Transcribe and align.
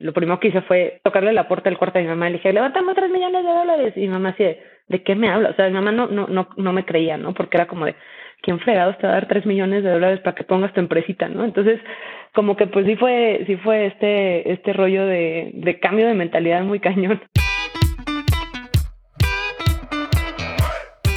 lo 0.00 0.12
primero 0.12 0.40
que 0.40 0.48
hice 0.48 0.62
fue 0.62 1.00
tocarle 1.04 1.32
la 1.32 1.46
puerta 1.46 1.68
del 1.68 1.78
cuarto 1.78 1.98
a 1.98 2.02
mi 2.02 2.08
mamá 2.08 2.28
y 2.28 2.32
le 2.32 2.38
dije, 2.38 2.52
levántame 2.52 2.94
tres 2.94 3.10
millones 3.10 3.44
de 3.44 3.50
dólares. 3.50 3.92
Y 3.96 4.00
mi 4.00 4.08
mamá 4.08 4.30
así 4.30 4.42
de, 4.42 4.62
¿de 4.88 5.02
qué 5.02 5.14
me 5.14 5.28
habla? 5.28 5.50
O 5.50 5.54
sea, 5.54 5.66
mi 5.66 5.74
mamá 5.74 5.92
no, 5.92 6.08
no, 6.08 6.26
no, 6.26 6.48
no 6.56 6.72
me 6.72 6.84
creía, 6.84 7.18
¿no? 7.18 7.34
Porque 7.34 7.58
era 7.58 7.66
como 7.66 7.84
de, 7.84 7.94
¿quién 8.42 8.58
fregado 8.60 8.94
te 8.96 9.06
va 9.06 9.12
a 9.12 9.16
dar 9.16 9.28
tres 9.28 9.44
millones 9.44 9.84
de 9.84 9.90
dólares 9.90 10.20
para 10.20 10.34
que 10.34 10.44
pongas 10.44 10.72
tu 10.72 10.80
empresita, 10.80 11.28
¿no? 11.28 11.44
Entonces, 11.44 11.80
como 12.34 12.56
que 12.56 12.66
pues 12.66 12.86
sí 12.86 12.96
fue, 12.96 13.44
sí 13.46 13.56
fue 13.56 13.86
este, 13.86 14.50
este 14.50 14.72
rollo 14.72 15.04
de, 15.04 15.50
de 15.52 15.78
cambio 15.78 16.06
de 16.06 16.14
mentalidad 16.14 16.62
muy 16.62 16.80
cañón. 16.80 17.20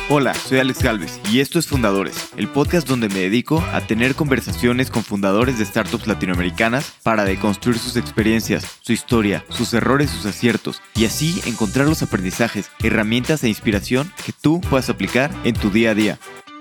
Hola, 0.09 0.33
soy 0.33 0.59
Alex 0.59 0.83
Galvez 0.83 1.21
y 1.31 1.39
esto 1.39 1.57
es 1.57 1.67
Fundadores, 1.67 2.33
el 2.35 2.49
podcast 2.49 2.85
donde 2.85 3.07
me 3.07 3.19
dedico 3.19 3.63
a 3.71 3.79
tener 3.87 4.15
conversaciones 4.15 4.91
con 4.91 5.01
fundadores 5.01 5.57
de 5.57 5.65
startups 5.65 6.07
latinoamericanas 6.07 6.93
para 7.03 7.23
deconstruir 7.23 7.77
sus 7.77 7.95
experiencias, 7.95 8.79
su 8.81 8.91
historia, 8.91 9.45
sus 9.47 9.73
errores, 9.73 10.09
sus 10.09 10.25
aciertos 10.25 10.81
y 10.93 11.05
así 11.05 11.41
encontrar 11.45 11.87
los 11.87 12.03
aprendizajes, 12.03 12.69
herramientas 12.83 13.45
e 13.45 13.47
inspiración 13.47 14.11
que 14.25 14.33
tú 14.33 14.59
puedas 14.59 14.89
aplicar 14.89 15.31
en 15.45 15.55
tu 15.55 15.69
día 15.69 15.91
a 15.91 15.95
día. 15.95 16.19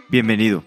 Bienvenido. 0.08 0.62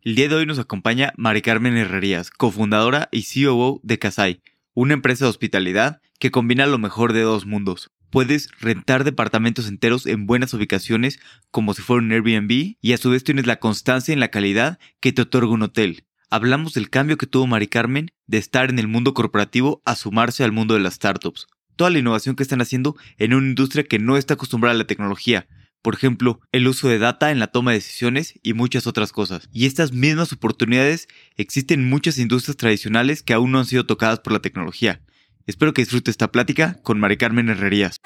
El 0.00 0.14
día 0.14 0.30
de 0.30 0.34
hoy 0.34 0.46
nos 0.46 0.58
acompaña 0.58 1.12
Mari 1.18 1.42
Carmen 1.42 1.76
Herrerías, 1.76 2.30
cofundadora 2.30 3.10
y 3.12 3.22
COO 3.22 3.80
de 3.82 3.98
Casai, 3.98 4.40
una 4.72 4.94
empresa 4.94 5.26
de 5.26 5.30
hospitalidad 5.30 6.00
que 6.18 6.30
combina 6.30 6.66
lo 6.66 6.78
mejor 6.78 7.12
de 7.12 7.20
dos 7.20 7.44
mundos, 7.44 7.90
puedes 8.16 8.48
rentar 8.60 9.04
departamentos 9.04 9.68
enteros 9.68 10.06
en 10.06 10.26
buenas 10.26 10.54
ubicaciones 10.54 11.20
como 11.50 11.74
si 11.74 11.82
fuera 11.82 12.02
un 12.02 12.10
Airbnb 12.10 12.76
y 12.80 12.92
a 12.94 12.96
su 12.96 13.10
vez 13.10 13.24
tienes 13.24 13.46
la 13.46 13.60
constancia 13.60 14.14
en 14.14 14.20
la 14.20 14.30
calidad 14.30 14.78
que 15.00 15.12
te 15.12 15.20
otorga 15.20 15.52
un 15.52 15.60
hotel. 15.60 16.06
Hablamos 16.30 16.72
del 16.72 16.88
cambio 16.88 17.18
que 17.18 17.26
tuvo 17.26 17.46
Mari 17.46 17.66
Carmen 17.66 18.10
de 18.26 18.38
estar 18.38 18.70
en 18.70 18.78
el 18.78 18.88
mundo 18.88 19.12
corporativo 19.12 19.82
a 19.84 19.96
sumarse 19.96 20.44
al 20.44 20.52
mundo 20.52 20.72
de 20.72 20.80
las 20.80 20.94
startups. 20.94 21.46
Toda 21.76 21.90
la 21.90 21.98
innovación 21.98 22.36
que 22.36 22.42
están 22.42 22.62
haciendo 22.62 22.96
en 23.18 23.34
una 23.34 23.48
industria 23.48 23.84
que 23.84 23.98
no 23.98 24.16
está 24.16 24.32
acostumbrada 24.32 24.74
a 24.74 24.78
la 24.78 24.86
tecnología. 24.86 25.46
Por 25.82 25.92
ejemplo, 25.92 26.40
el 26.52 26.68
uso 26.68 26.88
de 26.88 26.98
data 26.98 27.30
en 27.30 27.38
la 27.38 27.48
toma 27.48 27.72
de 27.72 27.80
decisiones 27.80 28.40
y 28.42 28.54
muchas 28.54 28.86
otras 28.86 29.12
cosas. 29.12 29.50
Y 29.52 29.66
estas 29.66 29.92
mismas 29.92 30.32
oportunidades 30.32 31.06
existen 31.36 31.80
en 31.80 31.90
muchas 31.90 32.16
industrias 32.16 32.56
tradicionales 32.56 33.22
que 33.22 33.34
aún 33.34 33.52
no 33.52 33.58
han 33.58 33.66
sido 33.66 33.84
tocadas 33.84 34.20
por 34.20 34.32
la 34.32 34.40
tecnología. 34.40 35.02
Espero 35.48 35.72
que 35.72 35.82
disfrute 35.82 36.10
esta 36.10 36.32
plática 36.32 36.74
con 36.82 36.98
Mari 36.98 37.18
Carmen 37.18 37.48
Herrerías. 37.48 38.00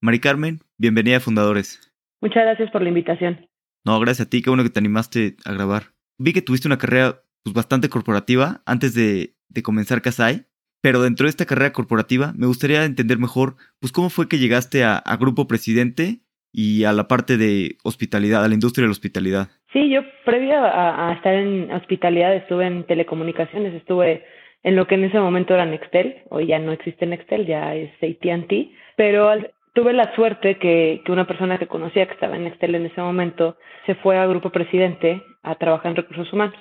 Mari 0.00 0.18
Carmen, 0.18 0.58
bienvenida 0.76 1.18
a 1.18 1.20
Fundadores. 1.20 1.94
Muchas 2.20 2.42
gracias 2.42 2.68
por 2.72 2.82
la 2.82 2.88
invitación. 2.88 3.46
No, 3.84 4.00
gracias 4.00 4.26
a 4.26 4.30
ti, 4.30 4.42
qué 4.42 4.50
bueno 4.50 4.64
que 4.64 4.70
te 4.70 4.80
animaste 4.80 5.36
a 5.44 5.52
grabar. 5.52 5.94
Vi 6.18 6.32
que 6.32 6.42
tuviste 6.42 6.66
una 6.66 6.78
carrera 6.78 7.22
pues, 7.44 7.54
bastante 7.54 7.88
corporativa 7.88 8.62
antes 8.66 8.92
de, 8.92 9.36
comenzar 9.62 10.02
Casai, 10.02 10.46
pero 10.82 11.00
dentro 11.00 11.26
de 11.26 11.30
esta 11.30 11.46
carrera 11.46 11.72
corporativa 11.72 12.32
me 12.36 12.48
gustaría 12.48 12.84
entender 12.84 13.18
mejor 13.18 13.54
pues 13.78 13.92
cómo 13.92 14.10
fue 14.10 14.28
que 14.28 14.38
llegaste 14.38 14.82
a, 14.82 15.00
Grupo 15.20 15.46
Presidente 15.46 16.22
y 16.52 16.82
a 16.82 16.92
la 16.92 17.06
parte 17.06 17.36
de 17.36 17.76
hospitalidad, 17.84 18.44
a 18.44 18.48
la 18.48 18.54
industria 18.54 18.82
de 18.82 18.88
la 18.88 18.98
hospitalidad. 18.98 19.48
Sí, 19.72 19.90
yo 19.90 20.00
previo 20.24 20.56
a 20.60 21.12
estar 21.14 21.34
en 21.34 21.70
hospitalidad 21.70 22.34
estuve 22.34 22.66
en 22.66 22.84
telecomunicaciones, 22.84 23.74
estuve 23.74 24.24
en 24.62 24.76
lo 24.76 24.86
que 24.86 24.96
en 24.96 25.04
ese 25.04 25.18
momento 25.18 25.54
era 25.54 25.64
Nextel, 25.64 26.22
hoy 26.28 26.46
ya 26.46 26.58
no 26.58 26.72
existe 26.72 27.06
Nextel, 27.06 27.46
ya 27.46 27.74
es 27.74 27.90
AT&T, 28.02 28.70
pero 28.96 29.30
tuve 29.72 29.92
la 29.92 30.14
suerte 30.14 30.58
que, 30.58 31.02
que 31.04 31.12
una 31.12 31.26
persona 31.26 31.58
que 31.58 31.66
conocía 31.66 32.06
que 32.06 32.14
estaba 32.14 32.36
en 32.36 32.44
Nextel 32.44 32.74
en 32.74 32.86
ese 32.86 33.00
momento 33.00 33.56
se 33.86 33.94
fue 33.96 34.18
a 34.18 34.26
Grupo 34.26 34.50
Presidente 34.50 35.22
a 35.42 35.54
trabajar 35.54 35.90
en 35.90 35.96
recursos 35.96 36.32
humanos. 36.32 36.56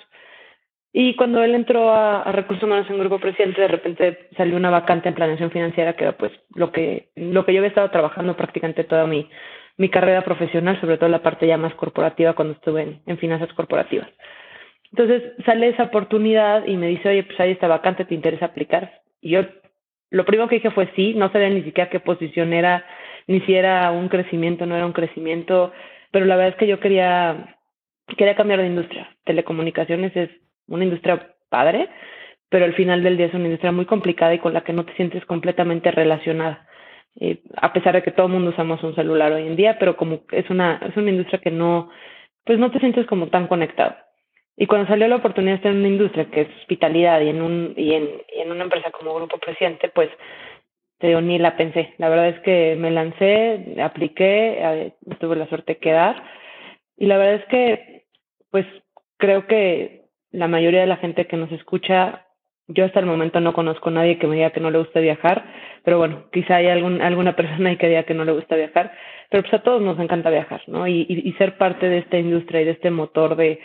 Y 0.92 1.16
cuando 1.16 1.44
él 1.44 1.54
entró 1.54 1.92
a, 1.92 2.24
recursos 2.32 2.64
humanos 2.64 2.90
en 2.90 2.98
Grupo 2.98 3.20
Presidente, 3.20 3.62
de 3.62 3.68
repente 3.68 4.30
salió 4.36 4.56
una 4.58 4.72
vacante 4.72 5.10
en 5.10 5.16
planeación 5.16 5.52
financiera, 5.52 5.94
que 5.94 6.04
era 6.06 6.18
pues 6.18 6.32
lo 6.56 6.72
que, 6.72 7.10
lo 7.16 7.46
que 7.46 7.54
yo 7.54 7.60
había 7.60 7.70
estado 7.70 7.92
trabajando 7.92 8.36
prácticamente 8.36 8.86
toda 8.86 9.06
mi, 9.06 9.30
mi 9.78 9.90
carrera 9.90 10.24
profesional, 10.24 10.80
sobre 10.82 10.98
todo 10.98 11.10
la 11.10 11.22
parte 11.22 11.46
ya 11.46 11.58
más 11.58 11.76
corporativa 11.76 12.34
cuando 12.34 12.56
estuve 12.56 13.02
en 13.06 13.18
finanzas 13.20 13.54
corporativas. 13.54 14.10
Entonces 14.92 15.34
sale 15.46 15.70
esa 15.70 15.84
oportunidad 15.84 16.66
y 16.66 16.76
me 16.78 16.88
dice, 16.88 17.10
oye, 17.10 17.24
pues 17.24 17.40
ahí 17.40 17.52
está 17.52 17.68
vacante, 17.68 18.06
¿te 18.06 18.16
interesa 18.16 18.46
aplicar? 18.46 19.02
Y 19.22 19.32
yo 19.32 19.42
lo 20.10 20.26
primero 20.26 20.48
que 20.48 20.56
dije 20.56 20.72
fue 20.72 20.90
sí, 20.96 21.14
no 21.14 21.32
sabía 21.32 21.50
ni 21.50 21.62
siquiera 21.64 21.90
qué 21.90 22.00
posición 22.00 22.54
era, 22.54 22.86
ni 23.28 23.42
si 23.42 23.54
era 23.54 23.92
un 23.92 24.10
crecimiento, 24.10 24.66
no 24.66 24.76
era 24.76 24.86
un 24.86 24.94
crecimiento, 24.94 25.72
pero 26.12 26.26
la 26.26 26.36
verdad 26.36 26.54
es 26.54 26.60
que 26.60 26.68
yo 26.68 26.80
quería, 26.80 27.58
quería 28.18 28.36
cambiar 28.36 28.62
de 28.62 28.68
industria. 28.68 29.16
Telecomunicaciones 29.26 30.16
es 30.16 30.30
una 30.68 30.84
industria 30.84 31.36
padre, 31.50 31.90
pero 32.50 32.66
al 32.66 32.74
final 32.74 33.04
del 33.04 33.18
día 33.18 33.28
es 33.28 33.34
una 33.34 33.46
industria 33.46 33.72
muy 33.72 33.86
complicada 33.86 34.34
y 34.34 34.40
con 34.40 34.54
la 34.54 34.62
que 34.62 34.74
no 34.74 34.86
te 34.86 34.96
sientes 34.96 35.24
completamente 35.26 35.92
relacionada. 35.92 36.68
Eh, 37.20 37.42
a 37.56 37.74
pesar 37.74 37.94
de 37.94 38.02
que 38.02 38.12
todo 38.12 38.28
el 38.28 38.34
mundo 38.34 38.52
usamos 38.52 38.82
un 38.84 38.96
celular 38.96 39.32
hoy 39.32 39.46
en 39.46 39.56
día, 39.56 39.78
pero 39.78 39.96
como 39.96 40.22
es 40.32 40.50
una, 40.50 40.80
es 40.88 40.96
una 40.98 41.12
industria 41.12 41.40
que 41.40 41.52
no, 41.52 41.92
pues 42.46 42.58
no 42.58 42.72
te 42.72 42.80
sientes 42.80 43.06
como 43.06 43.28
tan 43.28 43.48
conectado. 43.48 43.96
Y 44.62 44.68
cuando 44.68 44.88
salió 44.90 45.08
la 45.08 45.16
oportunidad 45.16 45.54
de 45.54 45.56
estar 45.56 45.72
en 45.72 45.80
una 45.80 45.88
industria 45.88 46.26
que 46.26 46.42
es 46.42 46.50
hospitalidad 46.60 47.22
y 47.22 47.30
en, 47.30 47.42
un, 47.42 47.74
y 47.78 47.94
en, 47.94 48.10
en 48.28 48.52
una 48.52 48.66
empresa 48.66 48.92
como 48.92 49.16
Grupo 49.16 49.38
Presidente, 49.38 49.88
pues 49.88 50.10
te 50.98 51.08
digo, 51.08 51.22
ni 51.22 51.40
la 51.40 51.56
pensé. 51.56 51.94
La 51.98 52.10
verdad 52.10 52.28
es 52.28 52.40
que 52.42 52.76
me 52.78 52.92
lancé, 52.92 53.78
apliqué, 53.82 54.94
tuve 55.22 55.38
la 55.38 55.48
suerte 55.48 55.76
de 55.76 55.80
quedar. 55.80 56.22
Y 56.98 57.06
la 57.06 57.18
verdad 57.18 57.36
es 57.36 57.46
que, 57.46 58.04
pues 58.52 58.66
creo 59.16 59.48
que 59.48 60.02
la 60.32 60.50
mayoría 60.50 60.82
de 60.82 60.88
la 60.88 60.98
gente 60.98 61.26
que 61.26 61.38
nos 61.38 61.54
escucha, 61.54 62.26
yo 62.68 62.84
hasta 62.84 63.00
el 63.00 63.06
momento 63.06 63.40
no 63.40 63.54
conozco 63.54 63.88
a 63.88 63.94
nadie 63.94 64.20
que 64.20 64.28
me 64.28 64.36
diga 64.36 64.52
que 64.52 64.60
no 64.60 64.72
le 64.72 64.80
gusta 64.80 65.00
viajar, 65.00 65.46
pero 65.86 66.00
bueno, 66.00 66.26
quizá 66.34 66.58
hay 66.58 66.68
algún, 66.68 67.02
alguna 67.02 67.34
persona 67.38 67.70
ahí 67.70 67.78
que 67.78 67.88
diga 67.88 68.04
que 68.04 68.14
no 68.14 68.26
le 68.26 68.34
gusta 68.34 68.58
viajar, 68.58 68.92
pero 69.30 69.44
pues 69.44 69.54
a 69.54 69.64
todos 69.64 69.82
nos 69.82 69.98
encanta 70.00 70.30
viajar, 70.30 70.62
¿no? 70.68 70.86
Y, 70.86 71.06
y, 71.08 71.30
y 71.30 71.34
ser 71.34 71.58
parte 71.58 71.88
de 71.88 72.00
esta 72.00 72.18
industria 72.18 72.62
y 72.62 72.66
de 72.66 72.72
este 72.72 72.92
motor 72.92 73.38
de, 73.38 73.62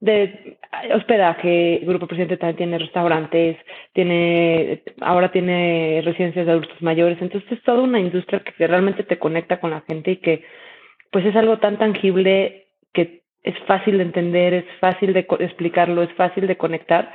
de 0.00 0.58
hospedaje, 0.94 1.80
Grupo 1.84 2.06
Presidente 2.06 2.38
también 2.38 2.56
tiene 2.56 2.78
restaurantes, 2.78 3.58
tiene, 3.92 4.82
ahora 5.00 5.30
tiene 5.30 6.00
residencias 6.04 6.46
de 6.46 6.52
adultos 6.52 6.80
mayores, 6.80 7.18
entonces 7.20 7.52
es 7.52 7.62
toda 7.62 7.82
una 7.82 8.00
industria 8.00 8.42
que 8.42 8.66
realmente 8.66 9.04
te 9.04 9.18
conecta 9.18 9.60
con 9.60 9.70
la 9.70 9.82
gente 9.82 10.12
y 10.12 10.16
que 10.16 10.44
pues 11.12 11.26
es 11.26 11.36
algo 11.36 11.58
tan 11.58 11.78
tangible 11.78 12.68
que 12.94 13.24
es 13.42 13.54
fácil 13.66 13.98
de 13.98 14.04
entender, 14.04 14.54
es 14.54 14.64
fácil 14.80 15.12
de 15.12 15.26
explicarlo, 15.40 16.02
es 16.02 16.12
fácil 16.14 16.46
de 16.46 16.56
conectar. 16.56 17.12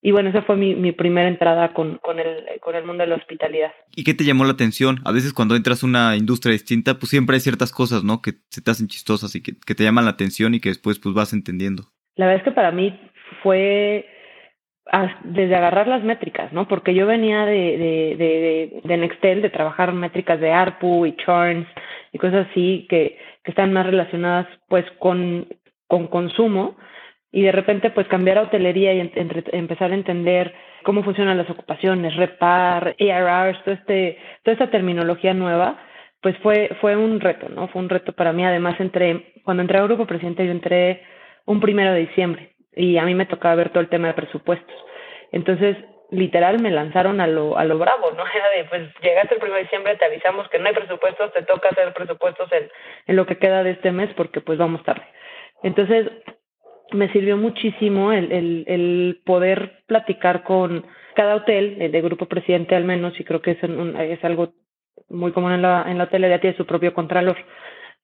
Y 0.00 0.12
bueno, 0.12 0.30
esa 0.30 0.42
fue 0.42 0.56
mi, 0.56 0.74
mi 0.74 0.92
primera 0.92 1.28
entrada 1.28 1.72
con, 1.72 1.98
con, 1.98 2.20
el, 2.20 2.44
con 2.60 2.76
el 2.76 2.84
mundo 2.84 3.02
de 3.02 3.08
la 3.08 3.16
hospitalidad. 3.16 3.72
¿Y 3.96 4.04
qué 4.04 4.14
te 4.14 4.24
llamó 4.24 4.44
la 4.44 4.52
atención? 4.52 5.00
A 5.04 5.12
veces 5.12 5.32
cuando 5.32 5.56
entras 5.56 5.82
a 5.82 5.86
una 5.86 6.16
industria 6.16 6.52
distinta, 6.52 6.98
pues 6.98 7.10
siempre 7.10 7.34
hay 7.34 7.40
ciertas 7.40 7.72
cosas, 7.72 8.04
¿no? 8.04 8.22
Que 8.22 8.34
se 8.48 8.60
te 8.60 8.70
hacen 8.70 8.86
chistosas 8.86 9.34
y 9.34 9.42
que, 9.42 9.54
que 9.58 9.74
te 9.74 9.82
llaman 9.82 10.04
la 10.04 10.12
atención 10.12 10.54
y 10.54 10.60
que 10.60 10.68
después 10.68 11.00
pues 11.00 11.14
vas 11.14 11.32
entendiendo. 11.32 11.88
La 12.18 12.26
verdad 12.26 12.40
es 12.40 12.44
que 12.44 12.54
para 12.54 12.72
mí 12.72 13.00
fue 13.42 14.04
desde 15.22 15.54
agarrar 15.54 15.86
las 15.86 16.02
métricas, 16.02 16.52
¿no? 16.52 16.66
Porque 16.66 16.94
yo 16.94 17.06
venía 17.06 17.44
de, 17.44 18.16
de, 18.18 18.80
de, 18.82 18.96
Nextel, 18.96 19.40
de 19.40 19.50
trabajar 19.50 19.92
métricas 19.92 20.40
de 20.40 20.50
ARPU 20.50 21.06
y 21.06 21.14
churns 21.16 21.66
y 22.12 22.18
cosas 22.18 22.46
así 22.50 22.86
que, 22.88 23.18
que 23.44 23.50
están 23.50 23.72
más 23.72 23.86
relacionadas 23.86 24.46
pues 24.68 24.84
con, 24.98 25.46
con 25.86 26.08
consumo 26.08 26.76
y 27.30 27.42
de 27.42 27.52
repente 27.52 27.90
pues 27.90 28.08
cambiar 28.08 28.38
a 28.38 28.42
hotelería 28.42 28.94
y 28.94 29.12
empezar 29.52 29.92
a 29.92 29.94
entender 29.94 30.54
cómo 30.82 31.04
funcionan 31.04 31.38
las 31.38 31.50
ocupaciones, 31.50 32.16
repar, 32.16 32.96
ARRs, 32.98 33.62
todo 33.62 33.74
este, 33.74 34.18
toda 34.42 34.54
esta 34.54 34.70
terminología 34.70 35.34
nueva, 35.34 35.78
pues 36.20 36.36
fue, 36.38 36.70
fue 36.80 36.96
un 36.96 37.20
reto, 37.20 37.48
¿no? 37.48 37.68
Fue 37.68 37.80
un 37.80 37.90
reto 37.90 38.12
para 38.12 38.32
mí. 38.32 38.44
Además, 38.44 38.80
entré, 38.80 39.34
cuando 39.44 39.62
entré 39.62 39.78
a 39.78 39.82
Grupo 39.82 40.06
Presidente, 40.06 40.44
yo 40.44 40.50
entré 40.50 41.02
un 41.48 41.60
primero 41.60 41.92
de 41.92 42.00
diciembre 42.00 42.52
y 42.76 42.98
a 42.98 43.04
mí 43.04 43.14
me 43.14 43.26
tocaba 43.26 43.54
ver 43.54 43.70
todo 43.70 43.80
el 43.80 43.88
tema 43.88 44.08
de 44.08 44.14
presupuestos. 44.14 44.76
Entonces, 45.32 45.76
literal, 46.10 46.60
me 46.60 46.70
lanzaron 46.70 47.20
a 47.22 47.26
lo, 47.26 47.56
a 47.56 47.64
lo 47.64 47.78
bravo, 47.78 48.10
¿no? 48.12 48.22
Era 48.34 48.48
de, 48.56 48.64
pues, 48.68 48.82
llegaste 49.02 49.34
el 49.34 49.40
primero 49.40 49.56
de 49.56 49.62
diciembre, 49.62 49.96
te 49.96 50.04
avisamos 50.04 50.46
que 50.50 50.58
no 50.58 50.68
hay 50.68 50.74
presupuestos, 50.74 51.32
te 51.32 51.42
toca 51.42 51.70
hacer 51.70 51.92
presupuestos 51.94 52.52
en, 52.52 52.68
en 53.06 53.16
lo 53.16 53.26
que 53.26 53.38
queda 53.38 53.62
de 53.62 53.70
este 53.70 53.92
mes 53.92 54.10
porque, 54.14 54.42
pues, 54.42 54.58
vamos 54.58 54.84
tarde. 54.84 55.04
Entonces, 55.62 56.10
me 56.92 57.10
sirvió 57.12 57.38
muchísimo 57.38 58.12
el, 58.12 58.30
el, 58.30 58.64
el 58.68 59.20
poder 59.24 59.82
platicar 59.86 60.42
con 60.44 60.86
cada 61.14 61.34
hotel, 61.34 61.78
de 61.90 62.00
Grupo 62.02 62.26
Presidente 62.26 62.76
al 62.76 62.84
menos, 62.84 63.18
y 63.18 63.24
creo 63.24 63.40
que 63.40 63.52
es, 63.52 63.58
es 63.62 64.24
algo 64.24 64.52
muy 65.08 65.32
común 65.32 65.52
en 65.52 65.62
la, 65.62 65.86
en 65.88 65.96
la 65.96 66.04
hotelería, 66.04 66.40
tiene 66.40 66.56
su 66.56 66.66
propio 66.66 66.92
contralor. 66.92 67.38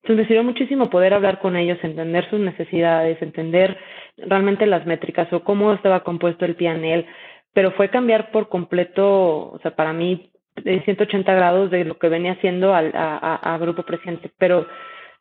Entonces 0.04 0.24
me 0.24 0.28
sirvió 0.28 0.44
muchísimo 0.44 0.90
poder 0.90 1.14
hablar 1.14 1.38
con 1.38 1.56
ellos, 1.56 1.78
entender 1.82 2.28
sus 2.28 2.38
necesidades, 2.38 3.22
entender 3.22 3.78
realmente 4.18 4.66
las 4.66 4.84
métricas 4.84 5.32
o 5.32 5.42
cómo 5.42 5.72
estaba 5.72 6.04
compuesto 6.04 6.44
el 6.44 6.56
PNL, 6.56 7.06
pero 7.54 7.70
fue 7.70 7.88
cambiar 7.88 8.30
por 8.30 8.50
completo, 8.50 9.52
o 9.52 9.58
sea, 9.62 9.74
para 9.74 9.94
mí, 9.94 10.30
de 10.56 10.82
180 10.82 11.32
grados 11.34 11.70
de 11.70 11.86
lo 11.86 11.98
que 11.98 12.10
venía 12.10 12.32
haciendo 12.32 12.74
al, 12.74 12.92
a, 12.94 13.54
a, 13.54 13.56
Grupo 13.56 13.82
Presidente. 13.84 14.30
Pero 14.36 14.66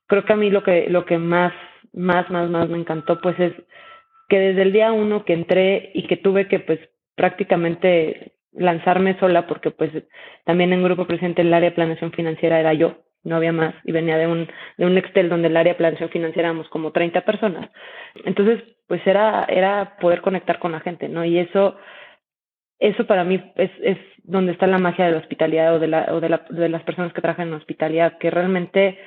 creo 0.06 0.26
que 0.26 0.34
a 0.34 0.36
mí 0.36 0.50
lo 0.50 0.64
que, 0.64 0.90
lo 0.90 1.06
que 1.06 1.18
más, 1.18 1.54
más, 1.94 2.30
más, 2.30 2.50
más 2.50 2.68
me 2.68 2.78
encantó, 2.78 3.22
pues 3.22 3.40
es 3.40 3.54
que 4.28 4.38
desde 4.38 4.64
el 4.64 4.74
día 4.74 4.92
uno 4.92 5.24
que 5.24 5.32
entré 5.32 5.92
y 5.94 6.08
que 6.08 6.18
tuve 6.18 6.50
que, 6.50 6.60
pues, 6.60 6.82
prácticamente 7.16 8.33
lanzarme 8.56 9.18
sola 9.20 9.48
porque 9.48 9.72
pues 9.72 9.92
también 10.46 10.74
en 10.74 10.84
Grupo 10.84 11.06
Presente 11.06 11.42
el 11.42 11.54
área 11.54 11.70
de 11.70 11.76
planeación 11.76 12.12
financiera 12.12 12.60
era 12.60 12.74
yo, 12.74 12.98
no 13.24 13.36
había 13.36 13.52
más, 13.54 13.74
y 13.86 13.92
venía 13.92 14.18
de 14.18 14.28
un, 14.28 14.48
de 14.78 14.86
un 14.86 14.98
Excel 14.98 15.30
donde 15.30 15.48
el 15.48 15.58
área 15.58 15.74
de 15.74 15.78
planeación 15.78 16.10
financiera 16.10 16.50
éramos 16.50 16.68
como 16.70 16.92
30 16.92 17.22
personas. 17.22 17.70
Entonces, 18.26 18.62
pues 18.88 19.06
era, 19.08 19.46
era 19.48 19.98
poder 20.00 20.22
conectar 20.22 20.60
con 20.60 20.74
la 20.74 20.82
gente, 20.82 21.08
¿no? 21.08 21.24
Y 21.24 21.40
eso, 21.40 21.78
eso 22.80 23.08
para 23.08 23.24
mí 23.24 23.42
es, 23.56 23.72
es 23.82 23.98
donde 24.24 24.52
está 24.52 24.68
la 24.68 24.78
magia 24.78 25.06
de 25.06 25.12
la 25.12 25.20
hospitalidad 25.20 25.76
o 25.76 25.80
de, 25.80 25.88
la, 25.88 26.08
o 26.12 26.20
de, 26.20 26.30
la, 26.30 26.46
de 26.50 26.70
las 26.70 26.84
personas 26.84 27.14
que 27.14 27.22
trabajan 27.22 27.48
en 27.48 27.54
hospitalidad, 27.54 28.18
que 28.18 28.30
realmente 28.30 29.00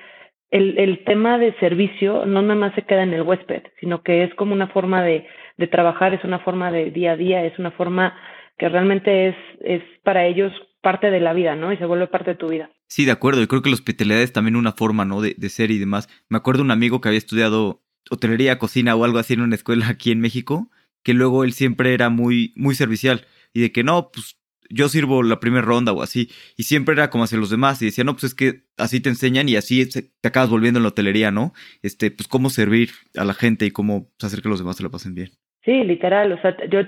el, 0.50 0.78
el 0.78 1.04
tema 1.04 1.38
de 1.38 1.52
servicio 1.54 2.24
no 2.24 2.40
nada 2.42 2.54
más 2.54 2.74
se 2.74 2.82
queda 2.82 3.02
en 3.02 3.12
el 3.12 3.22
huésped, 3.22 3.64
sino 3.80 4.02
que 4.02 4.22
es 4.22 4.34
como 4.34 4.54
una 4.54 4.68
forma 4.68 5.02
de, 5.02 5.26
de 5.56 5.66
trabajar, 5.66 6.14
es 6.14 6.24
una 6.24 6.38
forma 6.38 6.70
de 6.70 6.90
día 6.90 7.12
a 7.12 7.16
día, 7.16 7.44
es 7.44 7.58
una 7.58 7.70
forma 7.72 8.16
que 8.58 8.68
realmente 8.68 9.28
es, 9.28 9.36
es 9.60 9.82
para 10.02 10.26
ellos 10.26 10.52
parte 10.82 11.10
de 11.10 11.20
la 11.20 11.32
vida, 11.32 11.56
¿no? 11.56 11.72
Y 11.72 11.76
se 11.76 11.84
vuelve 11.84 12.06
parte 12.06 12.30
de 12.30 12.36
tu 12.36 12.48
vida. 12.48 12.70
Sí, 12.88 13.04
de 13.04 13.12
acuerdo. 13.12 13.40
Yo 13.40 13.48
creo 13.48 13.62
que 13.62 13.70
la 13.70 13.74
hospitalidad 13.74 14.22
es 14.22 14.32
también 14.32 14.56
una 14.56 14.72
forma, 14.72 15.04
¿no? 15.04 15.20
De, 15.20 15.34
de 15.36 15.48
ser 15.48 15.70
y 15.70 15.78
demás. 15.78 16.08
Me 16.28 16.38
acuerdo 16.38 16.58
de 16.58 16.66
un 16.66 16.70
amigo 16.70 17.00
que 17.00 17.08
había 17.08 17.18
estudiado 17.18 17.82
hotelería, 18.10 18.58
cocina 18.58 18.94
o 18.94 19.04
algo 19.04 19.18
así 19.18 19.34
en 19.34 19.40
una 19.40 19.56
escuela 19.56 19.88
aquí 19.88 20.12
en 20.12 20.20
México, 20.20 20.70
que 21.02 21.14
luego 21.14 21.44
él 21.44 21.52
siempre 21.52 21.92
era 21.94 22.08
muy, 22.08 22.52
muy 22.56 22.74
servicial 22.74 23.26
y 23.52 23.60
de 23.60 23.72
que 23.72 23.84
no, 23.84 24.10
pues 24.12 24.38
yo 24.68 24.88
sirvo 24.88 25.22
la 25.22 25.40
primera 25.40 25.62
ronda 25.62 25.92
o 25.92 26.02
así, 26.02 26.28
y 26.56 26.64
siempre 26.64 26.94
era 26.94 27.10
como 27.10 27.24
hacia 27.24 27.38
los 27.38 27.50
demás, 27.50 27.80
y 27.80 27.86
decía, 27.86 28.04
no, 28.04 28.14
pues 28.14 28.24
es 28.24 28.34
que 28.34 28.64
así 28.76 29.00
te 29.00 29.08
enseñan 29.08 29.48
y 29.48 29.56
así 29.56 29.88
te 29.88 30.28
acabas 30.28 30.50
volviendo 30.50 30.78
en 30.78 30.82
la 30.82 30.88
hotelería, 30.88 31.30
¿no? 31.30 31.52
Este, 31.82 32.10
pues 32.10 32.28
cómo 32.28 32.50
servir 32.50 32.90
a 33.16 33.24
la 33.24 33.34
gente 33.34 33.64
y 33.66 33.70
cómo 33.70 34.10
hacer 34.20 34.42
que 34.42 34.48
los 34.48 34.58
demás 34.58 34.76
se 34.76 34.82
lo 34.82 34.90
pasen 34.90 35.14
bien. 35.14 35.30
Sí, 35.64 35.84
literal, 35.84 36.32
o 36.32 36.40
sea, 36.40 36.56
yo 36.68 36.80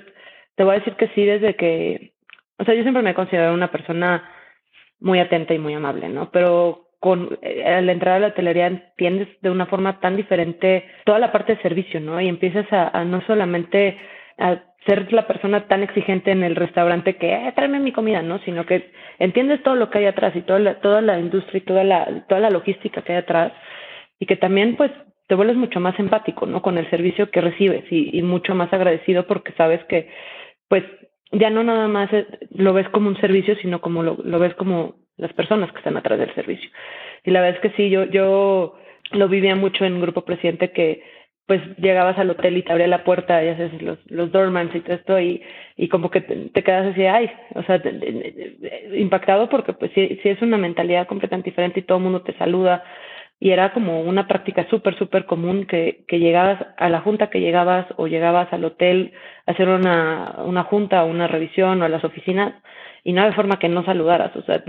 te 0.59 0.65
voy 0.65 0.75
a 0.75 0.79
decir 0.81 0.95
que 0.95 1.07
sí 1.15 1.25
desde 1.25 1.55
que, 1.55 2.13
o 2.59 2.65
sea, 2.65 2.75
yo 2.75 2.83
siempre 2.83 3.03
me 3.03 3.11
he 3.11 3.15
considerado 3.15 3.55
una 3.55 3.71
persona 3.71 4.29
muy 4.99 5.21
atenta 5.21 5.55
y 5.55 5.59
muy 5.61 5.73
amable, 5.73 6.09
¿no? 6.09 6.33
Pero 6.33 6.89
con 6.99 7.39
eh, 7.43 7.65
al 7.65 7.89
entrar 7.89 8.17
a 8.17 8.19
la 8.19 8.27
hotelería 8.29 8.67
entiendes 8.67 9.29
de 9.41 9.51
una 9.51 9.67
forma 9.67 10.01
tan 10.01 10.17
diferente 10.17 10.85
toda 11.05 11.21
la 11.21 11.31
parte 11.31 11.55
de 11.55 11.63
servicio, 11.63 12.01
¿no? 12.01 12.21
Y 12.21 12.27
empiezas 12.27 12.67
a, 12.73 12.89
a 12.89 13.05
no 13.05 13.21
solamente 13.21 13.97
a 14.37 14.65
ser 14.85 15.13
la 15.13 15.29
persona 15.29 15.69
tan 15.69 15.85
exigente 15.85 16.33
en 16.33 16.43
el 16.43 16.57
restaurante 16.57 17.15
que 17.15 17.33
eh, 17.33 17.53
tráeme 17.55 17.79
mi 17.79 17.93
comida, 17.93 18.23
¿no? 18.23 18.41
Sino 18.41 18.67
que 18.67 18.91
entiendes 19.21 19.63
todo 19.63 19.77
lo 19.77 19.91
que 19.91 19.99
hay 19.99 20.07
atrás 20.07 20.35
y 20.35 20.41
toda 20.41 20.59
la, 20.59 20.81
toda 20.81 21.01
la 21.01 21.21
industria 21.21 21.59
y 21.59 21.67
toda 21.67 21.85
la, 21.85 22.25
toda 22.29 22.41
la 22.41 22.51
logística 22.51 23.03
que 23.03 23.13
hay 23.13 23.19
atrás 23.19 23.53
y 24.19 24.27
que 24.27 24.35
también 24.35 24.75
pues 24.75 24.91
te 25.29 25.37
vuelves 25.37 25.57
mucho 25.57 25.79
más 25.79 25.97
empático, 26.01 26.47
¿no? 26.47 26.63
Con 26.63 26.79
el 26.79 26.91
servicio 26.91 27.31
que 27.31 27.43
recibes 27.43 27.85
y, 27.93 28.19
y 28.19 28.23
mucho 28.23 28.57
más 28.57 28.73
agradecido 28.73 29.29
porque 29.29 29.53
sabes 29.53 29.85
que 29.85 30.09
pues 30.69 30.85
ya 31.33 31.51
no 31.51 31.63
nada 31.63 31.89
más 31.89 32.11
lo 32.51 32.73
ves 32.73 32.89
como 32.91 33.09
un 33.09 33.21
servicio, 33.21 33.57
sino 33.57 33.81
como 33.81 34.03
lo, 34.03 34.17
lo 34.23 34.39
ves 34.39 34.55
como 34.55 34.97
las 35.17 35.33
personas 35.33 35.71
que 35.73 35.79
están 35.79 35.97
atrás 35.97 36.19
del 36.19 36.35
servicio. 36.35 36.71
Y 37.25 37.31
la 37.31 37.41
verdad 37.41 37.61
es 37.63 37.71
que 37.71 37.77
sí, 37.77 37.91
yo, 37.91 38.05
yo 38.05 38.79
lo 39.13 39.29
vivía 39.29 39.55
mucho 39.57 39.85
en 39.85 40.01
Grupo 40.01 40.23
Presidente 40.25 40.73
que 40.73 41.03
pues 41.49 41.63
llegabas 41.79 42.19
al 42.19 42.29
hotel 42.29 42.59
y 42.59 42.63
te 42.63 42.73
abría 42.73 42.87
la 42.87 43.05
puerta, 43.05 43.43
ya 43.43 43.57
sabes, 43.57 43.81
los, 43.81 43.99
los 44.11 44.31
doormans 44.31 44.75
y 44.75 44.81
todo 44.81 44.97
esto, 44.97 45.19
y, 45.19 45.43
y 45.79 45.89
como 45.89 46.11
que 46.11 46.21
te, 46.21 46.63
quedas 46.63 46.93
así, 46.93 47.07
ay, 47.07 47.31
o 47.55 47.63
sea, 47.63 47.81
impactado 48.95 49.49
porque 49.49 49.73
pues 49.73 49.91
sí, 49.95 50.21
sí 50.23 50.29
es 50.29 50.43
una 50.43 50.59
mentalidad 50.59 51.07
completamente 51.07 51.49
diferente 51.49 51.81
y 51.81 51.85
todo 51.85 51.97
el 51.97 52.05
mundo 52.05 52.21
te 52.21 52.37
saluda, 52.37 52.85
y 53.41 53.51
era 53.51 53.73
como 53.73 54.01
una 54.01 54.27
práctica 54.27 54.67
súper, 54.69 54.99
súper 54.99 55.27
común 55.27 55.67
que, 55.67 56.05
que 56.09 56.19
llegabas 56.19 56.67
a 56.77 56.89
la 56.89 57.01
junta 57.01 57.31
que 57.31 57.41
llegabas 57.41 57.87
o 57.97 58.07
llegabas 58.09 58.53
al 58.53 58.65
hotel 58.65 59.13
a 59.47 59.53
hacer 59.53 59.69
una, 59.69 60.37
una 60.45 60.65
junta 60.65 61.05
o 61.05 61.11
una 61.11 61.29
revisión 61.29 61.81
o 61.81 61.85
a 61.85 61.89
las 61.89 62.05
oficinas, 62.05 62.55
y 63.05 63.13
no 63.13 63.23
había 63.23 63.37
forma 63.37 63.59
que 63.59 63.69
no 63.69 63.85
saludaras, 63.85 64.35
o 64.37 64.43
sea, 64.43 64.63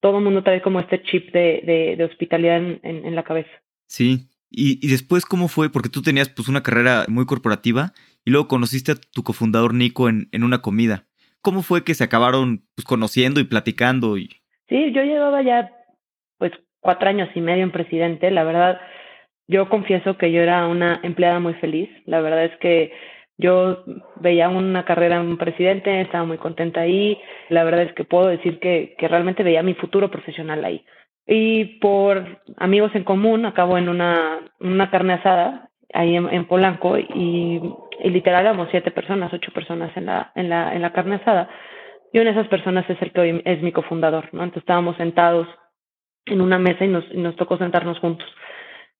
todo 0.00 0.18
el 0.18 0.24
mundo 0.24 0.42
trae 0.42 0.60
como 0.60 0.80
este 0.80 1.02
chip 1.02 1.32
de, 1.32 1.62
de, 1.64 1.96
de 1.96 2.04
hospitalidad 2.04 2.56
en, 2.56 2.80
en, 2.82 3.04
en 3.04 3.14
la 3.14 3.22
cabeza. 3.22 3.50
Sí, 3.86 4.28
y, 4.50 4.84
y, 4.84 4.90
después, 4.90 5.24
¿cómo 5.24 5.46
fue? 5.46 5.70
Porque 5.70 5.88
tú 5.88 6.02
tenías 6.02 6.28
pues 6.28 6.48
una 6.48 6.62
carrera 6.62 7.04
muy 7.08 7.24
corporativa 7.24 7.92
y 8.24 8.32
luego 8.32 8.48
conociste 8.48 8.92
a 8.92 8.96
tu 8.96 9.22
cofundador 9.22 9.74
Nico 9.74 10.08
en, 10.08 10.28
en 10.32 10.42
una 10.42 10.60
comida. 10.60 11.06
¿Cómo 11.40 11.62
fue 11.62 11.84
que 11.84 11.94
se 11.94 12.04
acabaron 12.04 12.64
pues, 12.74 12.84
conociendo 12.84 13.40
y 13.40 13.44
platicando? 13.44 14.18
Y... 14.18 14.28
Sí, 14.68 14.92
yo 14.92 15.02
llevaba 15.02 15.42
ya 15.42 15.70
pues 16.38 16.52
cuatro 16.80 17.08
años 17.08 17.28
y 17.34 17.40
medio 17.40 17.62
en 17.62 17.70
presidente. 17.70 18.30
La 18.30 18.44
verdad, 18.44 18.80
yo 19.48 19.68
confieso 19.68 20.16
que 20.16 20.32
yo 20.32 20.42
era 20.42 20.66
una 20.66 21.00
empleada 21.02 21.40
muy 21.40 21.54
feliz. 21.54 21.90
La 22.06 22.20
verdad 22.20 22.44
es 22.44 22.56
que 22.58 22.92
yo 23.38 23.84
veía 24.16 24.48
una 24.48 24.84
carrera 24.84 25.16
en 25.16 25.38
presidente, 25.38 26.00
estaba 26.00 26.24
muy 26.24 26.38
contenta 26.38 26.80
ahí. 26.80 27.18
La 27.48 27.64
verdad 27.64 27.82
es 27.82 27.92
que 27.94 28.04
puedo 28.04 28.28
decir 28.28 28.60
que, 28.60 28.94
realmente 28.98 29.42
veía 29.42 29.62
mi 29.62 29.74
futuro 29.74 30.10
profesional 30.10 30.64
ahí. 30.64 30.84
Y 31.26 31.78
por 31.80 32.40
amigos 32.56 32.90
en 32.94 33.04
común 33.04 33.46
acabo 33.46 33.78
en 33.78 33.88
una, 33.88 34.40
una 34.60 34.90
carne 34.90 35.14
asada 35.14 35.70
ahí 35.92 36.16
en, 36.16 36.44
Polanco 36.46 36.98
y, 36.98 37.60
y, 38.04 38.10
literal 38.10 38.42
éramos 38.42 38.68
siete 38.70 38.90
personas, 38.90 39.32
ocho 39.32 39.52
personas 39.52 39.96
en 39.96 40.06
la, 40.06 40.32
en 40.34 40.48
la, 40.48 40.74
en 40.74 40.82
la 40.82 40.92
carne 40.92 41.16
asada. 41.16 41.48
Y 42.12 42.18
una 42.18 42.32
de 42.32 42.38
esas 42.38 42.48
personas 42.48 42.88
es 42.90 43.00
el 43.00 43.12
que 43.12 43.20
hoy 43.20 43.42
es 43.44 43.62
mi 43.62 43.72
cofundador, 43.72 44.28
¿no? 44.32 44.42
Entonces 44.42 44.62
estábamos 44.62 44.96
sentados 44.96 45.48
en 46.26 46.40
una 46.40 46.58
mesa 46.58 46.84
y 46.84 46.88
nos, 46.88 47.36
tocó 47.36 47.58
sentarnos 47.58 47.98
juntos. 47.98 48.26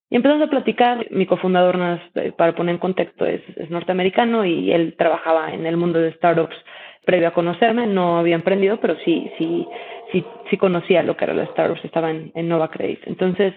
Y 0.09 0.17
empezamos 0.17 0.43
a 0.45 0.51
platicar, 0.51 1.07
mi 1.11 1.27
cofundador, 1.27 1.79
para 2.37 2.55
poner 2.55 2.75
en 2.75 2.81
contexto, 2.81 3.27
es, 3.27 3.43
es 3.57 3.71
norteamericano 3.71 4.45
y 4.45 4.73
él 4.73 4.97
trabajaba 4.99 5.53
en 5.53 5.67
el 5.67 5.77
mundo 5.77 6.01
de 6.01 6.13
startups 6.15 6.57
previo 7.05 7.29
a 7.29 7.33
conocerme, 7.33 7.87
no 7.87 8.19
había 8.19 8.35
emprendido, 8.35 8.79
pero 8.81 8.97
sí, 9.05 9.31
sí, 9.39 9.67
sí, 10.13 10.57
conocía 10.57 11.03
lo 11.03 11.17
que 11.17 11.25
era 11.25 11.35
la 11.35 11.47
startups, 11.47 11.85
estaba 11.85 12.11
en, 12.11 12.31
en 12.35 12.49
Nova 12.49 12.71
Credit. 12.71 13.01
Entonces, 13.07 13.55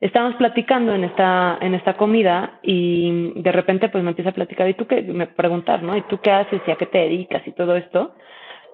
estábamos 0.00 0.36
platicando 0.36 0.94
en 0.94 1.04
esta, 1.04 1.58
en 1.60 1.74
esta 1.74 1.96
comida 1.96 2.58
y 2.62 3.32
de 3.36 3.52
repente 3.52 3.88
pues 3.88 4.02
me 4.02 4.10
empieza 4.10 4.30
a 4.30 4.34
platicar, 4.34 4.68
¿y 4.68 4.74
tú 4.74 4.86
qué? 4.86 5.02
Me 5.02 5.26
preguntar, 5.26 5.82
¿no? 5.82 5.96
¿Y 5.96 6.02
tú 6.02 6.18
qué 6.20 6.30
haces 6.30 6.62
y 6.66 6.70
a 6.70 6.76
qué 6.76 6.86
te 6.86 6.98
dedicas 6.98 7.46
y 7.46 7.52
todo 7.52 7.76
esto? 7.76 8.14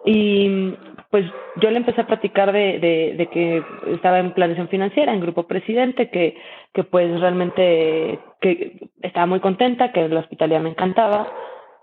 Y 0.06 0.72
pues 1.10 1.26
yo 1.56 1.70
le 1.70 1.78
empecé 1.78 2.00
a 2.00 2.06
platicar 2.06 2.52
de, 2.52 2.78
de, 2.78 3.14
de 3.16 3.26
que 3.26 3.62
estaba 3.88 4.20
en 4.20 4.32
planeación 4.32 4.68
financiera, 4.68 5.12
en 5.12 5.20
Grupo 5.20 5.48
Presidente, 5.48 6.10
que, 6.10 6.38
que 6.72 6.84
pues 6.84 7.20
realmente 7.20 8.18
que 8.40 8.88
estaba 9.02 9.26
muy 9.26 9.40
contenta, 9.40 9.92
que 9.92 10.08
la 10.08 10.20
hospitalidad 10.20 10.60
me 10.60 10.70
encantaba, 10.70 11.26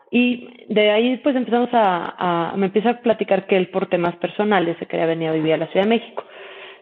y 0.10 0.48
de 0.70 0.92
ahí 0.92 1.18
pues 1.18 1.36
empezamos 1.36 1.70
a, 1.74 2.52
a, 2.52 2.56
me 2.56 2.68
empieza 2.68 2.92
a 2.92 3.02
platicar 3.02 3.46
que 3.48 3.58
él 3.58 3.70
por 3.70 3.88
temas 3.88 4.16
personales 4.18 4.78
se 4.78 4.86
quería 4.86 5.08
venir 5.08 5.30
a 5.30 5.34
vivir 5.34 5.54
a 5.54 5.58
la 5.58 5.68
Ciudad 5.68 5.86
de 5.86 5.90
México. 5.90 6.24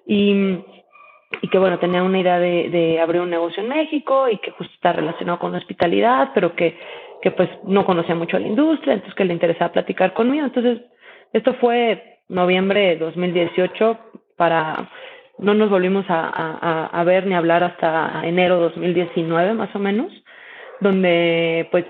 Y, 0.06 0.60
y 1.42 1.48
que 1.50 1.58
bueno, 1.58 1.80
tenía 1.80 2.04
una 2.04 2.20
idea 2.20 2.40
de, 2.40 2.70
de 2.70 3.00
abrir 3.00 3.22
un 3.22 3.30
negocio 3.30 3.64
en 3.64 3.70
México 3.70 4.28
y 4.30 4.38
que 4.40 4.52
justo 4.52 4.74
está 4.74 4.92
relacionado 4.92 5.40
con 5.40 5.54
la 5.54 5.60
hospitalidad, 5.60 6.32
pero 6.34 6.56
que, 6.56 6.78
que 7.22 7.32
pues 7.32 7.50
no 7.64 7.86
conocía 7.86 8.16
mucho 8.16 8.38
la 8.38 8.48
industria, 8.48 8.94
entonces 8.94 9.16
que 9.16 9.26
le 9.26 9.34
interesaba 9.34 9.72
platicar 9.72 10.14
conmigo. 10.14 10.46
Entonces, 10.46 10.82
esto 11.34 11.54
fue 11.56 12.20
noviembre 12.30 12.82
de 12.82 12.98
2018 12.98 14.00
para 14.38 14.90
no 15.38 15.54
nos 15.54 15.70
volvimos 15.70 16.06
a, 16.08 17.04
ver 17.06 17.26
ni 17.26 17.34
hablar 17.34 17.64
hasta 17.64 18.22
enero 18.24 18.60
2019 18.60 19.54
más 19.54 19.76
o 19.76 19.80
menos, 19.80 20.12
donde 20.80 21.68
pues 21.72 21.86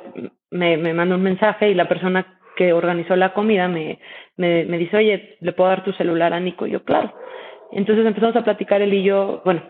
me, 0.49 0.77
me 0.77 0.93
manda 0.93 1.15
un 1.15 1.23
mensaje 1.23 1.69
y 1.69 1.73
la 1.73 1.87
persona 1.87 2.39
que 2.55 2.73
organizó 2.73 3.15
la 3.15 3.33
comida 3.33 3.67
me, 3.67 3.99
me, 4.37 4.65
me 4.65 4.77
dice, 4.77 4.97
oye, 4.97 5.37
¿le 5.41 5.53
puedo 5.53 5.69
dar 5.69 5.83
tu 5.83 5.91
celular 5.93 6.33
a 6.33 6.39
Nico? 6.39 6.65
Y 6.65 6.71
yo, 6.71 6.83
claro. 6.83 7.13
Entonces 7.71 8.05
empezamos 8.05 8.35
a 8.35 8.43
platicar 8.43 8.81
él 8.81 8.93
y 8.93 9.03
yo, 9.03 9.41
bueno, 9.45 9.61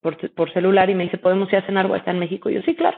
por, 0.00 0.16
por 0.34 0.52
celular 0.52 0.88
y 0.90 0.94
me 0.94 1.04
dice, 1.04 1.18
¿podemos 1.18 1.52
ir 1.52 1.58
a 1.58 1.66
cenar 1.66 1.90
está 1.96 2.10
en 2.10 2.18
México? 2.18 2.50
Y 2.50 2.54
yo, 2.54 2.62
sí, 2.62 2.74
claro. 2.74 2.96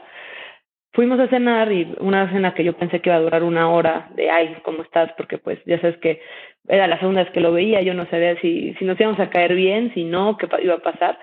Fuimos 0.93 1.19
a 1.19 1.27
cenar 1.27 1.71
y 1.71 1.95
una 1.99 2.31
cena 2.31 2.53
que 2.53 2.63
yo 2.63 2.73
pensé 2.73 3.01
que 3.01 3.09
iba 3.09 3.17
a 3.17 3.21
durar 3.21 3.43
una 3.43 3.69
hora 3.69 4.09
de, 4.15 4.29
ay, 4.29 4.55
¿cómo 4.63 4.83
estás? 4.83 5.11
Porque 5.17 5.39
pues 5.39 5.59
ya 5.65 5.81
sabes 5.81 5.97
que 5.97 6.21
era 6.67 6.87
la 6.87 6.99
segunda 6.99 7.23
vez 7.23 7.33
que 7.33 7.39
lo 7.39 7.51
veía, 7.51 7.81
yo 7.81 7.95
no 7.95 8.05
sabía 8.05 8.39
si, 8.41 8.75
si 8.75 8.85
nos 8.85 8.99
íbamos 8.99 9.19
a 9.19 9.31
caer 9.31 9.55
bien, 9.55 9.91
si 9.95 10.03
no, 10.03 10.37
qué 10.37 10.47
iba 10.61 10.75
a 10.75 10.79
pasar. 10.79 11.17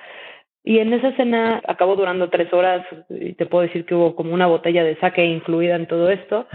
Y 0.64 0.80
en 0.80 0.92
esa 0.92 1.12
cena 1.16 1.62
acabó 1.66 1.94
durando 1.94 2.28
tres 2.30 2.52
horas 2.52 2.84
y 3.08 3.32
te 3.34 3.46
puedo 3.46 3.62
decir 3.62 3.86
que 3.86 3.94
hubo 3.94 4.16
como 4.16 4.34
una 4.34 4.46
botella 4.46 4.82
de 4.82 4.96
saque 4.96 5.24
incluida 5.24 5.76
en 5.76 5.86
todo 5.86 6.10
esto. 6.10 6.46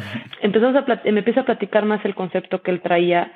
Empezamos 0.41 0.75
a 0.75 1.01
me 1.05 1.19
empieza 1.19 1.41
a 1.41 1.45
platicar 1.45 1.85
más 1.85 2.03
el 2.03 2.15
concepto 2.15 2.61
que 2.61 2.71
él 2.71 2.81
traía 2.81 3.31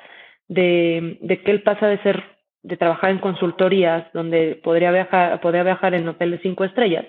de, 0.46 1.16
de 1.22 1.42
que 1.42 1.50
él 1.50 1.62
pasa 1.62 1.88
de 1.88 1.98
ser 2.02 2.22
de 2.62 2.76
trabajar 2.76 3.10
en 3.10 3.18
consultorías 3.18 4.04
donde 4.12 4.60
podría 4.62 4.92
viajar 4.92 5.40
podría 5.40 5.62
viajar 5.62 5.94
en 5.94 6.06
hoteles 6.06 6.40
cinco 6.42 6.64
estrellas 6.64 7.06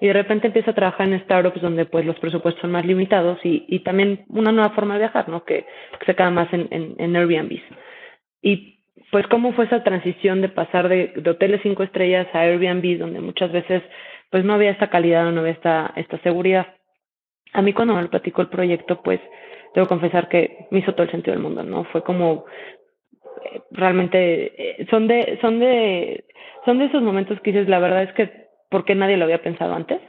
y 0.00 0.08
de 0.08 0.12
repente 0.12 0.48
empieza 0.48 0.72
a 0.72 0.74
trabajar 0.74 1.08
en 1.08 1.20
startups 1.20 1.60
donde 1.60 1.86
pues 1.86 2.04
los 2.04 2.18
presupuestos 2.18 2.60
son 2.60 2.72
más 2.72 2.84
limitados 2.84 3.38
y, 3.44 3.64
y 3.68 3.80
también 3.80 4.24
una 4.28 4.52
nueva 4.52 4.70
forma 4.70 4.94
de 4.94 5.00
viajar, 5.00 5.28
¿no? 5.28 5.44
Que, 5.44 5.64
que 5.98 6.06
se 6.06 6.14
queda 6.14 6.30
más 6.30 6.52
en, 6.52 6.68
en, 6.70 6.94
en 6.98 7.16
Airbnb. 7.16 7.60
Y 8.42 8.80
pues 9.10 9.26
cómo 9.28 9.52
fue 9.52 9.66
esa 9.66 9.82
transición 9.82 10.42
de 10.42 10.48
pasar 10.48 10.88
de, 10.88 11.12
de 11.16 11.30
hoteles 11.30 11.60
cinco 11.62 11.82
estrellas 11.82 12.26
a 12.32 12.40
Airbnb, 12.40 12.98
donde 12.98 13.20
muchas 13.20 13.52
veces 13.52 13.82
pues 14.30 14.44
no 14.44 14.54
había 14.54 14.70
esta 14.70 14.90
calidad 14.90 15.26
o 15.26 15.32
no 15.32 15.40
había 15.40 15.52
esta, 15.52 15.92
esta 15.96 16.18
seguridad. 16.18 16.66
A 17.52 17.62
mí 17.62 17.72
cuando 17.72 17.94
me 17.94 18.08
platicó 18.08 18.42
el 18.42 18.48
proyecto, 18.48 19.00
pues 19.02 19.20
debo 19.74 19.86
confesar 19.86 20.28
que 20.28 20.66
me 20.70 20.80
hizo 20.80 20.92
todo 20.92 21.04
el 21.04 21.10
sentido 21.10 21.32
del 21.32 21.42
mundo, 21.42 21.62
¿no? 21.62 21.84
Fue 21.84 22.02
como 22.02 22.44
eh, 23.44 23.60
realmente 23.70 24.80
eh, 24.80 24.86
son 24.90 25.06
de, 25.06 25.38
son 25.40 25.60
de, 25.60 26.24
son 26.64 26.78
de 26.78 26.86
esos 26.86 27.02
momentos 27.02 27.40
que 27.40 27.52
dices, 27.52 27.68
la 27.68 27.78
verdad 27.78 28.02
es 28.02 28.12
que, 28.14 28.45
¿por 28.70 28.84
qué 28.84 28.94
nadie 28.94 29.16
lo 29.16 29.24
había 29.24 29.42
pensado 29.42 29.74
antes? 29.74 30.00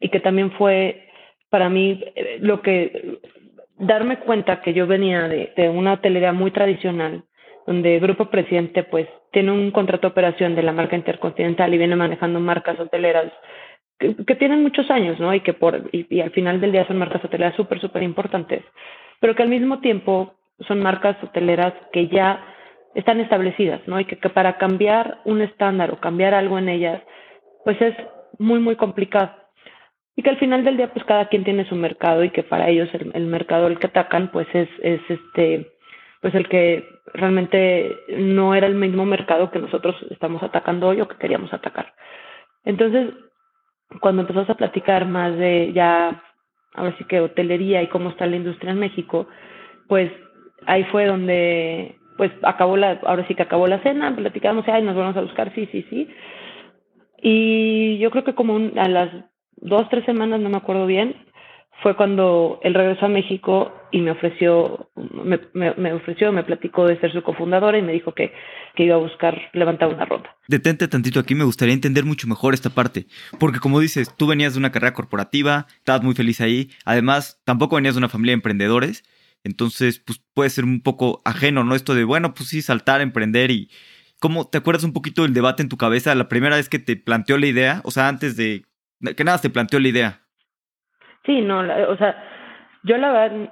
Y 0.00 0.08
que 0.10 0.20
también 0.20 0.52
fue 0.52 1.08
para 1.50 1.68
mí 1.68 2.04
eh, 2.14 2.38
lo 2.40 2.62
que, 2.62 3.20
darme 3.78 4.18
cuenta 4.18 4.60
que 4.60 4.74
yo 4.74 4.86
venía 4.86 5.28
de, 5.28 5.68
una 5.68 5.94
hotelería 5.94 6.32
muy 6.32 6.50
tradicional, 6.50 7.24
donde 7.66 7.98
Grupo 8.00 8.26
Presidente 8.26 8.82
pues 8.82 9.06
tiene 9.30 9.52
un 9.52 9.70
contrato 9.70 10.08
de 10.08 10.12
operación 10.12 10.54
de 10.54 10.62
la 10.62 10.72
marca 10.72 10.96
Intercontinental 10.96 11.72
y 11.72 11.78
viene 11.78 11.96
manejando 11.96 12.40
marcas 12.40 12.78
hoteleras 12.80 13.32
que, 13.98 14.34
tienen 14.36 14.62
muchos 14.62 14.90
años, 14.90 15.18
¿no? 15.18 15.34
Y 15.34 15.40
que 15.40 15.54
por, 15.54 15.90
y, 15.92 16.20
al 16.20 16.30
final 16.30 16.60
del 16.60 16.72
día 16.72 16.86
son 16.86 16.98
marcas 16.98 17.24
hoteleras 17.24 17.56
súper, 17.56 17.80
súper 17.80 18.02
importantes, 18.04 18.62
pero 19.20 19.34
que 19.34 19.42
al 19.42 19.48
mismo 19.48 19.80
tiempo 19.80 20.34
son 20.66 20.80
marcas 20.80 21.16
hoteleras 21.22 21.74
que 21.92 22.06
ya 22.08 22.44
están 22.94 23.20
establecidas, 23.20 23.80
¿no? 23.86 23.98
Y 23.98 24.04
que 24.04 24.16
para 24.30 24.56
cambiar 24.56 25.18
un 25.24 25.42
estándar 25.42 25.90
o 25.90 26.00
cambiar 26.00 26.32
algo 26.34 26.58
en 26.58 26.68
ellas, 26.68 27.02
pues 27.64 27.80
es 27.80 27.94
muy, 28.38 28.60
muy 28.60 28.76
complicado. 28.76 29.32
Y 30.16 30.22
que 30.22 30.30
al 30.30 30.38
final 30.38 30.64
del 30.64 30.76
día, 30.76 30.92
pues 30.92 31.04
cada 31.04 31.28
quien 31.28 31.44
tiene 31.44 31.68
su 31.68 31.76
mercado 31.76 32.24
y 32.24 32.30
que 32.30 32.42
para 32.42 32.68
ellos 32.68 32.88
el, 32.92 33.26
mercado 33.26 33.68
el 33.68 33.78
que 33.78 33.86
atacan, 33.86 34.32
pues 34.32 34.48
es, 34.52 34.68
es 34.82 35.00
este, 35.08 35.70
pues 36.20 36.34
el 36.34 36.48
que 36.48 36.84
realmente 37.14 37.94
no 38.18 38.54
era 38.54 38.66
el 38.66 38.74
mismo 38.74 39.04
mercado 39.04 39.50
que 39.50 39.60
nosotros 39.60 39.94
estamos 40.10 40.42
atacando 40.42 40.88
hoy 40.88 41.00
o 41.00 41.08
que 41.08 41.16
queríamos 41.18 41.52
atacar. 41.52 41.94
Entonces, 42.64 43.14
cuando 44.00 44.22
empezamos 44.22 44.50
a 44.50 44.56
platicar 44.56 45.06
más 45.06 45.36
de 45.36 45.72
ya, 45.72 46.22
ahora 46.74 46.94
sí 46.98 47.04
que 47.04 47.20
hotelería 47.20 47.82
y 47.82 47.88
cómo 47.88 48.10
está 48.10 48.26
la 48.26 48.36
industria 48.36 48.72
en 48.72 48.80
México, 48.80 49.28
pues 49.86 50.10
ahí 50.66 50.84
fue 50.84 51.06
donde 51.06 51.96
pues 52.16 52.32
acabó 52.42 52.76
la, 52.76 52.98
ahora 53.04 53.26
sí 53.28 53.34
que 53.36 53.44
acabó 53.44 53.68
la 53.68 53.78
cena, 53.78 54.14
platicamos, 54.14 54.66
ay, 54.66 54.82
nos 54.82 54.96
vamos 54.96 55.16
a 55.16 55.20
buscar, 55.20 55.54
sí, 55.54 55.68
sí, 55.70 55.86
sí. 55.88 56.08
Y 57.20 57.98
yo 57.98 58.10
creo 58.10 58.24
que 58.24 58.34
como 58.34 58.54
un, 58.54 58.78
a 58.78 58.88
las 58.88 59.10
dos, 59.56 59.88
tres 59.90 60.04
semanas, 60.04 60.40
no 60.40 60.48
me 60.48 60.56
acuerdo 60.56 60.86
bien, 60.86 61.16
fue 61.82 61.96
cuando 61.96 62.58
él 62.62 62.74
regresó 62.74 63.06
a 63.06 63.08
México 63.08 63.72
y 63.92 64.00
me 64.00 64.10
ofreció, 64.10 64.90
me, 65.24 65.92
ofreció, 65.92 66.32
me 66.32 66.42
platicó 66.42 66.86
de 66.86 66.98
ser 67.00 67.12
su 67.12 67.22
cofundadora 67.22 67.78
y 67.78 67.82
me 67.82 67.92
dijo 67.92 68.12
que, 68.14 68.32
que 68.74 68.84
iba 68.84 68.96
a 68.96 68.98
buscar 68.98 69.40
levantar 69.52 69.88
una 69.88 70.04
ronda. 70.04 70.36
Detente 70.48 70.88
tantito 70.88 71.20
aquí, 71.20 71.34
me 71.34 71.44
gustaría 71.44 71.74
entender 71.74 72.04
mucho 72.04 72.26
mejor 72.26 72.54
esta 72.54 72.70
parte, 72.70 73.06
porque 73.38 73.60
como 73.60 73.80
dices, 73.80 74.14
tú 74.16 74.26
venías 74.26 74.54
de 74.54 74.58
una 74.58 74.72
carrera 74.72 74.92
corporativa, 74.92 75.66
estabas 75.78 76.02
muy 76.02 76.14
feliz 76.14 76.40
ahí, 76.40 76.68
además 76.84 77.40
tampoco 77.44 77.76
venías 77.76 77.94
de 77.94 77.98
una 77.98 78.08
familia 78.08 78.32
de 78.32 78.38
emprendedores, 78.38 79.04
entonces, 79.44 80.00
pues 80.00 80.20
puede 80.34 80.50
ser 80.50 80.64
un 80.64 80.80
poco 80.82 81.22
ajeno, 81.24 81.62
¿no? 81.62 81.76
Esto 81.76 81.94
de, 81.94 82.02
bueno, 82.04 82.34
pues 82.34 82.48
sí, 82.48 82.60
saltar, 82.62 83.00
emprender 83.00 83.50
y... 83.50 83.70
¿Cómo 84.20 84.48
te 84.48 84.58
acuerdas 84.58 84.84
un 84.84 84.92
poquito 84.92 85.22
del 85.22 85.34
debate 85.34 85.62
en 85.62 85.68
tu 85.68 85.76
cabeza 85.76 86.14
la 86.14 86.28
primera 86.28 86.56
vez 86.56 86.68
que 86.68 86.78
te 86.78 86.96
planteó 86.96 87.38
la 87.38 87.46
idea? 87.46 87.80
O 87.84 87.90
sea, 87.90 88.08
antes 88.08 88.36
de 88.36 88.62
que 89.16 89.24
nada 89.24 89.38
te 89.38 89.50
planteó 89.50 89.78
la 89.78 89.88
idea. 89.88 90.20
Sí, 91.24 91.40
no, 91.40 91.62
la, 91.62 91.88
o 91.88 91.96
sea, 91.96 92.16
yo 92.82 92.96
la 92.96 93.12
verdad, 93.12 93.50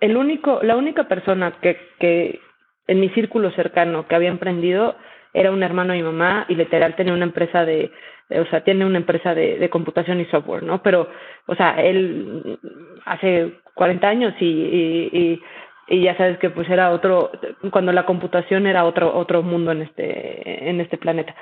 el 0.00 0.16
único, 0.16 0.60
la 0.62 0.76
única 0.76 1.08
persona 1.08 1.58
que, 1.60 1.76
que 1.98 2.40
en 2.86 3.00
mi 3.00 3.08
círculo 3.10 3.50
cercano 3.52 4.06
que 4.06 4.14
había 4.14 4.30
emprendido 4.30 4.96
era 5.34 5.50
un 5.50 5.62
hermano 5.62 5.92
de 5.92 5.98
mi 5.98 6.04
mamá 6.04 6.46
y 6.48 6.54
literal 6.54 6.96
tenía 6.96 7.12
una 7.12 7.24
empresa 7.24 7.64
de, 7.64 7.90
o 8.30 8.46
sea, 8.46 8.64
tiene 8.64 8.86
una 8.86 8.98
empresa 8.98 9.34
de, 9.34 9.58
de 9.58 9.70
computación 9.70 10.20
y 10.20 10.24
software, 10.26 10.62
¿no? 10.62 10.82
Pero, 10.82 11.10
o 11.46 11.54
sea, 11.54 11.72
él 11.82 12.58
hace 13.04 13.52
40 13.74 14.08
años 14.08 14.34
y, 14.40 14.46
y, 14.46 15.10
y, 15.12 15.42
y 15.88 16.02
ya 16.02 16.16
sabes 16.16 16.38
que 16.38 16.50
pues 16.50 16.68
era 16.68 16.90
otro, 16.90 17.30
cuando 17.70 17.92
la 17.92 18.06
computación 18.06 18.66
era 18.66 18.84
otro, 18.84 19.16
otro 19.16 19.42
mundo 19.42 19.72
en 19.72 19.82
este, 19.82 20.68
en 20.68 20.80
este 20.80 20.98
planeta. 20.98 21.34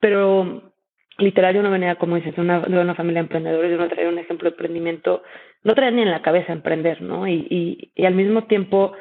Pero 0.00 0.72
literal 1.18 1.54
yo 1.54 1.62
no 1.62 1.70
venía, 1.70 1.96
como 1.96 2.16
dices, 2.16 2.34
de 2.36 2.42
una, 2.42 2.60
de 2.60 2.78
una 2.78 2.94
familia 2.94 3.22
de 3.22 3.26
emprendedores, 3.26 3.70
yo 3.70 3.78
no 3.78 3.88
traía 3.88 4.08
un 4.08 4.18
ejemplo 4.18 4.50
de 4.50 4.54
emprendimiento, 4.54 5.22
no 5.62 5.74
traía 5.74 5.90
ni 5.90 6.02
en 6.02 6.10
la 6.10 6.22
cabeza 6.22 6.52
emprender, 6.52 7.00
¿no? 7.00 7.26
Y, 7.26 7.46
y, 7.48 7.92
y 7.94 8.04
al 8.04 8.14
mismo 8.14 8.44
tiempo, 8.44 8.92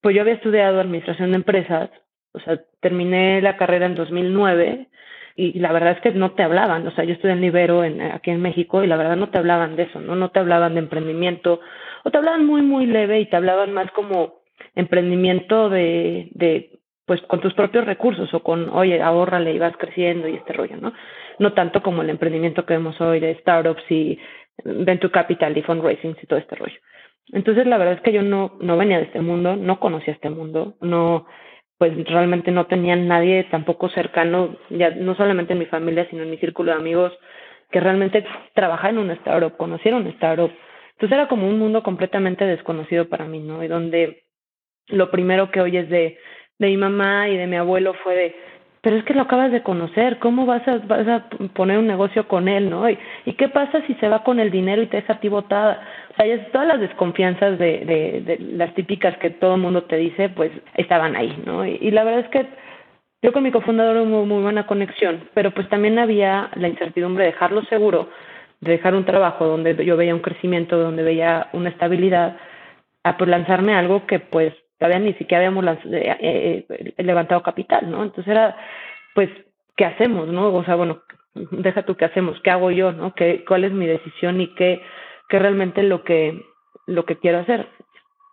pues 0.00 0.14
yo 0.14 0.22
había 0.22 0.34
estudiado 0.34 0.80
administración 0.80 1.30
de 1.30 1.36
empresas, 1.36 1.90
o 2.32 2.40
sea, 2.40 2.60
terminé 2.80 3.42
la 3.42 3.56
carrera 3.56 3.86
en 3.86 3.94
2009 3.94 4.88
y 5.34 5.58
la 5.58 5.72
verdad 5.72 5.92
es 5.92 6.00
que 6.00 6.10
no 6.12 6.32
te 6.32 6.42
hablaban, 6.42 6.86
o 6.86 6.90
sea, 6.92 7.04
yo 7.04 7.14
estudié 7.14 7.32
en 7.32 7.40
Libero 7.40 7.84
en, 7.84 8.02
aquí 8.02 8.30
en 8.30 8.42
México 8.42 8.84
y 8.84 8.86
la 8.86 8.96
verdad 8.96 9.16
no 9.16 9.30
te 9.30 9.38
hablaban 9.38 9.76
de 9.76 9.84
eso, 9.84 10.00
¿no? 10.00 10.14
No 10.14 10.30
te 10.30 10.40
hablaban 10.40 10.74
de 10.74 10.80
emprendimiento 10.80 11.60
o 12.04 12.10
te 12.10 12.18
hablaban 12.18 12.46
muy, 12.46 12.62
muy 12.62 12.86
leve 12.86 13.20
y 13.20 13.26
te 13.26 13.36
hablaban 13.36 13.72
más 13.72 13.90
como 13.92 14.42
emprendimiento 14.74 15.68
de, 15.68 16.28
de 16.32 16.78
pues 17.06 17.20
con 17.22 17.40
tus 17.40 17.54
propios 17.54 17.84
recursos 17.84 18.32
o 18.32 18.42
con, 18.42 18.68
oye, 18.70 19.02
ahórrale 19.02 19.52
y 19.52 19.58
vas 19.58 19.76
creciendo 19.76 20.28
y 20.28 20.34
este 20.34 20.52
rollo, 20.52 20.76
¿no? 20.76 20.92
No 21.38 21.52
tanto 21.52 21.82
como 21.82 22.02
el 22.02 22.10
emprendimiento 22.10 22.64
que 22.64 22.74
vemos 22.74 23.00
hoy 23.00 23.20
de 23.20 23.34
startups 23.40 23.82
y 23.90 24.18
venture 24.64 25.10
capital 25.10 25.56
y 25.56 25.62
fundraising 25.62 26.16
y 26.22 26.26
todo 26.26 26.38
este 26.38 26.56
rollo. 26.56 26.78
Entonces, 27.32 27.66
la 27.66 27.78
verdad 27.78 27.94
es 27.94 28.00
que 28.02 28.12
yo 28.12 28.22
no, 28.22 28.56
no 28.60 28.76
venía 28.76 28.98
de 28.98 29.04
este 29.04 29.20
mundo, 29.20 29.56
no 29.56 29.80
conocía 29.80 30.14
este 30.14 30.30
mundo, 30.30 30.74
no, 30.80 31.26
pues 31.78 31.92
realmente 32.08 32.50
no 32.50 32.66
tenía 32.66 32.96
nadie 32.96 33.44
tampoco 33.50 33.88
cercano, 33.88 34.56
ya 34.70 34.90
no 34.90 35.14
solamente 35.14 35.52
en 35.52 35.60
mi 35.60 35.66
familia, 35.66 36.06
sino 36.10 36.22
en 36.22 36.30
mi 36.30 36.36
círculo 36.38 36.72
de 36.72 36.78
amigos, 36.78 37.12
que 37.70 37.80
realmente 37.80 38.24
trabajaba 38.54 38.90
en 38.90 38.98
una 38.98 39.14
startup, 39.14 39.56
conocieron 39.56 40.02
una 40.02 40.10
startup. 40.10 40.52
Entonces 40.92 41.16
era 41.16 41.28
como 41.28 41.48
un 41.48 41.58
mundo 41.58 41.82
completamente 41.82 42.44
desconocido 42.44 43.08
para 43.08 43.26
mí, 43.26 43.40
¿no? 43.40 43.62
Y 43.62 43.68
donde 43.68 44.24
lo 44.88 45.10
primero 45.10 45.50
que 45.50 45.60
oyes 45.60 45.88
de, 45.88 46.18
de 46.58 46.66
mi 46.66 46.76
mamá 46.76 47.28
y 47.28 47.36
de 47.36 47.46
mi 47.46 47.56
abuelo 47.56 47.94
fue 48.02 48.14
de, 48.14 48.36
pero 48.82 48.96
es 48.96 49.04
que 49.04 49.14
lo 49.14 49.22
acabas 49.22 49.52
de 49.52 49.62
conocer, 49.62 50.18
¿cómo 50.18 50.44
vas 50.44 50.66
a, 50.66 50.78
vas 50.78 51.06
a 51.06 51.28
poner 51.54 51.78
un 51.78 51.86
negocio 51.86 52.26
con 52.26 52.48
él, 52.48 52.68
no? 52.68 52.90
¿Y, 52.90 52.98
¿Y 53.24 53.34
qué 53.34 53.48
pasa 53.48 53.80
si 53.86 53.94
se 53.94 54.08
va 54.08 54.24
con 54.24 54.40
el 54.40 54.50
dinero 54.50 54.82
y 54.82 54.86
te 54.86 54.96
deja 54.96 55.14
a 55.14 55.20
ti 55.20 55.28
botada? 55.28 55.86
O 56.10 56.14
sea, 56.16 56.26
ya 56.26 56.44
todas 56.50 56.66
las 56.66 56.80
desconfianzas 56.80 57.58
de, 57.58 57.84
de, 57.84 58.20
de 58.22 58.38
las 58.56 58.74
típicas 58.74 59.16
que 59.18 59.30
todo 59.30 59.54
el 59.54 59.60
mundo 59.60 59.84
te 59.84 59.96
dice, 59.96 60.28
pues 60.30 60.50
estaban 60.74 61.14
ahí, 61.14 61.40
¿no? 61.46 61.64
Y, 61.64 61.78
y 61.80 61.90
la 61.92 62.02
verdad 62.02 62.20
es 62.20 62.28
que 62.30 62.46
yo 63.22 63.32
con 63.32 63.44
mi 63.44 63.52
cofundador 63.52 63.98
hubo 63.98 64.26
muy 64.26 64.42
buena 64.42 64.66
conexión, 64.66 65.28
pero 65.32 65.52
pues 65.52 65.68
también 65.68 66.00
había 66.00 66.50
la 66.56 66.66
incertidumbre 66.66 67.24
de 67.24 67.30
dejarlo 67.30 67.62
seguro, 67.66 68.08
de 68.62 68.72
dejar 68.72 68.94
un 68.94 69.04
trabajo 69.04 69.44
donde 69.44 69.84
yo 69.84 69.96
veía 69.96 70.14
un 70.14 70.22
crecimiento, 70.22 70.78
donde 70.78 71.02
veía 71.02 71.48
una 71.52 71.68
estabilidad, 71.68 72.36
a 73.02 73.18
pues 73.18 73.28
lanzarme 73.28 73.74
algo 73.74 74.06
que 74.06 74.20
pues 74.20 74.54
todavía 74.78 75.00
ni 75.00 75.14
siquiera 75.14 75.38
habíamos 75.38 75.64
eh, 75.90 76.64
eh, 76.68 76.94
levantado 76.98 77.42
capital, 77.42 77.90
¿no? 77.90 78.04
Entonces 78.04 78.30
era, 78.30 78.56
pues, 79.14 79.28
¿qué 79.76 79.84
hacemos, 79.84 80.28
no? 80.28 80.54
O 80.54 80.64
sea, 80.64 80.76
bueno, 80.76 81.02
deja 81.34 81.82
tú 81.82 81.96
qué 81.96 82.04
hacemos, 82.04 82.40
qué 82.42 82.50
hago 82.50 82.70
yo, 82.70 82.92
¿no? 82.92 83.14
¿Qué, 83.14 83.44
¿Cuál 83.46 83.64
es 83.64 83.72
mi 83.72 83.86
decisión 83.86 84.40
y 84.40 84.54
qué, 84.54 84.80
qué 85.28 85.40
realmente 85.40 85.82
lo 85.82 86.04
que, 86.04 86.40
lo 86.86 87.04
que 87.04 87.16
quiero 87.16 87.38
hacer? 87.38 87.66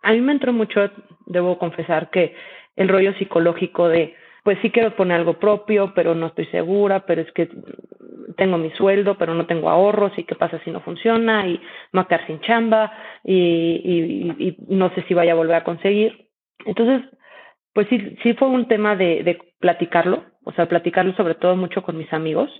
A 0.02 0.12
mí 0.12 0.20
me 0.20 0.32
entró 0.32 0.52
mucho, 0.52 0.90
debo 1.26 1.58
confesar, 1.58 2.10
que 2.10 2.36
el 2.76 2.88
rollo 2.88 3.14
psicológico 3.14 3.88
de, 3.88 4.14
pues 4.44 4.58
sí 4.62 4.70
quiero 4.70 4.96
poner 4.96 5.18
algo 5.18 5.34
propio, 5.38 5.92
pero 5.94 6.14
no 6.14 6.28
estoy 6.28 6.46
segura, 6.46 7.06
pero 7.06 7.22
es 7.22 7.32
que 7.32 7.48
tengo 8.36 8.58
mi 8.58 8.70
sueldo, 8.70 9.18
pero 9.18 9.34
no 9.34 9.46
tengo 9.46 9.68
ahorros, 9.68 10.12
y 10.16 10.24
qué 10.24 10.34
pasa 10.34 10.60
si 10.64 10.70
no 10.70 10.80
funciona, 10.80 11.46
y 11.46 11.60
me 11.92 12.02
voy 12.02 12.18
sin 12.26 12.40
chamba, 12.40 12.92
y, 13.24 13.34
y, 13.34 14.46
y 14.46 14.56
no 14.74 14.90
sé 14.94 15.02
si 15.08 15.14
vaya 15.14 15.32
a 15.32 15.36
volver 15.36 15.56
a 15.56 15.64
conseguir. 15.64 16.28
Entonces, 16.64 17.02
pues 17.72 17.86
sí, 17.88 18.16
sí 18.22 18.34
fue 18.34 18.48
un 18.48 18.66
tema 18.68 18.96
de, 18.96 19.22
de 19.22 19.38
platicarlo, 19.58 20.24
o 20.44 20.52
sea, 20.52 20.66
platicarlo 20.66 21.14
sobre 21.14 21.34
todo 21.34 21.56
mucho 21.56 21.82
con 21.82 21.96
mis 21.96 22.12
amigos, 22.12 22.50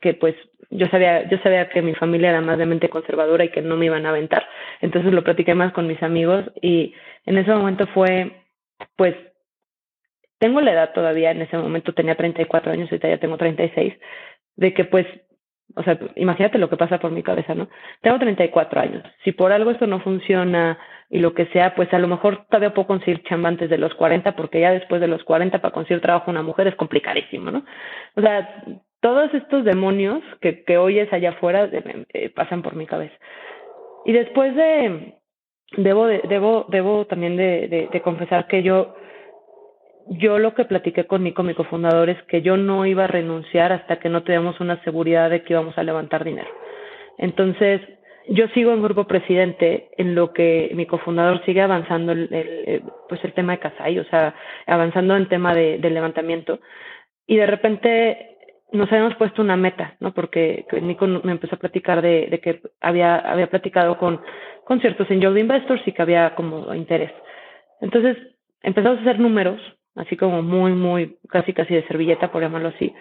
que 0.00 0.14
pues 0.14 0.34
yo 0.70 0.86
sabía, 0.88 1.28
yo 1.28 1.38
sabía 1.38 1.68
que 1.68 1.82
mi 1.82 1.94
familia 1.94 2.30
era 2.30 2.40
más 2.40 2.58
de 2.58 2.66
mente 2.66 2.88
conservadora 2.88 3.44
y 3.44 3.50
que 3.50 3.62
no 3.62 3.76
me 3.76 3.86
iban 3.86 4.06
a 4.06 4.10
aventar, 4.10 4.46
entonces 4.80 5.12
lo 5.12 5.24
platiqué 5.24 5.54
más 5.54 5.72
con 5.72 5.86
mis 5.86 6.02
amigos 6.02 6.44
y 6.60 6.94
en 7.26 7.38
ese 7.38 7.54
momento 7.54 7.86
fue, 7.88 8.42
pues, 8.96 9.14
tengo 10.38 10.60
la 10.60 10.72
edad 10.72 10.92
todavía, 10.92 11.30
en 11.30 11.42
ese 11.42 11.56
momento 11.56 11.94
tenía 11.94 12.16
34 12.16 12.72
años, 12.72 12.90
ahorita 12.90 13.08
ya 13.08 13.18
tengo 13.18 13.36
36, 13.36 13.94
de 14.56 14.74
que 14.74 14.84
pues 14.84 15.06
o 15.76 15.82
sea, 15.82 15.98
imagínate 16.16 16.58
lo 16.58 16.70
que 16.70 16.76
pasa 16.76 16.98
por 16.98 17.10
mi 17.10 17.22
cabeza, 17.22 17.54
¿no? 17.54 17.68
Tengo 18.00 18.18
34 18.18 18.80
años. 18.80 19.02
Si 19.24 19.32
por 19.32 19.52
algo 19.52 19.70
esto 19.70 19.86
no 19.86 20.00
funciona 20.00 20.78
y 21.10 21.18
lo 21.18 21.34
que 21.34 21.46
sea, 21.46 21.74
pues 21.74 21.92
a 21.92 21.98
lo 21.98 22.08
mejor 22.08 22.46
todavía 22.46 22.74
puedo 22.74 22.88
conseguir 22.88 23.22
chamba 23.24 23.48
antes 23.48 23.68
de 23.70 23.78
los 23.78 23.94
40, 23.94 24.34
porque 24.34 24.60
ya 24.60 24.72
después 24.72 25.00
de 25.00 25.08
los 25.08 25.22
40 25.24 25.60
para 25.60 25.72
conseguir 25.72 26.00
trabajo 26.00 26.30
una 26.30 26.42
mujer 26.42 26.68
es 26.68 26.74
complicadísimo, 26.74 27.50
¿no? 27.50 27.64
O 28.16 28.20
sea, 28.20 28.64
todos 29.00 29.32
estos 29.34 29.64
demonios 29.64 30.22
que, 30.40 30.64
que 30.64 30.78
oyes 30.78 31.12
allá 31.12 31.30
afuera 31.30 31.68
eh, 31.72 32.30
pasan 32.30 32.62
por 32.62 32.74
mi 32.74 32.86
cabeza. 32.86 33.14
Y 34.04 34.12
después 34.12 34.54
de, 34.56 35.14
debo, 35.76 36.06
de, 36.06 36.22
debo, 36.28 36.66
debo 36.68 37.06
también 37.06 37.36
de, 37.36 37.68
de, 37.68 37.88
de 37.92 38.00
confesar 38.00 38.46
que 38.46 38.62
yo 38.62 38.94
yo 40.10 40.38
lo 40.38 40.54
que 40.54 40.64
platiqué 40.64 41.04
con 41.04 41.22
mi, 41.22 41.32
con 41.32 41.46
mi 41.46 41.54
cofundador 41.54 42.08
es 42.08 42.22
que 42.24 42.42
yo 42.42 42.56
no 42.56 42.86
iba 42.86 43.04
a 43.04 43.08
renunciar 43.08 43.72
hasta 43.72 43.98
que 43.98 44.08
no 44.08 44.22
tuviéramos 44.22 44.60
una 44.60 44.82
seguridad 44.82 45.30
de 45.30 45.42
que 45.42 45.52
íbamos 45.52 45.76
a 45.76 45.82
levantar 45.82 46.24
dinero. 46.24 46.48
Entonces, 47.18 47.80
yo 48.28 48.46
sigo 48.48 48.72
en 48.72 48.82
grupo 48.82 49.06
presidente 49.06 49.90
en 49.96 50.14
lo 50.14 50.32
que 50.32 50.70
mi 50.74 50.86
cofundador 50.86 51.44
sigue 51.44 51.62
avanzando 51.62 52.12
el, 52.12 52.28
el 52.32 52.82
pues 53.08 53.22
el 53.24 53.32
tema 53.32 53.52
de 53.52 53.58
Casay, 53.58 53.98
o 53.98 54.04
sea, 54.04 54.34
avanzando 54.66 55.16
en 55.16 55.28
tema 55.28 55.54
de, 55.54 55.78
de 55.78 55.90
levantamiento. 55.90 56.60
Y 57.26 57.36
de 57.36 57.46
repente 57.46 58.36
nos 58.72 58.90
habíamos 58.92 59.14
puesto 59.16 59.42
una 59.42 59.56
meta, 59.56 59.96
¿no? 60.00 60.12
Porque 60.12 60.66
Nico 60.82 61.06
me 61.06 61.32
empezó 61.32 61.56
a 61.56 61.58
platicar 61.58 62.02
de, 62.02 62.26
de 62.30 62.40
que 62.40 62.60
había, 62.80 63.16
había 63.16 63.48
platicado 63.48 63.98
con, 63.98 64.20
con 64.64 64.80
ciertos 64.80 65.10
angel 65.10 65.38
investors 65.38 65.82
y 65.86 65.92
que 65.92 66.02
había 66.02 66.34
como 66.34 66.74
interés. 66.74 67.12
Entonces 67.80 68.16
empezamos 68.62 68.98
a 68.98 69.02
hacer 69.02 69.20
números, 69.20 69.60
así 69.98 70.16
como 70.16 70.42
muy, 70.42 70.72
muy, 70.72 71.18
casi 71.28 71.52
casi 71.52 71.74
de 71.74 71.86
servilleta, 71.86 72.30
por 72.30 72.42
llamarlo 72.42 72.68
así. 72.68 72.94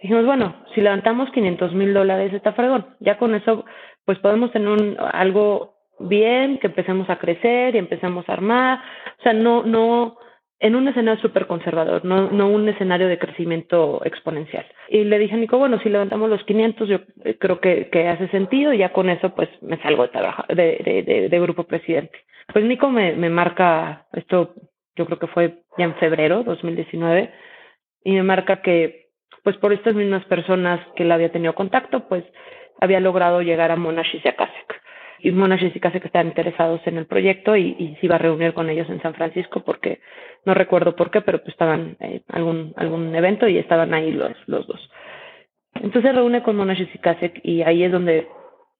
Dijimos, 0.00 0.24
bueno, 0.24 0.56
si 0.74 0.80
levantamos 0.80 1.30
500 1.30 1.74
mil 1.74 1.94
dólares 1.94 2.32
está 2.32 2.52
fregón. 2.52 2.86
Ya 3.00 3.18
con 3.18 3.34
eso, 3.34 3.64
pues 4.04 4.18
podemos 4.18 4.50
tener 4.52 4.68
un, 4.68 4.96
algo 5.12 5.76
bien, 6.00 6.58
que 6.58 6.66
empecemos 6.66 7.08
a 7.08 7.18
crecer 7.18 7.74
y 7.74 7.78
empezamos 7.78 8.28
a 8.28 8.32
armar. 8.32 8.80
O 9.20 9.22
sea, 9.22 9.32
no, 9.32 9.62
no, 9.62 10.16
en 10.58 10.74
un 10.74 10.88
escenario 10.88 11.20
súper 11.20 11.46
conservador, 11.46 12.04
no, 12.04 12.30
no 12.30 12.48
un 12.48 12.68
escenario 12.68 13.06
de 13.06 13.18
crecimiento 13.18 14.00
exponencial. 14.04 14.66
Y 14.88 15.04
le 15.04 15.18
dije 15.20 15.34
a 15.34 15.38
Nico, 15.38 15.58
bueno, 15.58 15.78
si 15.80 15.88
levantamos 15.88 16.28
los 16.28 16.42
500, 16.44 16.88
yo 16.88 16.98
creo 17.38 17.60
que, 17.60 18.08
hace 18.08 18.28
sentido 18.28 18.72
y 18.72 18.78
ya 18.78 18.92
con 18.92 19.08
eso 19.08 19.34
pues 19.34 19.48
me 19.60 19.80
salgo 19.82 20.02
de, 20.02 20.08
trabajo, 20.08 20.44
de, 20.48 20.80
de, 20.84 21.02
de, 21.02 21.28
de 21.28 21.40
grupo 21.40 21.64
presidente. 21.64 22.18
Pues 22.52 22.64
Nico 22.64 22.90
me 22.90 23.30
marca, 23.30 24.06
esto 24.12 24.54
yo 24.96 25.06
creo 25.06 25.18
que 25.18 25.26
fue 25.28 25.62
ya 25.78 25.84
en 25.84 25.94
febrero 25.96 26.42
2019, 26.44 27.32
y 28.04 28.12
me 28.12 28.22
marca 28.22 28.62
que 28.62 29.08
pues 29.42 29.56
por 29.56 29.72
estas 29.72 29.94
mismas 29.94 30.24
personas 30.26 30.80
que 30.94 31.04
la 31.04 31.14
había 31.14 31.32
tenido 31.32 31.54
contacto, 31.54 32.08
pues 32.08 32.24
había 32.80 33.00
logrado 33.00 33.42
llegar 33.42 33.70
a 33.70 33.76
Monash 33.76 34.14
y 34.14 34.20
Kasek 34.20 34.82
y 35.22 35.30
Monash 35.30 35.64
y 35.64 35.80
Kasek 35.80 36.04
estaban 36.04 36.28
interesados 36.28 36.80
en 36.84 36.98
el 36.98 37.06
proyecto 37.06 37.56
y, 37.56 37.76
y, 37.78 37.96
se 38.00 38.06
iba 38.06 38.16
a 38.16 38.18
reunir 38.18 38.54
con 38.54 38.68
ellos 38.68 38.88
en 38.90 39.00
San 39.00 39.14
Francisco 39.14 39.62
porque 39.64 40.00
no 40.44 40.52
recuerdo 40.52 40.96
por 40.96 41.10
qué, 41.12 41.20
pero 41.20 41.38
pues 41.38 41.50
estaban 41.50 41.96
en 42.00 42.12
eh, 42.12 42.22
algún, 42.28 42.74
algún 42.76 43.14
evento 43.14 43.46
y 43.46 43.56
estaban 43.56 43.94
ahí 43.94 44.10
los, 44.10 44.32
los 44.46 44.66
dos. 44.66 44.90
Entonces 45.74 46.14
reúne 46.14 46.42
con 46.42 46.56
Monash 46.56 46.82
y 46.92 46.98
Kasek 46.98 47.40
y 47.44 47.62
ahí 47.62 47.84
es 47.84 47.92
donde 47.92 48.26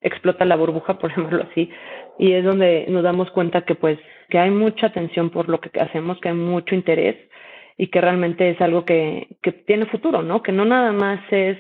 explota 0.02 0.44
la 0.44 0.56
burbuja, 0.56 0.99
por 0.99 1.14
llamarlo 1.14 1.47
así, 1.50 1.71
y 2.18 2.32
es 2.32 2.44
donde 2.44 2.87
nos 2.88 3.02
damos 3.02 3.30
cuenta 3.30 3.62
que 3.62 3.75
pues 3.75 3.99
que 4.28 4.38
hay 4.38 4.50
mucha 4.50 4.87
atención 4.87 5.30
por 5.30 5.49
lo 5.49 5.61
que 5.61 5.71
hacemos, 5.80 6.18
que 6.21 6.28
hay 6.28 6.35
mucho 6.35 6.75
interés 6.75 7.16
y 7.76 7.88
que 7.88 8.00
realmente 8.00 8.50
es 8.50 8.61
algo 8.61 8.85
que, 8.85 9.28
que 9.42 9.52
tiene 9.52 9.87
futuro, 9.87 10.23
¿no? 10.23 10.42
Que 10.42 10.52
no 10.52 10.64
nada 10.64 10.92
más 10.92 11.21
es 11.30 11.59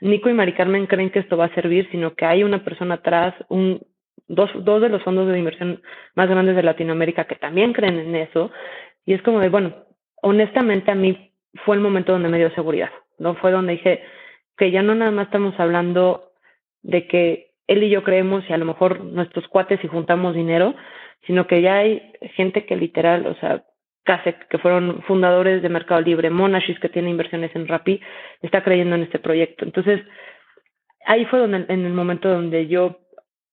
Nico 0.00 0.28
y 0.28 0.32
Mari 0.32 0.54
Carmen 0.54 0.86
creen 0.86 1.10
que 1.10 1.18
esto 1.18 1.36
va 1.36 1.46
a 1.46 1.54
servir, 1.54 1.88
sino 1.90 2.14
que 2.14 2.24
hay 2.24 2.42
una 2.42 2.64
persona 2.64 2.96
atrás, 2.96 3.34
un, 3.48 3.80
dos, 4.28 4.50
dos 4.64 4.80
de 4.80 4.88
los 4.88 5.02
fondos 5.02 5.28
de 5.28 5.38
inversión 5.38 5.82
más 6.14 6.28
grandes 6.28 6.56
de 6.56 6.62
Latinoamérica 6.62 7.26
que 7.26 7.36
también 7.36 7.72
creen 7.72 7.98
en 7.98 8.14
eso. 8.16 8.50
Y 9.04 9.12
es 9.12 9.22
como 9.22 9.40
de, 9.40 9.48
bueno, 9.48 9.74
honestamente 10.22 10.90
a 10.90 10.94
mí 10.94 11.32
fue 11.64 11.76
el 11.76 11.82
momento 11.82 12.12
donde 12.12 12.28
me 12.28 12.38
dio 12.38 12.50
seguridad, 12.54 12.90
¿no? 13.18 13.34
Fue 13.34 13.50
donde 13.50 13.72
dije 13.72 14.02
que 14.56 14.70
ya 14.70 14.82
no 14.82 14.94
nada 14.94 15.10
más 15.10 15.26
estamos 15.26 15.58
hablando 15.58 16.30
de 16.82 17.06
que 17.06 17.49
él 17.70 17.84
y 17.84 17.88
yo 17.88 18.02
creemos 18.02 18.44
y 18.48 18.52
a 18.52 18.58
lo 18.58 18.64
mejor 18.64 19.04
nuestros 19.04 19.46
cuates 19.46 19.82
y 19.84 19.86
juntamos 19.86 20.34
dinero, 20.34 20.74
sino 21.26 21.46
que 21.46 21.62
ya 21.62 21.76
hay 21.76 22.12
gente 22.34 22.66
que 22.66 22.74
literal, 22.74 23.26
o 23.26 23.34
sea, 23.36 23.62
Kasek, 24.02 24.48
que 24.48 24.58
fueron 24.58 25.02
fundadores 25.02 25.62
de 25.62 25.68
Mercado 25.68 26.00
Libre, 26.00 26.30
Monashis, 26.30 26.80
que 26.80 26.88
tiene 26.88 27.10
inversiones 27.10 27.54
en 27.54 27.68
Rappi, 27.68 28.00
está 28.42 28.64
creyendo 28.64 28.96
en 28.96 29.02
este 29.02 29.20
proyecto. 29.20 29.64
Entonces, 29.64 30.00
ahí 31.06 31.26
fue 31.26 31.38
donde, 31.38 31.64
en 31.68 31.86
el 31.86 31.92
momento 31.92 32.28
donde 32.28 32.66
yo, 32.66 32.98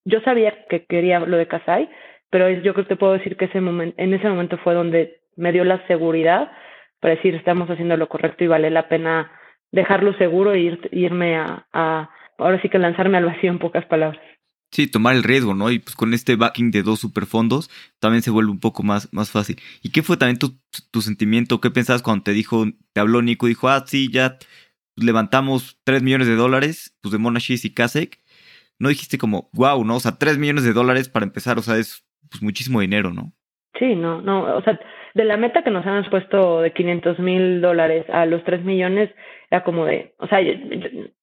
yo 0.03 0.19
sabía 0.21 0.65
que 0.67 0.86
quería 0.86 1.19
lo 1.19 1.38
de 1.38 1.47
Kasai, 1.47 1.88
pero 2.31 2.50
yo 2.50 2.74
creo 2.74 2.88
que 2.88 2.95
puedo 2.95 3.13
decir 3.13 3.38
que 3.38 3.45
ese 3.45 3.62
momento, 3.62 4.01
en 4.01 4.15
ese 4.15 4.27
momento 4.27 4.57
fue 4.57 4.74
donde 4.74 5.19
me 5.36 5.51
dio 5.51 5.63
la 5.63 5.86
seguridad 5.86 6.51
para 7.00 7.15
decir 7.15 7.36
estamos 7.36 7.69
haciendo 7.69 7.95
lo 7.97 8.09
correcto 8.09 8.43
y 8.43 8.47
vale 8.47 8.71
la 8.71 8.88
pena 8.89 9.31
dejarlo 9.71 10.13
seguro 10.13 10.53
e 10.53 10.59
ir, 10.59 10.89
irme 10.91 11.38
a, 11.38 12.10
ahora 12.38 12.62
sí 12.62 12.69
que 12.69 12.80
lanzarme 12.80 13.17
al 13.17 13.26
vacío 13.26 13.52
en 13.52 13.60
pocas 13.60 13.86
palabras. 13.86 14.21
Sí, 14.71 14.88
tomar 14.88 15.15
el 15.15 15.23
riesgo, 15.23 15.54
¿no? 15.54 15.71
Y 15.71 15.80
pues 15.80 15.95
con 15.95 16.13
este 16.13 16.36
backing 16.36 16.71
de 16.71 16.84
dos 16.84 17.00
superfondos 17.00 17.69
también 18.00 18.21
se 18.21 18.32
vuelve 18.32 18.52
un 18.52 18.60
poco 18.60 18.84
más, 18.84 19.12
más 19.13 19.32
fácil. 19.32 19.56
¿Y 19.82 19.91
qué 19.91 20.04
fue 20.04 20.17
también 20.17 20.39
tu, 20.39 20.60
tu 20.91 21.02
sentimiento? 21.02 21.62
¿Qué 21.62 21.71
pensabas 21.71 22.02
cuando 22.02 22.23
te 22.23 22.32
dijo, 22.34 22.65
te 22.93 23.00
habló 23.00 23.21
Nico? 23.21 23.47
Dijo, 23.47 23.69
ah, 23.69 23.84
sí, 23.88 24.12
ya 24.12 24.38
levantamos 24.97 25.80
3 25.86 26.04
millones 26.04 26.28
de 26.28 26.36
dólares, 26.36 26.97
pues 27.02 27.13
de 27.13 27.17
Monashis 27.17 27.63
y 27.63 27.73
Kasek. 27.73 28.19
No 28.80 28.89
dijiste 28.89 29.17
como, 29.17 29.50
wow, 29.54 29.84
¿no? 29.86 29.95
O 29.95 30.00
sea, 30.00 30.17
3 30.17 30.38
millones 30.38 30.65
de 30.65 30.73
dólares 30.73 31.08
para 31.08 31.26
empezar, 31.26 31.58
o 31.58 31.62
sea, 31.62 31.78
es 31.78 32.06
pues 32.30 32.43
muchísimo 32.43 32.82
dinero, 32.82 33.13
¿no? 33.13 33.32
Sí, 33.80 33.95
no, 33.95 34.21
no, 34.21 34.58
o 34.58 34.62
sea, 34.63 34.78
de 35.17 35.25
la 35.25 35.36
meta 35.36 35.63
que 35.63 35.71
nos 35.71 35.86
habíamos 35.86 36.10
puesto 36.10 36.62
de 36.62 36.71
500 36.71 37.19
mil 37.19 37.60
dólares 37.60 38.06
a 38.10 38.25
los 38.25 38.43
3 38.43 38.63
millones, 38.63 39.10
era 39.49 39.63
como 39.63 39.86
de, 39.86 40.13
o 40.19 40.27
sea, 40.27 40.41
yo, 40.41 40.53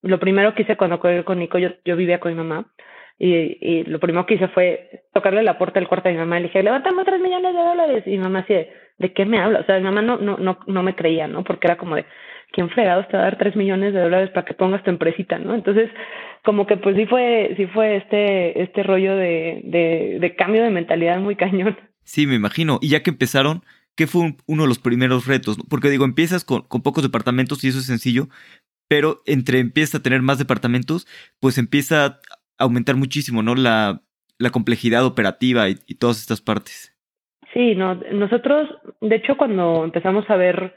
lo 0.02 0.18
primero 0.18 0.54
que 0.54 0.62
hice 0.62 0.76
cuando 0.76 1.00
corrí 1.00 1.22
con 1.22 1.38
Nico, 1.38 1.58
yo, 1.58 1.70
yo 1.84 1.96
vivía 1.96 2.20
con 2.20 2.32
mi 2.32 2.36
mamá, 2.36 2.66
y, 3.18 3.56
y 3.60 3.84
lo 3.84 4.00
primero 4.00 4.26
que 4.26 4.34
hice 4.34 4.48
fue 4.48 5.04
tocarle 5.12 5.42
la 5.42 5.56
puerta 5.56 5.78
del 5.78 5.88
cuarto 5.88 6.08
de 6.08 6.14
mi 6.14 6.20
mamá 6.20 6.38
y 6.38 6.42
le 6.42 6.48
dije, 6.48 6.62
levantamos 6.62 7.04
tres 7.04 7.20
millones 7.20 7.54
de 7.54 7.60
dólares. 7.60 8.02
Y 8.06 8.10
mi 8.10 8.18
mamá 8.18 8.40
así, 8.40 8.54
¿de 8.98 9.12
qué 9.12 9.24
me 9.24 9.38
habla? 9.38 9.60
O 9.60 9.64
sea, 9.64 9.78
mi 9.78 9.84
mamá 9.84 10.02
no, 10.02 10.18
no, 10.18 10.36
no, 10.36 10.58
no 10.66 10.82
me 10.82 10.96
creía, 10.96 11.28
¿no? 11.28 11.44
Porque 11.44 11.68
era 11.68 11.76
como 11.76 11.94
de, 11.94 12.04
¿quién 12.50 12.70
fregados 12.70 13.06
te 13.08 13.16
va 13.16 13.22
a 13.22 13.26
dar 13.26 13.38
tres 13.38 13.54
millones 13.54 13.94
de 13.94 14.00
dólares 14.00 14.30
para 14.30 14.44
que 14.44 14.54
pongas 14.54 14.82
tu 14.82 14.90
empresita, 14.90 15.38
¿no? 15.38 15.54
Entonces, 15.54 15.90
como 16.44 16.66
que 16.66 16.76
pues 16.76 16.96
sí 16.96 17.06
fue, 17.06 17.54
sí 17.56 17.66
fue 17.66 17.96
este, 17.96 18.60
este 18.60 18.82
rollo 18.82 19.14
de, 19.14 19.60
de, 19.62 20.18
de 20.20 20.34
cambio 20.34 20.64
de 20.64 20.70
mentalidad 20.70 21.18
muy 21.20 21.36
cañón. 21.44 21.78
Sí, 22.02 22.26
me 22.26 22.34
imagino. 22.34 22.78
Y 22.82 22.90
ya 22.90 23.02
que 23.02 23.10
empezaron, 23.10 23.62
¿qué 23.96 24.06
fue 24.06 24.36
uno 24.46 24.62
de 24.62 24.68
los 24.68 24.78
primeros 24.78 25.26
retos? 25.26 25.56
Porque 25.68 25.90
digo, 25.90 26.04
empiezas 26.04 26.44
con, 26.44 26.62
con 26.62 26.82
pocos 26.82 27.02
departamentos 27.02 27.62
y 27.64 27.68
eso 27.68 27.78
es 27.78 27.86
sencillo, 27.86 28.28
pero 28.88 29.22
entre 29.26 29.58
empieza 29.58 29.98
a 29.98 30.02
tener 30.02 30.22
más 30.22 30.38
departamentos, 30.38 31.06
pues 31.40 31.58
empieza 31.58 32.20
aumentar 32.58 32.96
muchísimo, 32.96 33.42
¿no? 33.42 33.54
La, 33.54 34.02
la 34.38 34.50
complejidad 34.50 35.04
operativa 35.04 35.68
y, 35.68 35.76
y, 35.86 35.96
todas 35.96 36.20
estas 36.20 36.40
partes. 36.40 36.92
Sí, 37.52 37.74
no, 37.74 37.94
nosotros, 38.12 38.68
de 39.00 39.16
hecho, 39.16 39.36
cuando 39.36 39.84
empezamos 39.84 40.28
a 40.28 40.36
ver 40.36 40.76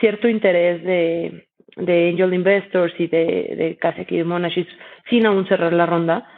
cierto 0.00 0.28
interés 0.28 0.82
de, 0.84 1.48
de 1.76 2.10
angel 2.10 2.34
investors 2.34 2.94
y 2.98 3.06
de, 3.06 3.78
de 3.80 4.06
de 4.16 4.24
Monashis, 4.24 4.66
sin 5.08 5.26
aún 5.26 5.46
cerrar 5.48 5.72
la 5.72 5.86
ronda, 5.86 6.28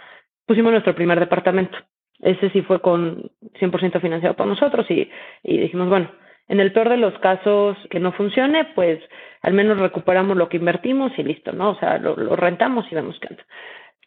pusimos 0.46 0.72
nuestro 0.72 0.94
primer 0.94 1.18
departamento. 1.18 1.76
Ese 2.22 2.50
sí 2.50 2.62
fue 2.62 2.80
con 2.80 3.30
100% 3.58 4.00
financiado 4.00 4.36
por 4.36 4.46
nosotros 4.46 4.86
y, 4.90 5.10
y 5.42 5.58
dijimos, 5.58 5.88
bueno, 5.88 6.10
en 6.48 6.60
el 6.60 6.72
peor 6.72 6.88
de 6.88 6.96
los 6.96 7.18
casos 7.20 7.76
que 7.90 8.00
no 8.00 8.12
funcione, 8.12 8.66
pues 8.74 9.00
al 9.42 9.54
menos 9.54 9.78
recuperamos 9.78 10.36
lo 10.36 10.48
que 10.48 10.58
invertimos 10.58 11.12
y 11.16 11.22
listo, 11.22 11.52
¿no? 11.52 11.70
O 11.70 11.78
sea, 11.78 11.98
lo, 11.98 12.16
lo 12.16 12.36
rentamos 12.36 12.86
y 12.90 12.94
vemos 12.94 13.18
qué 13.20 13.28
anda 13.28 13.44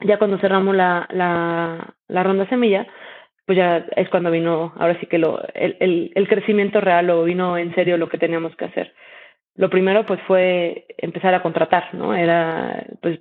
ya 0.02 0.18
cuando 0.18 0.38
cerramos 0.40 0.76
la, 0.76 1.08
la, 1.12 1.96
la 2.08 2.24
ronda 2.24 2.48
semilla, 2.48 2.88
pues 3.46 3.58
ya 3.58 3.86
es 3.96 4.10
cuando 4.10 4.32
vino, 4.32 4.74
ahora 4.78 5.00
sí 5.00 5.06
que 5.06 5.18
lo, 5.18 5.42
el, 5.54 5.78
el, 5.80 6.12
el 6.16 6.28
crecimiento 6.28 6.82
real 6.82 7.10
o 7.10 7.24
vino 7.24 7.58
en 7.58 7.74
serio 7.76 7.98
lo 7.98 8.10
que 8.10 8.18
teníamos 8.18 8.56
que 8.56 8.66
hacer. 8.66 8.94
Lo 9.56 9.70
primero 9.70 10.06
pues 10.06 10.20
fue 10.22 10.86
empezar 10.98 11.34
a 11.34 11.42
contratar, 11.42 11.94
¿no? 11.94 12.16
Era 12.16 12.86
pues 13.02 13.20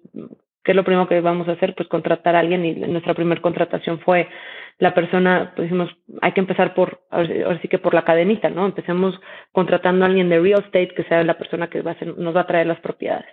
¿qué 0.65 0.73
es 0.73 0.77
lo 0.77 0.85
primero 0.85 1.09
que 1.09 1.21
vamos 1.21 1.49
a 1.49 1.53
hacer? 1.53 1.75
Pues 1.75 1.89
contratar 1.89 2.37
a 2.37 2.41
alguien 2.41 2.65
y 2.65 2.75
nuestra 2.75 3.15
primera 3.15 3.41
contratación 3.41 4.01
fue 4.01 4.29
la 4.79 4.95
persona, 4.95 5.53
pues 5.55 5.67
dijimos, 5.67 5.91
hay 6.21 6.33
que 6.33 6.41
empezar 6.41 6.75
por, 6.75 7.03
ahora 7.11 7.59
sí 7.61 7.69
que 7.69 7.79
por 7.79 7.95
la 7.95 8.05
cadenita, 8.05 8.51
¿no? 8.51 8.67
Empecemos 8.67 9.19
contratando 9.53 10.05
a 10.05 10.09
alguien 10.09 10.29
de 10.29 10.41
real 10.41 10.61
estate 10.65 10.95
que 10.95 11.05
sea 11.05 11.23
la 11.23 11.39
persona 11.39 11.69
que 11.69 11.83
va 11.83 11.93
a 11.93 11.99
ser, 11.99 12.17
nos 12.19 12.35
va 12.35 12.43
a 12.43 12.47
traer 12.47 12.67
las 12.67 12.81
propiedades. 12.81 13.27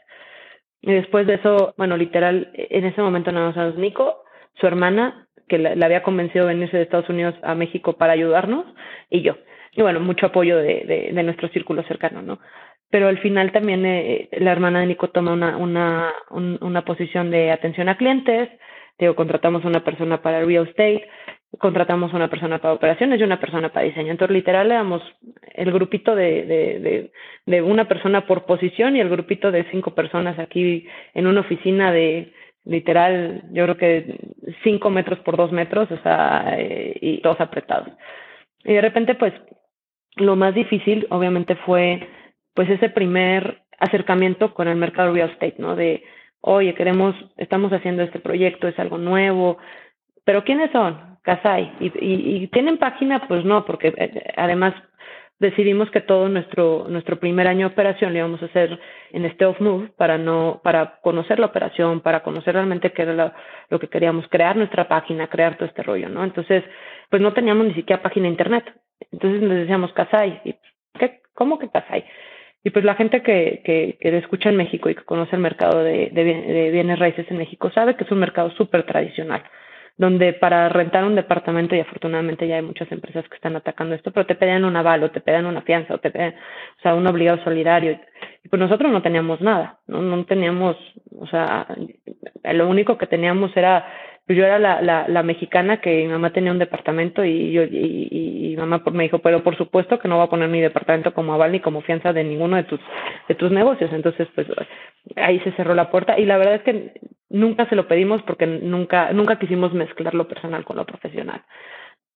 Y 0.82 0.92
después 0.94 1.28
de 1.28 1.36
eso, 1.36 1.74
bueno, 1.78 1.98
literal, 1.98 2.52
en 2.54 2.86
ese 2.86 3.02
momento 3.02 3.32
nada 3.32 3.52
más 3.52 3.76
Nico, 3.76 4.24
su 4.56 4.68
hermana, 4.68 5.28
que 5.48 5.58
la, 5.58 5.76
la, 5.76 5.86
había 5.88 6.04
convencido 6.04 6.46
de 6.46 6.54
venirse 6.54 6.78
de 6.78 6.84
Estados 6.84 7.10
Unidos 7.10 7.36
a 7.42 7.56
México 7.56 7.94
para 7.94 8.14
ayudarnos, 8.14 8.66
y 9.10 9.22
yo. 9.22 9.38
Y 9.72 9.82
bueno, 9.82 10.00
mucho 10.00 10.28
apoyo 10.28 10.58
de, 10.58 10.84
de, 10.86 11.12
de 11.14 11.24
nuestro 11.24 11.48
círculo 11.50 11.84
cercano, 11.84 12.22
¿no? 12.22 12.40
Pero 12.90 13.08
al 13.08 13.20
final 13.20 13.52
también 13.52 13.86
eh, 13.86 14.30
la 14.32 14.52
hermana 14.52 14.80
de 14.80 14.88
Nico 14.88 15.10
toma 15.10 15.34
una, 15.34 15.58
una, 15.58 16.12
un, 16.32 16.58
una 16.62 16.84
posición 16.84 17.30
de 17.30 17.52
atención 17.52 17.88
a 17.88 17.98
clientes, 17.98 18.50
digo, 18.98 19.16
contratamos 19.16 19.64
una 19.64 19.84
persona 19.84 20.22
para 20.22 20.44
real 20.44 20.68
estate, 20.68 21.08
contratamos 21.58 22.14
una 22.14 22.30
persona 22.30 22.60
para 22.60 22.74
operaciones 22.74 23.20
y 23.20 23.24
una 23.24 23.40
persona 23.40 23.70
para 23.70 23.86
diseño. 23.86 24.12
Entonces, 24.12 24.34
literal, 24.36 24.70
le 24.70 24.76
damos 24.76 25.02
el 25.54 25.72
grupito 25.72 26.16
de, 26.16 26.46
de, 26.46 26.80
de, 26.80 27.12
de, 27.46 27.62
una 27.62 27.88
persona 27.88 28.26
por 28.26 28.46
posición 28.46 28.96
y 28.96 29.02
el 29.02 29.10
grupito 29.10 29.52
de 29.52 29.66
cinco 29.72 29.96
personas 29.96 30.38
aquí 30.40 30.88
en 31.14 31.28
una 31.28 31.42
oficina 31.42 31.92
de 31.92 32.34
literal, 32.66 33.44
yo 33.52 33.64
creo 33.64 33.78
que 33.78 34.20
cinco 34.64 34.90
metros 34.90 35.20
por 35.20 35.38
dos 35.38 35.52
metros, 35.52 35.90
o 35.92 35.98
sea, 36.04 36.56
eh, 36.58 36.98
y 37.02 37.18
todos 37.22 37.40
apretados. 37.42 37.90
Y 38.64 38.74
de 38.74 38.82
repente, 38.82 39.16
pues, 39.16 39.34
lo 40.18 40.36
más 40.36 40.54
difícil, 40.54 41.08
obviamente, 41.10 41.56
fue, 41.56 42.08
pues, 42.60 42.72
ese 42.72 42.90
primer 42.90 43.62
acercamiento 43.80 44.54
con 44.54 44.68
el 44.68 44.76
mercado 44.76 45.14
real 45.14 45.30
estate, 45.30 45.56
¿no? 45.60 45.78
De, 45.78 46.04
oye, 46.42 46.74
queremos, 46.74 47.16
estamos 47.38 47.72
haciendo 47.72 48.04
este 48.04 48.20
proyecto, 48.20 48.68
es 48.68 48.78
algo 48.78 48.98
nuevo, 48.98 49.60
¿pero 50.26 50.44
quiénes 50.44 50.70
son? 50.72 51.18
Casai. 51.22 51.72
¿Y, 51.80 51.90
y, 52.02 52.48
tienen 52.48 52.78
página? 52.78 53.30
Pues 53.30 53.46
no, 53.46 53.64
porque 53.64 53.94
eh, 53.96 54.34
además 54.36 54.74
decidimos 55.40 55.90
que 55.90 56.02
todo 56.02 56.28
nuestro, 56.28 56.88
nuestro 56.90 57.18
primer 57.18 57.48
año 57.48 57.70
de 57.70 57.72
operación 57.72 58.12
lo 58.12 58.20
íbamos 58.20 58.44
a 58.44 58.48
hacer 58.48 58.78
en 59.14 59.24
este 59.24 59.46
off-move 59.46 59.94
para, 59.96 60.18
no, 60.18 60.60
para 60.62 61.00
conocer 61.00 61.40
la 61.40 61.46
operación, 61.46 62.02
para 62.02 62.24
conocer 62.24 62.56
realmente 62.56 62.92
qué 62.92 63.04
era 63.04 63.34
lo, 63.70 63.80
que 63.80 63.88
queríamos, 63.88 64.28
crear 64.28 64.58
nuestra 64.58 64.90
página, 64.90 65.30
crear 65.30 65.56
todo 65.56 65.70
este 65.70 65.82
rollo, 65.82 66.10
¿no? 66.10 66.26
Entonces, 66.26 66.66
pues 67.10 67.22
no 67.22 67.32
teníamos 67.32 67.68
ni 67.68 67.74
siquiera 67.74 68.02
página 68.02 68.28
internet. 68.28 68.66
Entonces 69.14 69.42
nos 69.42 69.56
decíamos 69.56 69.94
Casai. 69.94 70.42
¿Y 70.44 70.56
¿qué? 71.00 71.22
¿Cómo 71.34 71.58
que 71.58 71.70
Casai? 71.70 72.04
Y 72.64 72.72
pues 72.72 72.84
la 72.84 72.96
gente 72.96 73.24
que, 73.24 73.62
que, 73.64 73.98
que 74.00 74.18
escucha 74.18 74.50
en 74.50 74.58
México 74.58 74.90
y 74.90 74.96
que 74.96 75.04
conoce 75.04 75.36
el 75.36 75.42
mercado 75.42 75.84
de, 75.84 76.10
de 76.12 76.72
bienes 76.72 77.00
raíces 77.00 77.26
en 77.30 77.38
México 77.38 77.72
sabe 77.72 77.96
que 77.96 78.04
es 78.04 78.12
un 78.12 78.20
mercado 78.20 78.52
súper 78.52 78.84
tradicional 78.86 79.44
donde 80.00 80.32
para 80.32 80.70
rentar 80.70 81.04
un 81.04 81.16
departamento, 81.16 81.76
y 81.76 81.82
afortunadamente 81.82 82.48
ya 82.48 82.56
hay 82.56 82.62
muchas 82.62 82.90
empresas 82.90 83.28
que 83.28 83.36
están 83.36 83.58
atacando 83.58 83.96
esto, 83.96 84.12
pero 84.12 84.26
te 84.26 84.36
pedían 84.36 84.64
un 84.64 84.78
aval 84.78 85.04
o 85.04 85.12
te 85.12 85.20
pedían 85.20 85.46
una 85.46 85.62
fianza 85.62 85.94
o 85.94 85.98
te 85.98 86.10
pedían, 86.10 86.36
o 86.36 86.82
sea, 86.82 86.96
un 86.96 87.06
obligado 87.06 87.44
solidario. 87.44 88.00
Y 88.42 88.48
pues 88.48 88.62
nosotros 88.62 88.94
no 88.94 89.02
teníamos 89.02 89.42
nada, 89.42 89.80
no, 89.88 90.02
no 90.02 90.24
teníamos, 90.24 90.78
o 91.20 91.28
sea, 91.28 91.68
lo 92.46 92.70
único 92.70 92.98
que 92.98 93.08
teníamos 93.08 93.52
era 93.58 93.92
pues 94.30 94.38
yo 94.38 94.46
era 94.46 94.60
la, 94.60 95.08
la, 95.08 95.24
mexicana 95.24 95.82
que 95.82 96.04
mi 96.04 96.08
mamá 96.08 96.32
tenía 96.32 96.52
un 96.52 96.60
departamento 96.60 97.26
y 97.26 97.52
yo 97.52 97.64
y, 97.64 98.52
y, 98.52 98.58
mamá 98.58 98.84
me 98.92 99.06
dijo, 99.06 99.18
pero 99.18 99.42
por 99.42 99.58
supuesto 99.58 99.98
que 99.98 100.08
no 100.08 100.20
va 100.20 100.26
a 100.26 100.30
poner 100.30 100.50
mi 100.50 100.62
departamento 100.62 101.16
como 101.16 101.34
aval 101.34 101.52
ni 101.52 101.62
como 101.62 101.82
fianza 101.82 102.14
de 102.14 102.24
ninguno 102.24 102.56
de 102.56 102.66
tus 102.66 102.80
de 103.28 103.34
tus 103.34 103.50
negocios. 103.50 103.92
Entonces, 103.92 104.28
pues 104.36 104.46
ahí 105.16 105.40
se 105.40 105.52
cerró 105.54 105.74
la 105.74 105.90
puerta 105.90 106.20
y 106.20 106.26
la 106.26 106.38
verdad 106.38 106.54
es 106.54 106.62
que 106.62 107.02
nunca 107.32 107.68
se 107.70 107.76
lo 107.76 107.88
pedimos 107.88 108.22
porque 108.22 108.46
nunca 108.46 109.12
nunca 109.14 109.40
quisimos 109.40 109.74
mezclar 109.74 110.14
lo 110.14 110.28
personal 110.28 110.64
con 110.64 110.78
lo 110.78 110.86
profesional. 110.86 111.42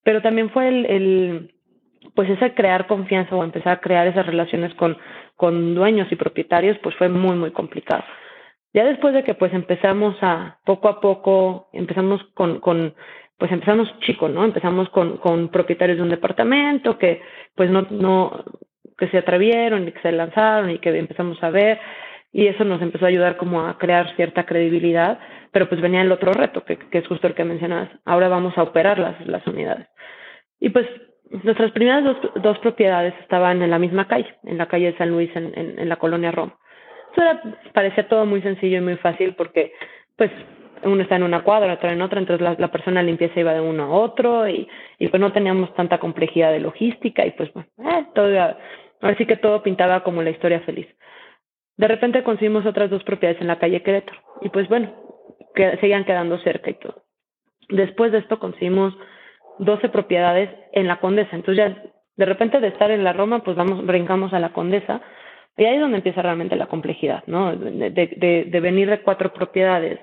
Pero 0.03 0.21
también 0.21 0.51
fue 0.51 0.67
el, 0.67 0.85
el 0.85 1.55
pues 2.13 2.29
ese 2.29 2.53
crear 2.53 2.85
confianza 2.85 3.35
o 3.35 3.43
empezar 3.43 3.73
a 3.73 3.81
crear 3.81 4.05
esas 4.05 4.27
relaciones 4.27 4.71
con 4.75 4.97
con 5.35 5.73
dueños 5.73 6.11
y 6.11 6.15
propietarios, 6.15 6.77
pues 6.83 6.95
fue 6.95 7.09
muy 7.09 7.35
muy 7.35 7.49
complicado. 7.49 8.03
Ya 8.73 8.85
después 8.85 9.13
de 9.13 9.23
que 9.23 9.35
pues 9.35 9.53
empezamos 9.53 10.15
a 10.21 10.57
poco 10.65 10.89
a 10.89 10.99
poco, 10.99 11.69
empezamos 11.73 12.23
con, 12.33 12.59
con 12.59 12.95
pues 13.37 13.51
empezamos 13.51 13.87
chicos, 13.99 14.31
¿no? 14.31 14.43
Empezamos 14.43 14.89
con, 14.89 15.49
propietarios 15.49 15.97
de 15.97 16.03
un 16.03 16.09
departamento 16.09 16.97
que 16.97 17.21
pues 17.55 17.69
no, 17.69 18.45
que 18.97 19.07
se 19.09 19.17
atrevieron 19.19 19.87
y 19.87 19.91
que 19.91 20.01
se 20.01 20.11
lanzaron 20.11 20.71
y 20.71 20.79
que 20.79 20.97
empezamos 20.97 21.41
a 21.43 21.49
ver 21.49 21.79
y 22.31 22.47
eso 22.47 22.63
nos 22.63 22.81
empezó 22.81 23.05
a 23.05 23.09
ayudar 23.09 23.37
como 23.37 23.61
a 23.67 23.77
crear 23.77 24.15
cierta 24.15 24.45
credibilidad, 24.45 25.19
pero 25.51 25.69
pues 25.69 25.79
venía 25.81 26.01
el 26.01 26.11
otro 26.11 26.33
reto, 26.33 26.65
que, 26.65 26.77
que 26.77 26.97
es 26.97 27.07
justo 27.07 27.27
el 27.27 27.35
que 27.35 27.43
mencionabas. 27.43 27.89
Ahora 28.05 28.27
vamos 28.27 28.57
a 28.57 28.63
operar 28.63 28.97
las, 28.97 29.45
unidades. 29.45 29.87
Y 30.59 30.69
pues 30.69 30.87
nuestras 31.43 31.71
primeras 31.73 32.03
dos, 32.03 32.17
dos 32.41 32.57
propiedades 32.57 33.13
estaban 33.21 33.61
en 33.61 33.69
la 33.69 33.77
misma 33.77 34.07
calle, 34.07 34.33
en 34.45 34.57
la 34.57 34.67
calle 34.67 34.93
de 34.93 34.97
San 34.97 35.09
Luis, 35.09 35.29
en, 35.35 35.53
en 35.55 35.89
la 35.89 35.97
colonia 35.97 36.31
Roma. 36.31 36.57
Eso 37.15 37.55
parecía 37.73 38.07
todo 38.07 38.25
muy 38.25 38.41
sencillo 38.41 38.77
y 38.77 38.81
muy 38.81 38.97
fácil 38.97 39.35
porque, 39.35 39.71
pues, 40.17 40.31
uno 40.83 41.01
está 41.01 41.15
en 41.15 41.23
una 41.23 41.43
cuadra, 41.43 41.73
otro 41.73 41.89
en 41.89 42.01
otra, 42.01 42.19
entonces 42.19 42.41
la, 42.41 42.55
la 42.57 42.69
persona 42.69 43.01
limpieza 43.01 43.39
iba 43.39 43.53
de 43.53 43.61
uno 43.61 43.83
a 43.83 43.89
otro 43.89 44.47
y, 44.47 44.67
y 44.99 45.07
pues 45.07 45.19
no 45.19 45.31
teníamos 45.31 45.73
tanta 45.75 45.97
complejidad 45.97 46.51
de 46.51 46.59
logística 46.59 47.25
y 47.25 47.31
pues, 47.31 47.49
eh, 47.55 48.05
todo 48.13 48.27
ahora 49.01 49.17
sí 49.17 49.25
que 49.25 49.37
todo 49.37 49.63
pintaba 49.63 50.03
como 50.03 50.21
la 50.21 50.29
historia 50.29 50.61
feliz. 50.61 50.87
De 51.77 51.87
repente 51.87 52.23
conseguimos 52.23 52.65
otras 52.65 52.89
dos 52.89 53.03
propiedades 53.03 53.41
en 53.41 53.47
la 53.47 53.59
calle 53.59 53.81
Querétaro 53.81 54.19
y 54.41 54.49
pues 54.49 54.67
bueno, 54.69 54.93
que 55.55 55.77
seguían 55.77 56.05
quedando 56.05 56.37
cerca 56.39 56.69
y 56.69 56.75
todo. 56.75 57.03
Después 57.69 58.11
de 58.11 58.19
esto 58.19 58.39
conseguimos 58.39 58.93
12 59.59 59.89
propiedades 59.89 60.49
en 60.71 60.87
la 60.87 60.99
Condesa, 60.99 61.35
entonces 61.35 61.65
ya 61.65 61.83
de 62.15 62.25
repente 62.25 62.59
de 62.59 62.67
estar 62.67 62.91
en 62.91 63.03
la 63.03 63.13
Roma, 63.13 63.43
pues 63.43 63.57
vamos, 63.57 63.85
brincamos 63.85 64.33
a 64.33 64.39
la 64.39 64.53
Condesa 64.53 65.01
y 65.57 65.65
ahí 65.65 65.75
es 65.75 65.81
donde 65.81 65.97
empieza 65.97 66.21
realmente 66.21 66.55
la 66.55 66.65
complejidad, 66.65 67.23
¿no? 67.27 67.55
De, 67.55 68.59
venir 68.61 68.89
de 68.89 69.01
cuatro 69.01 69.33
propiedades 69.33 69.99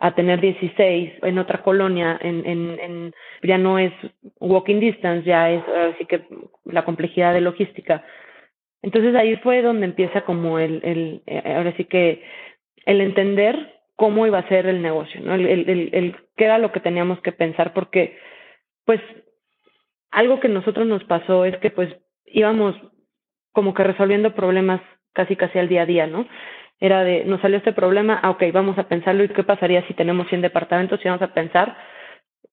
a 0.00 0.14
tener 0.14 0.40
16 0.40 1.12
en 1.22 1.38
otra 1.38 1.62
colonia, 1.62 2.18
en, 2.20 2.44
en, 2.46 2.78
en, 2.80 3.14
ya 3.42 3.58
no 3.58 3.78
es 3.78 3.92
walking 4.40 4.80
distance, 4.80 5.26
ya 5.26 5.50
es 5.50 5.62
así 5.68 6.06
que 6.06 6.24
la 6.64 6.84
complejidad 6.84 7.34
de 7.34 7.42
logística. 7.42 8.04
Entonces 8.82 9.14
ahí 9.14 9.36
fue 9.36 9.62
donde 9.62 9.86
empieza 9.86 10.22
como 10.22 10.58
el, 10.58 10.80
el 10.84 11.22
eh, 11.26 11.54
ahora 11.54 11.74
sí 11.76 11.84
que 11.84 12.22
el 12.86 13.00
entender 13.00 13.74
cómo 13.96 14.26
iba 14.26 14.38
a 14.38 14.48
ser 14.48 14.66
el 14.66 14.82
negocio, 14.82 15.20
¿no? 15.22 15.34
El, 15.34 15.46
el, 15.46 15.90
el, 15.92 16.16
qué 16.36 16.44
era 16.46 16.58
lo 16.58 16.72
que 16.72 16.80
teníamos 16.80 17.20
que 17.20 17.32
pensar, 17.32 17.72
porque 17.72 18.18
pues 18.84 19.00
algo 20.10 20.40
que 20.40 20.48
nosotros 20.48 20.86
nos 20.86 21.04
pasó 21.04 21.44
es 21.44 21.56
que 21.58 21.70
pues 21.70 21.94
íbamos 22.26 22.74
como 23.54 23.72
que 23.72 23.84
resolviendo 23.84 24.34
problemas 24.34 24.82
casi 25.14 25.36
casi 25.36 25.58
al 25.58 25.68
día 25.68 25.82
a 25.82 25.86
día, 25.86 26.06
¿no? 26.06 26.26
Era 26.80 27.04
de, 27.04 27.24
nos 27.24 27.40
salió 27.40 27.56
este 27.56 27.72
problema, 27.72 28.20
ah, 28.22 28.30
ok, 28.30 28.42
vamos 28.52 28.76
a 28.76 28.88
pensarlo 28.88 29.24
y 29.24 29.28
qué 29.28 29.44
pasaría 29.44 29.86
si 29.86 29.94
tenemos 29.94 30.28
100 30.28 30.42
departamentos 30.42 31.00
y 31.00 31.08
vamos 31.08 31.22
a 31.22 31.32
pensar 31.32 31.76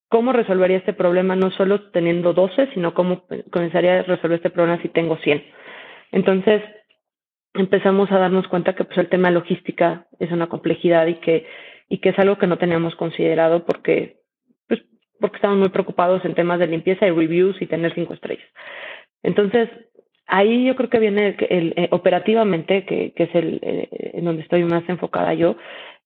cómo 0.07 0.31
resolvería 0.31 0.77
este 0.77 0.93
problema 0.93 1.35
no 1.35 1.51
solo 1.51 1.89
teniendo 1.91 2.33
12, 2.33 2.69
sino 2.73 2.93
cómo 2.93 3.25
comenzaría 3.51 3.99
a 3.99 4.03
resolver 4.03 4.37
este 4.37 4.51
problema 4.51 4.81
si 4.81 4.89
tengo 4.89 5.17
100. 5.17 5.43
Entonces, 6.11 6.61
empezamos 7.55 8.11
a 8.11 8.19
darnos 8.19 8.47
cuenta 8.47 8.75
que 8.75 8.83
pues 8.85 8.97
el 8.99 9.09
tema 9.09 9.29
de 9.29 9.35
logística 9.35 10.05
es 10.19 10.31
una 10.31 10.47
complejidad 10.47 11.07
y 11.07 11.15
que 11.15 11.47
y 11.89 11.97
que 11.97 12.09
es 12.09 12.19
algo 12.19 12.37
que 12.37 12.47
no 12.47 12.57
teníamos 12.57 12.95
considerado 12.95 13.65
porque 13.65 14.17
pues 14.67 14.81
porque 15.19 15.37
estamos 15.37 15.57
muy 15.57 15.69
preocupados 15.69 16.23
en 16.23 16.35
temas 16.35 16.59
de 16.59 16.67
limpieza 16.67 17.07
y 17.07 17.11
reviews 17.11 17.61
y 17.61 17.65
tener 17.65 17.93
cinco 17.93 18.13
estrellas. 18.13 18.47
Entonces, 19.23 19.69
ahí 20.31 20.63
yo 20.65 20.75
creo 20.75 20.89
que 20.89 20.99
viene 20.99 21.35
el, 21.49 21.73
eh, 21.75 21.89
operativamente, 21.91 22.85
que, 22.85 23.13
es 23.15 23.35
el 23.35 23.59
eh, 23.61 24.11
en 24.13 24.25
donde 24.25 24.41
estoy 24.41 24.63
más 24.63 24.87
enfocada 24.87 25.33
yo, 25.33 25.57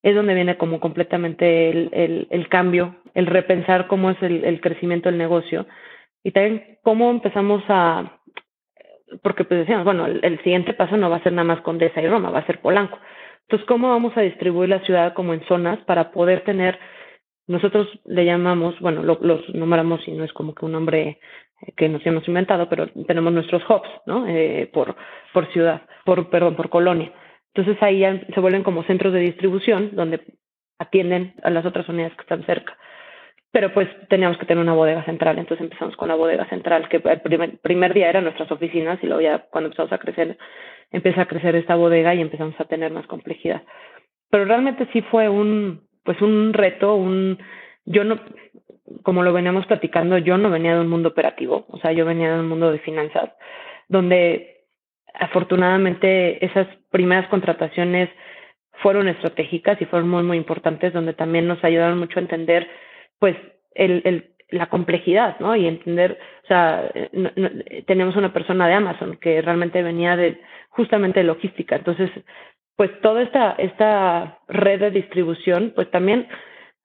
es 0.01 0.15
donde 0.15 0.33
viene 0.33 0.57
como 0.57 0.79
completamente 0.79 1.69
el, 1.69 2.27
el, 2.29 2.49
cambio, 2.49 2.95
el 3.13 3.27
repensar 3.27 3.87
cómo 3.87 4.09
es 4.09 4.21
el, 4.21 4.59
crecimiento 4.61 5.09
del 5.09 5.17
negocio 5.17 5.65
y 6.23 6.31
también 6.31 6.77
cómo 6.83 7.09
empezamos 7.11 7.63
a, 7.69 8.19
porque 9.21 9.45
pues 9.45 9.61
decíamos, 9.61 9.85
bueno, 9.85 10.07
el, 10.07 10.43
siguiente 10.43 10.73
paso 10.73 10.97
no 10.97 11.09
va 11.09 11.17
a 11.17 11.23
ser 11.23 11.33
nada 11.33 11.47
más 11.47 11.61
Condesa 11.61 12.01
y 12.01 12.07
Roma, 12.07 12.31
va 12.31 12.39
a 12.39 12.45
ser 12.45 12.61
Polanco. 12.61 12.99
Entonces, 13.43 13.67
¿cómo 13.67 13.89
vamos 13.89 14.17
a 14.17 14.21
distribuir 14.21 14.69
la 14.69 14.79
ciudad 14.79 15.13
como 15.13 15.33
en 15.33 15.45
zonas 15.45 15.79
para 15.85 16.11
poder 16.11 16.41
tener, 16.41 16.79
nosotros 17.47 17.87
le 18.05 18.25
llamamos, 18.25 18.79
bueno, 18.79 19.03
lo, 19.03 19.19
los 19.21 19.47
nombramos 19.53 20.07
y 20.07 20.11
no 20.11 20.23
es 20.23 20.33
como 20.33 20.55
que 20.55 20.65
un 20.65 20.71
nombre 20.71 21.19
que 21.75 21.89
nos 21.89 22.05
hemos 22.05 22.27
inventado, 22.27 22.67
pero 22.69 22.87
tenemos 23.07 23.33
nuestros 23.33 23.63
hubs, 23.69 23.89
¿no? 24.05 24.27
Eh, 24.27 24.69
por, 24.73 24.95
por 25.33 25.51
ciudad, 25.51 25.83
por, 26.03 26.29
perdón, 26.29 26.55
por 26.55 26.69
colonia. 26.69 27.11
Entonces 27.53 27.81
ahí 27.81 27.99
ya 27.99 28.21
se 28.33 28.39
vuelven 28.39 28.63
como 28.63 28.83
centros 28.83 29.13
de 29.13 29.21
distribución 29.21 29.95
donde 29.95 30.21
atienden 30.79 31.33
a 31.43 31.49
las 31.49 31.65
otras 31.65 31.87
unidades 31.87 32.15
que 32.15 32.23
están 32.23 32.45
cerca. 32.45 32.77
Pero 33.51 33.73
pues 33.73 33.87
teníamos 34.09 34.37
que 34.37 34.45
tener 34.45 34.61
una 34.61 34.73
bodega 34.73 35.05
central, 35.05 35.37
entonces 35.39 35.63
empezamos 35.63 35.95
con 35.95 36.09
la 36.09 36.15
bodega 36.15 36.45
central, 36.49 36.89
que 36.89 36.97
el 36.97 37.21
primer, 37.21 37.57
primer 37.59 37.93
día 37.93 38.09
eran 38.09 38.25
nuestras 38.25 38.51
oficinas 38.51 38.99
y 39.01 39.07
luego 39.07 39.21
ya 39.21 39.45
cuando 39.49 39.67
empezamos 39.67 39.93
a 39.93 39.97
crecer, 39.97 40.37
empieza 40.91 41.21
a 41.21 41.27
crecer 41.27 41.55
esta 41.55 41.75
bodega 41.75 42.13
y 42.13 42.21
empezamos 42.21 42.59
a 42.59 42.65
tener 42.65 42.91
más 42.91 43.07
complejidad. 43.07 43.63
Pero 44.29 44.43
realmente 44.43 44.89
sí 44.91 45.01
fue 45.03 45.29
un, 45.29 45.84
pues 46.05 46.21
un 46.21 46.53
reto, 46.53 46.95
un, 46.95 47.39
yo 47.83 48.05
no, 48.05 48.19
como 49.03 49.23
lo 49.23 49.33
veníamos 49.33 49.65
platicando, 49.65 50.17
yo 50.17 50.37
no 50.37 50.49
venía 50.49 50.75
de 50.75 50.81
un 50.81 50.89
mundo 50.89 51.09
operativo, 51.09 51.65
o 51.69 51.77
sea, 51.79 51.91
yo 51.91 52.05
venía 52.05 52.33
de 52.33 52.39
un 52.39 52.47
mundo 52.47 52.71
de 52.71 52.79
finanzas, 52.79 53.31
donde 53.89 54.61
afortunadamente 55.13 56.45
esas 56.45 56.67
primeras 56.91 57.27
contrataciones 57.27 58.09
fueron 58.81 59.07
estratégicas 59.07 59.81
y 59.81 59.85
fueron 59.85 60.09
muy, 60.09 60.23
muy 60.23 60.37
importantes, 60.37 60.93
donde 60.93 61.13
también 61.13 61.47
nos 61.47 61.63
ayudaron 61.63 61.97
mucho 61.97 62.19
a 62.19 62.23
entender, 62.23 62.69
pues, 63.19 63.35
el, 63.73 64.01
el, 64.05 64.35
la 64.49 64.67
complejidad, 64.67 65.39
¿no? 65.39 65.55
Y 65.55 65.67
entender, 65.67 66.19
o 66.43 66.47
sea, 66.47 66.91
no, 67.13 67.31
tenemos 67.87 68.15
una 68.15 68.33
persona 68.33 68.67
de 68.67 68.73
Amazon 68.73 69.17
que 69.17 69.41
realmente 69.41 69.81
venía 69.81 70.15
de 70.15 70.41
justamente 70.69 71.21
de 71.21 71.25
logística, 71.25 71.75
entonces, 71.75 72.11
pues 72.75 72.91
toda 73.01 73.21
esta, 73.21 73.51
esta 73.51 74.39
red 74.47 74.79
de 74.79 74.91
distribución, 74.91 75.73
pues 75.75 75.89
también 75.91 76.27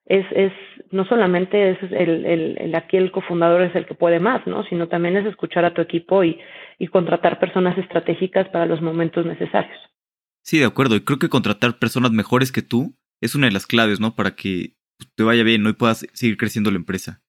es, 0.07 0.27
es 0.33 0.53
no 0.91 1.05
solamente 1.05 1.71
es 1.71 1.79
el, 1.93 2.27
el, 2.27 2.59
el, 2.59 2.75
aquí 2.75 2.97
el 2.97 3.13
cofundador 3.13 3.63
es 3.63 3.75
el 3.75 3.87
que 3.87 3.95
puede 3.95 4.21
más, 4.21 4.47
¿no? 4.47 4.65
Sino 4.65 4.89
también 4.89 5.17
es 5.17 5.27
escuchar 5.27 5.65
a 5.65 5.75
tu 5.75 5.81
equipo 5.81 6.25
y, 6.25 6.39
y 6.79 6.89
contratar 6.89 7.39
personas 7.39 7.77
estratégicas 7.79 8.49
para 8.49 8.67
los 8.67 8.83
momentos 8.83 9.25
necesarios. 9.25 9.79
Sí, 10.43 10.59
de 10.59 10.65
acuerdo. 10.65 10.97
Y 10.97 11.03
creo 11.03 11.19
que 11.19 11.29
contratar 11.29 11.79
personas 11.79 12.13
mejores 12.13 12.51
que 12.51 12.63
tú 12.63 12.95
es 13.21 13.35
una 13.35 13.47
de 13.47 13.53
las 13.53 13.67
claves, 13.67 14.01
¿no? 14.01 14.15
Para 14.15 14.35
que 14.35 14.75
te 15.15 15.23
vaya 15.23 15.43
bien, 15.43 15.63
¿no? 15.63 15.71
Y 15.71 15.75
puedas 15.75 16.07
seguir 16.13 16.37
creciendo 16.37 16.71
la 16.71 16.79
empresa. 16.79 17.23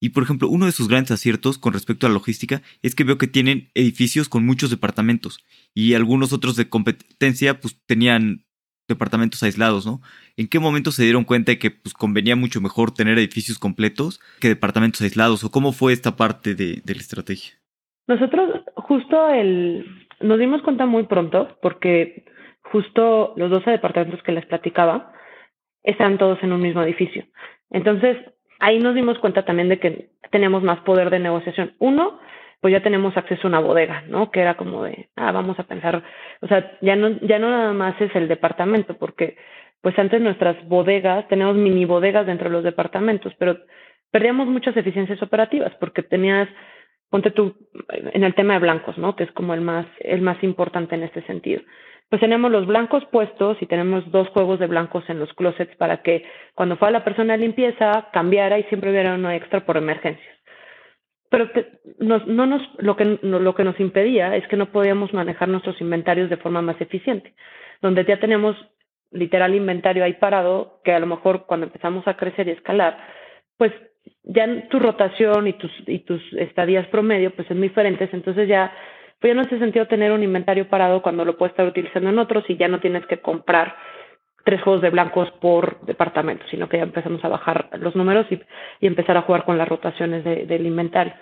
Y 0.00 0.10
por 0.10 0.22
ejemplo, 0.22 0.48
uno 0.48 0.66
de 0.66 0.72
sus 0.72 0.88
grandes 0.88 1.10
aciertos 1.10 1.58
con 1.58 1.72
respecto 1.72 2.06
a 2.06 2.10
la 2.10 2.14
logística 2.14 2.62
es 2.82 2.94
que 2.94 3.04
veo 3.04 3.18
que 3.18 3.26
tienen 3.26 3.68
edificios 3.74 4.28
con 4.28 4.44
muchos 4.44 4.70
departamentos 4.70 5.44
y 5.74 5.94
algunos 5.94 6.32
otros 6.32 6.56
de 6.56 6.68
competencia 6.68 7.60
pues 7.60 7.80
tenían 7.86 8.44
departamentos 8.88 9.42
aislados, 9.42 9.86
¿no? 9.86 10.00
¿En 10.36 10.48
qué 10.48 10.60
momento 10.60 10.92
se 10.92 11.02
dieron 11.02 11.24
cuenta 11.24 11.52
de 11.52 11.58
que 11.58 11.70
pues, 11.70 11.92
convenía 11.94 12.36
mucho 12.36 12.60
mejor 12.60 12.92
tener 12.92 13.18
edificios 13.18 13.58
completos 13.58 14.20
que 14.40 14.48
departamentos 14.48 15.00
aislados? 15.00 15.42
¿O 15.44 15.50
cómo 15.50 15.72
fue 15.72 15.92
esta 15.92 16.16
parte 16.16 16.54
de, 16.54 16.82
de 16.84 16.94
la 16.94 17.00
estrategia? 17.00 17.54
Nosotros 18.06 18.62
justo 18.76 19.28
el, 19.30 19.84
nos 20.20 20.38
dimos 20.38 20.62
cuenta 20.62 20.86
muy 20.86 21.04
pronto 21.04 21.58
porque 21.60 22.24
justo 22.62 23.32
los 23.36 23.50
12 23.50 23.70
departamentos 23.70 24.22
que 24.22 24.32
les 24.32 24.46
platicaba 24.46 25.12
están 25.82 26.18
todos 26.18 26.42
en 26.42 26.52
un 26.52 26.60
mismo 26.60 26.82
edificio. 26.82 27.24
Entonces, 27.70 28.16
ahí 28.60 28.78
nos 28.78 28.94
dimos 28.94 29.18
cuenta 29.18 29.44
también 29.44 29.68
de 29.68 29.78
que 29.78 30.08
tenemos 30.30 30.62
más 30.62 30.80
poder 30.80 31.10
de 31.10 31.18
negociación. 31.18 31.74
Uno, 31.78 32.18
pues 32.60 32.72
ya 32.72 32.82
tenemos 32.82 33.16
acceso 33.16 33.46
a 33.46 33.48
una 33.48 33.60
bodega, 33.60 34.04
¿no? 34.08 34.30
Que 34.30 34.40
era 34.40 34.56
como 34.56 34.84
de, 34.84 35.08
ah, 35.16 35.32
vamos 35.32 35.58
a 35.58 35.64
pensar, 35.64 36.02
o 36.40 36.48
sea, 36.48 36.76
ya 36.80 36.96
no, 36.96 37.10
ya 37.20 37.38
no 37.38 37.50
nada 37.50 37.72
más 37.72 38.00
es 38.00 38.14
el 38.16 38.28
departamento, 38.28 38.96
porque 38.96 39.36
pues 39.82 39.96
antes 39.98 40.20
nuestras 40.20 40.66
bodegas, 40.66 41.28
tenemos 41.28 41.54
mini 41.54 41.84
bodegas 41.84 42.26
dentro 42.26 42.48
de 42.48 42.54
los 42.54 42.64
departamentos, 42.64 43.32
pero 43.38 43.58
perdíamos 44.10 44.48
muchas 44.48 44.76
eficiencias 44.76 45.22
operativas 45.22 45.72
porque 45.78 46.02
tenías, 46.02 46.48
ponte 47.10 47.30
tú 47.30 47.54
en 47.88 48.24
el 48.24 48.34
tema 48.34 48.54
de 48.54 48.60
blancos, 48.60 48.98
¿no? 48.98 49.16
Que 49.16 49.24
es 49.24 49.32
como 49.32 49.54
el 49.54 49.60
más, 49.60 49.86
el 50.00 50.20
más 50.22 50.42
importante 50.42 50.94
en 50.94 51.02
este 51.02 51.22
sentido. 51.22 51.62
Pues 52.08 52.20
tenemos 52.20 52.50
los 52.50 52.66
blancos 52.66 53.04
puestos 53.06 53.56
y 53.60 53.66
tenemos 53.66 54.10
dos 54.12 54.28
juegos 54.28 54.60
de 54.60 54.68
blancos 54.68 55.04
en 55.08 55.18
los 55.18 55.32
closets 55.34 55.74
para 55.76 56.02
que 56.02 56.24
cuando 56.54 56.76
fuera 56.76 56.92
la 56.92 57.04
persona 57.04 57.32
de 57.32 57.40
limpieza 57.40 58.08
cambiara 58.12 58.58
y 58.58 58.64
siempre 58.64 58.90
hubiera 58.90 59.14
uno 59.14 59.30
extra 59.30 59.66
por 59.66 59.76
emergencias 59.76 60.36
pero 61.30 61.50
nos, 61.98 62.26
no 62.26 62.46
nos, 62.46 62.62
lo, 62.78 62.96
que, 62.96 63.18
lo 63.22 63.54
que 63.54 63.64
nos 63.64 63.78
impedía 63.80 64.36
es 64.36 64.46
que 64.48 64.56
no 64.56 64.70
podíamos 64.70 65.12
manejar 65.12 65.48
nuestros 65.48 65.80
inventarios 65.80 66.30
de 66.30 66.36
forma 66.36 66.62
más 66.62 66.80
eficiente, 66.80 67.34
donde 67.82 68.04
ya 68.04 68.18
tenemos 68.20 68.56
literal 69.10 69.54
inventario 69.54 70.04
ahí 70.04 70.14
parado, 70.14 70.80
que 70.84 70.92
a 70.92 70.98
lo 70.98 71.06
mejor 71.06 71.46
cuando 71.46 71.66
empezamos 71.66 72.06
a 72.06 72.16
crecer 72.16 72.48
y 72.48 72.52
escalar, 72.52 72.98
pues 73.56 73.72
ya 74.24 74.68
tu 74.68 74.78
rotación 74.78 75.46
y 75.46 75.52
tus, 75.54 75.70
y 75.86 76.00
tus 76.00 76.20
estadías 76.34 76.86
promedio 76.88 77.30
pues 77.30 77.48
son 77.48 77.60
diferentes, 77.60 78.12
entonces 78.12 78.48
ya, 78.48 78.72
pues 79.20 79.30
ya 79.30 79.34
no 79.34 79.42
hace 79.42 79.58
sentido 79.58 79.86
tener 79.86 80.12
un 80.12 80.22
inventario 80.22 80.68
parado 80.68 81.02
cuando 81.02 81.24
lo 81.24 81.36
puedes 81.36 81.52
estar 81.52 81.66
utilizando 81.66 82.10
en 82.10 82.18
otros 82.18 82.44
y 82.48 82.56
ya 82.56 82.68
no 82.68 82.80
tienes 82.80 83.06
que 83.06 83.20
comprar 83.20 83.76
tres 84.44 84.62
juegos 84.62 84.82
de 84.82 84.90
blancos 84.90 85.30
por 85.40 85.80
departamento, 85.86 86.44
sino 86.50 86.68
que 86.68 86.76
ya 86.76 86.84
empezamos 86.84 87.24
a 87.24 87.28
bajar 87.28 87.68
los 87.80 87.96
números 87.96 88.26
y, 88.30 88.40
y 88.80 88.86
empezar 88.86 89.16
a 89.16 89.22
jugar 89.22 89.44
con 89.44 89.58
las 89.58 89.68
rotaciones 89.68 90.22
de, 90.24 90.46
del 90.46 90.66
inventario. 90.66 91.14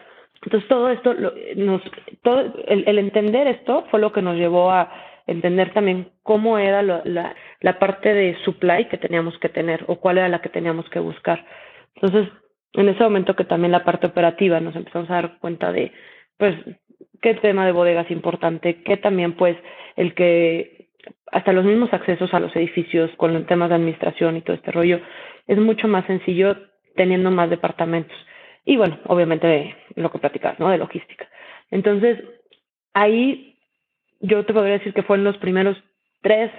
Entonces 0.43 0.69
todo 0.69 0.91
esto, 0.91 1.15
nos, 1.57 1.81
todo 2.23 2.41
el, 2.67 2.85
el, 2.87 2.99
entender 2.99 3.47
esto 3.47 3.87
fue 3.91 3.99
lo 3.99 4.13
que 4.13 4.21
nos 4.21 4.37
llevó 4.37 4.71
a 4.71 4.93
entender 5.27 5.73
también 5.73 6.11
cómo 6.23 6.59
era 6.59 6.83
lo, 6.83 7.01
la, 7.05 7.35
la 7.61 7.79
parte 7.79 8.13
de 8.13 8.37
supply 8.45 8.87
que 8.89 8.99
teníamos 8.99 9.39
que 9.39 9.49
tener 9.49 9.85
o 9.87 9.97
cuál 9.97 10.19
era 10.19 10.29
la 10.29 10.43
que 10.43 10.51
teníamos 10.51 10.89
que 10.91 10.99
buscar. 10.99 11.47
Entonces, 11.95 12.29
en 12.75 12.89
ese 12.89 13.03
momento 13.03 13.37
que 13.37 13.45
también 13.45 13.73
la 13.73 13.85
parte 13.85 14.07
operativa 14.07 14.61
nos 14.61 14.77
empezamos 14.77 15.09
a 15.11 15.15
dar 15.15 15.39
cuenta 15.39 15.73
de, 15.73 15.93
pues, 16.37 16.55
qué 17.23 17.35
tema 17.35 17.67
de 17.67 17.73
bodega 17.73 18.03
es 18.03 18.11
importante, 18.11 18.83
que 18.83 18.97
también, 18.97 19.35
pues, 19.35 19.57
el 19.97 20.15
que 20.15 20.89
hasta 21.31 21.53
los 21.53 21.65
mismos 21.65 21.93
accesos 21.93 22.33
a 22.35 22.41
los 22.41 22.55
edificios 22.57 23.11
con 23.17 23.33
los 23.33 23.47
temas 23.47 23.69
de 23.69 23.77
administración 23.77 24.37
y 24.37 24.41
todo 24.41 24.57
este 24.57 24.73
rollo, 24.73 25.01
es 25.47 25.59
mucho 25.59 25.89
más 25.89 26.07
sencillo 26.07 26.57
teniendo 26.97 27.31
más 27.31 27.51
departamentos. 27.51 28.17
Y 28.65 28.77
bueno, 28.77 28.99
obviamente 29.07 29.77
lo 29.95 30.11
que 30.11 30.19
platicas, 30.19 30.59
¿no? 30.59 30.71
De 30.71 30.79
logística. 30.79 31.29
Entonces, 31.71 32.23
ahí 32.95 33.59
yo 34.21 34.45
te 34.47 34.55
podría 34.55 34.79
decir 34.79 34.95
que 34.95 35.03
fue 35.03 35.17
en 35.17 35.25
los 35.25 35.37
primeros 35.39 35.77
tres 36.23 36.51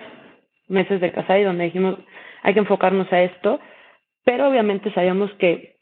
meses 0.67 1.01
de 1.01 1.11
casa 1.11 1.39
y 1.39 1.43
donde 1.43 1.65
dijimos, 1.65 1.97
hay 2.43 2.53
que 2.53 2.59
enfocarnos 2.59 3.11
a 3.11 3.23
esto, 3.23 3.59
pero 4.23 4.47
obviamente 4.49 4.93
sabíamos 4.93 5.31
que 5.35 5.74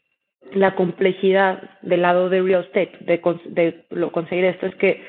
la 0.52 0.74
complejidad 0.74 1.78
del 1.82 2.02
lado 2.02 2.28
de 2.28 2.42
real 2.42 2.64
estate, 2.64 2.98
de, 3.00 3.20
de 3.46 3.84
lo 3.90 4.12
conseguir 4.12 4.44
esto, 4.44 4.66
es 4.66 4.74
que 4.76 5.02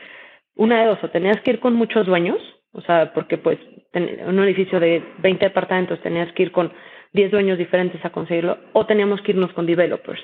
una 0.56 0.82
de 0.82 0.88
dos, 0.88 1.04
o 1.04 1.10
tenías 1.10 1.40
que 1.42 1.52
ir 1.52 1.60
con 1.60 1.74
muchos 1.74 2.06
dueños, 2.06 2.38
o 2.72 2.82
sea, 2.82 3.14
porque 3.14 3.38
pues 3.38 3.58
un 3.94 4.44
edificio 4.44 4.80
de 4.80 5.04
20 5.20 5.46
departamentos 5.46 6.02
tenías 6.02 6.32
que 6.34 6.44
ir 6.44 6.52
con 6.52 6.72
10 7.14 7.32
dueños 7.32 7.58
diferentes 7.58 8.04
a 8.04 8.10
conseguirlo, 8.10 8.58
o 8.74 8.86
teníamos 8.86 9.22
que 9.22 9.32
irnos 9.32 9.54
con 9.54 9.66
developers. 9.66 10.22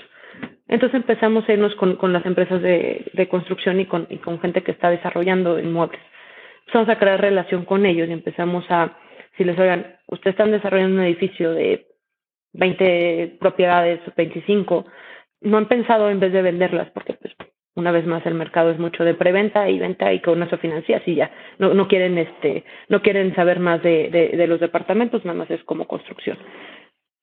Entonces 0.67 0.95
empezamos 0.95 1.47
a 1.47 1.53
irnos 1.53 1.75
con, 1.75 1.95
con 1.95 2.13
las 2.13 2.25
empresas 2.25 2.61
de, 2.61 3.05
de 3.13 3.27
construcción 3.27 3.79
y 3.79 3.85
con, 3.85 4.07
y 4.09 4.17
con 4.17 4.39
gente 4.39 4.63
que 4.63 4.71
está 4.71 4.89
desarrollando 4.89 5.59
inmuebles. 5.59 6.01
Empezamos 6.61 6.89
a 6.89 6.97
crear 6.97 7.19
relación 7.19 7.65
con 7.65 7.85
ellos 7.85 8.07
y 8.07 8.13
empezamos 8.13 8.65
a, 8.69 8.97
si 9.37 9.43
les 9.43 9.59
oigan, 9.59 9.97
ustedes 10.07 10.33
están 10.33 10.51
desarrollando 10.51 11.01
un 11.01 11.07
edificio 11.07 11.51
de 11.53 11.87
20 12.53 13.37
propiedades, 13.39 13.99
25, 14.15 14.85
no 15.41 15.57
han 15.57 15.67
pensado 15.67 16.09
en 16.09 16.19
vez 16.19 16.33
de 16.33 16.41
venderlas, 16.41 16.89
porque 16.91 17.13
pues 17.13 17.33
una 17.75 17.91
vez 17.91 18.05
más 18.05 18.25
el 18.25 18.33
mercado 18.33 18.69
es 18.71 18.79
mucho 18.79 19.03
de 19.03 19.13
preventa 19.13 19.69
y 19.69 19.79
venta 19.79 20.11
y 20.13 20.19
con 20.21 20.43
eso 20.43 20.57
financias 20.57 21.01
y 21.05 21.15
ya. 21.15 21.31
No, 21.57 21.73
no 21.73 21.87
quieren 21.87 22.17
este 22.17 22.65
no 22.89 23.01
quieren 23.01 23.33
saber 23.33 23.59
más 23.59 23.81
de, 23.81 24.09
de, 24.09 24.37
de 24.37 24.47
los 24.47 24.59
departamentos 24.59 25.23
nada 25.23 25.37
más 25.37 25.51
es 25.51 25.63
como 25.63 25.87
construcción. 25.87 26.37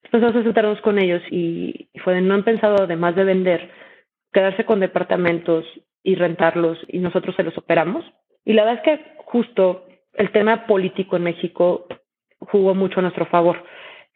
Entonces 0.04 0.26
vamos 0.26 0.40
a 0.40 0.44
sentarnos 0.44 0.80
con 0.80 0.98
ellos 0.98 1.22
y, 1.30 1.90
y 1.92 1.98
fue 1.98 2.20
no 2.20 2.34
han 2.34 2.44
pensado 2.44 2.82
además 2.82 3.14
de 3.14 3.24
vender 3.24 3.70
quedarse 4.32 4.64
con 4.64 4.80
departamentos 4.80 5.66
y 6.02 6.14
rentarlos 6.14 6.78
y 6.88 6.98
nosotros 6.98 7.36
se 7.36 7.42
los 7.42 7.56
operamos. 7.58 8.04
Y 8.44 8.54
la 8.54 8.64
verdad 8.64 8.82
es 8.84 8.98
que 8.98 9.04
justo 9.24 9.86
el 10.14 10.32
tema 10.32 10.66
político 10.66 11.16
en 11.16 11.24
México 11.24 11.86
jugó 12.40 12.74
mucho 12.74 13.00
a 13.00 13.02
nuestro 13.02 13.26
favor 13.26 13.62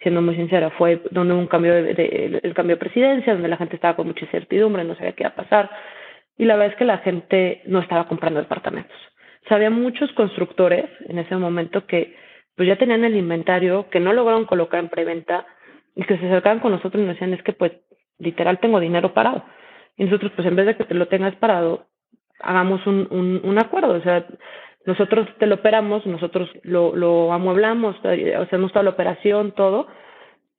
siendo 0.03 0.23
muy 0.23 0.37
sincera 0.37 0.71
fue 0.71 1.03
donde 1.11 1.35
hubo 1.35 1.41
un 1.41 1.47
cambio 1.47 1.75
de, 1.75 2.41
el 2.43 2.55
cambio 2.55 2.77
de 2.77 2.81
presidencia 2.81 3.33
donde 3.33 3.49
la 3.49 3.57
gente 3.57 3.77
estaba 3.77 3.97
con 3.97 4.07
mucha 4.07 4.25
incertidumbre 4.25 4.85
no 4.85 4.95
sabía 4.95 5.13
qué 5.13 5.23
iba 5.23 5.31
a 5.31 5.35
pasar 5.35 5.71
y 6.37 6.45
la 6.45 6.55
verdad 6.55 6.73
es 6.73 6.79
que 6.79 6.85
la 6.85 6.99
gente 6.99 7.63
no 7.67 7.81
estaba 7.81 8.09
comprando 8.09 8.41
departamentos. 8.41 8.97
O 9.51 9.55
había 9.55 9.71
muchos 9.71 10.11
constructores 10.13 10.87
en 11.09 11.19
ese 11.19 11.37
momento 11.37 11.87
que 11.87 12.17
pues 12.57 12.69
ya 12.69 12.77
tenían 12.77 13.05
el 13.05 13.17
inventario, 13.17 13.89
que 13.91 14.01
no 14.01 14.13
lograron 14.13 14.47
colocar 14.47 14.81
en 14.81 14.89
preventa 14.89 15.47
y 15.95 16.05
que 16.05 16.17
se 16.19 16.27
acercaban 16.27 16.61
con 16.61 16.73
nosotros 16.73 17.03
y 17.03 17.07
nos 17.07 17.17
decían, 17.17 17.35
es 17.35 17.43
que 17.43 17.53
pues 17.53 17.73
literal 18.19 18.61
tengo 18.61 18.81
dinero 18.81 19.13
parado. 19.15 19.45
Y 19.97 20.05
nosotros 20.05 20.33
pues 20.35 20.47
en 20.49 20.57
vez 20.57 20.67
de 20.67 20.77
que 20.77 20.85
te 20.85 20.95
lo 20.95 21.09
tengas 21.09 21.35
parado, 21.37 21.87
hagamos 22.41 22.87
un, 22.87 23.09
un, 23.11 23.41
un 23.45 23.59
acuerdo. 23.59 23.95
O 23.95 24.01
sea, 24.01 24.27
nosotros 24.87 25.29
te 25.39 25.47
lo 25.47 25.57
operamos, 25.57 26.07
nosotros 26.07 26.51
lo, 26.63 26.95
lo 26.97 27.33
amueblamos, 27.33 27.97
hacemos 28.05 28.73
toda 28.73 28.83
la 28.83 28.91
operación, 28.91 29.53
todo, 29.53 29.87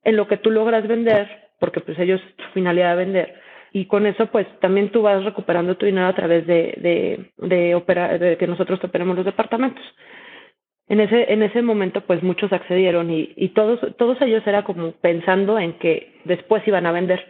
en 0.02 0.16
lo 0.16 0.26
que 0.26 0.36
tú 0.36 0.50
logras 0.50 0.86
vender, 0.86 1.50
porque 1.60 1.80
pues 1.80 1.98
ellos, 1.98 2.20
su 2.36 2.52
finalidad 2.52 2.90
de 2.90 3.04
vender, 3.04 3.34
y 3.72 3.86
con 3.86 4.06
eso 4.06 4.26
pues 4.26 4.46
también 4.60 4.90
tú 4.90 5.02
vas 5.02 5.24
recuperando 5.24 5.76
tu 5.76 5.84
dinero 5.86 6.06
a 6.06 6.14
través 6.14 6.46
de, 6.46 6.74
de, 6.76 7.32
de, 7.48 7.74
operar, 7.74 8.18
de 8.18 8.36
que 8.36 8.46
nosotros 8.46 8.82
operemos 8.82 9.16
los 9.16 9.24
departamentos. 9.24 9.82
En 10.86 11.00
ese, 11.00 11.32
en 11.32 11.42
ese 11.42 11.60
momento 11.60 12.02
pues 12.02 12.22
muchos 12.22 12.52
accedieron 12.52 13.10
y, 13.10 13.32
y 13.36 13.48
todos, 13.48 13.80
todos 13.96 14.20
ellos 14.22 14.46
era 14.46 14.62
como 14.64 14.92
pensando 14.92 15.58
en 15.58 15.78
que 15.78 16.20
después 16.24 16.66
iban 16.68 16.86
a 16.86 16.92
vender. 16.92 17.26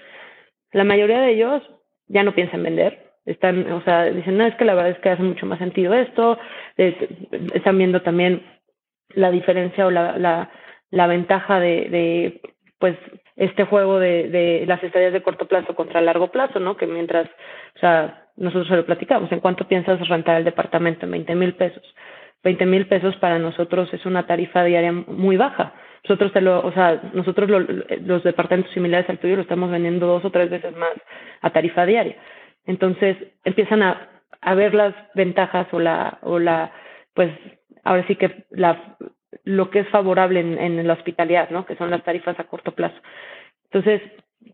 La 0.73 0.85
mayoría 0.85 1.21
de 1.21 1.33
ellos 1.33 1.63
ya 2.09 2.25
no 2.25 2.35
piensan 2.35 2.63
vender, 2.63 3.05
están, 3.27 3.71
o 3.73 3.83
sea, 3.83 4.05
dicen, 4.05 4.37
no, 4.37 4.45
es 4.47 4.55
que 4.57 4.65
la 4.65 4.75
verdad 4.75 4.93
es 4.93 4.99
que 4.99 5.11
hace 5.11 5.23
mucho 5.23 5.47
más 5.47 5.59
sentido 5.59 5.95
esto, 5.95 6.39
están 6.77 7.79
viendo 7.79 8.03
también 8.03 8.43
la 9.11 9.31
diferencia 9.31 9.87
o 9.87 9.91
la, 9.91 10.19
la, 10.19 10.51
la 10.91 11.07
ventaja 11.07 11.61
de, 11.61 11.89
de 11.89 12.41
pues 12.79 12.97
este 13.37 13.65
juego 13.65 13.99
de, 13.99 14.29
de 14.29 14.65
las 14.67 14.83
estadías 14.83 15.13
de 15.13 15.23
corto 15.23 15.47
plazo 15.47 15.75
contra 15.75 16.01
largo 16.01 16.31
plazo, 16.31 16.61
¿no? 16.61 16.77
Que 16.77 16.87
mientras, 16.87 17.27
o 17.77 17.79
sea, 17.79 18.29
nosotros 18.37 18.69
se 18.69 18.77
lo 18.77 18.87
platicamos, 18.87 19.31
¿en 19.33 19.41
cuánto 19.41 19.67
piensas 19.67 20.07
rentar 20.09 20.37
el 20.37 20.45
departamento? 20.45 21.07
En 21.07 21.13
20 21.13 21.35
mil 21.35 21.55
pesos. 21.55 21.83
20 22.43 22.67
mil 22.67 22.87
pesos 22.87 23.17
para 23.17 23.39
nosotros 23.39 23.93
es 23.95 24.05
una 24.05 24.27
tarifa 24.27 24.63
diaria 24.65 24.93
muy 24.93 25.37
baja. 25.37 25.73
Nosotros 26.07 26.33
te 26.33 26.43
lo, 26.43 26.61
o 26.61 26.73
sea, 26.73 27.01
nosotros 27.15 27.49
lo, 27.49 27.61
los 27.61 28.23
departamentos 28.23 28.73
similares 28.75 29.09
al 29.09 29.19
tuyo 29.19 29.37
lo 29.37 29.43
estamos 29.43 29.71
vendiendo 29.71 30.07
dos 30.07 30.25
o 30.25 30.31
tres 30.31 30.51
veces 30.51 30.77
más 30.77 30.93
a 31.41 31.51
tarifa 31.51 31.87
diaria. 31.87 32.17
Entonces 32.67 33.17
empiezan 33.45 33.83
a, 33.83 34.11
ver 34.55 34.75
las 34.75 34.95
ventajas 35.15 35.67
o 35.73 35.81
la, 35.81 36.19
o 36.23 36.39
la, 36.39 36.73
pues 37.15 37.31
ahora 37.83 38.07
sí 38.07 38.17
que 38.17 38.45
la, 38.51 38.97
lo 39.45 39.71
que 39.71 39.81
es 39.81 39.89
favorable 39.89 40.41
en, 40.41 40.87
la 40.87 40.93
hospitalidad, 40.93 41.51
¿no? 41.51 41.67
Que 41.67 41.77
son 41.77 41.91
las 41.91 42.05
tarifas 42.05 42.39
a 42.39 42.45
corto 42.45 42.73
plazo. 42.75 42.97
Entonces, 43.65 44.03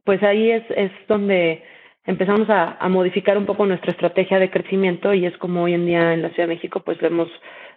pues 0.05 0.23
ahí 0.23 0.51
es, 0.51 0.64
es 0.77 0.92
donde 1.09 1.62
empezamos 2.05 2.49
a, 2.51 2.77
a, 2.79 2.88
modificar 2.88 3.37
un 3.37 3.46
poco 3.46 3.66
nuestra 3.66 3.92
estrategia 3.92 4.38
de 4.38 4.51
crecimiento 4.51 5.12
y 5.12 5.27
es 5.27 5.37
como 5.38 5.64
hoy 5.64 5.75
en 5.75 5.87
día 5.87 6.14
en 6.14 6.23
la 6.23 6.31
Ciudad 6.31 6.49
de 6.49 6.55
México 6.55 6.83
pues 6.85 7.01
hemos 7.03 7.29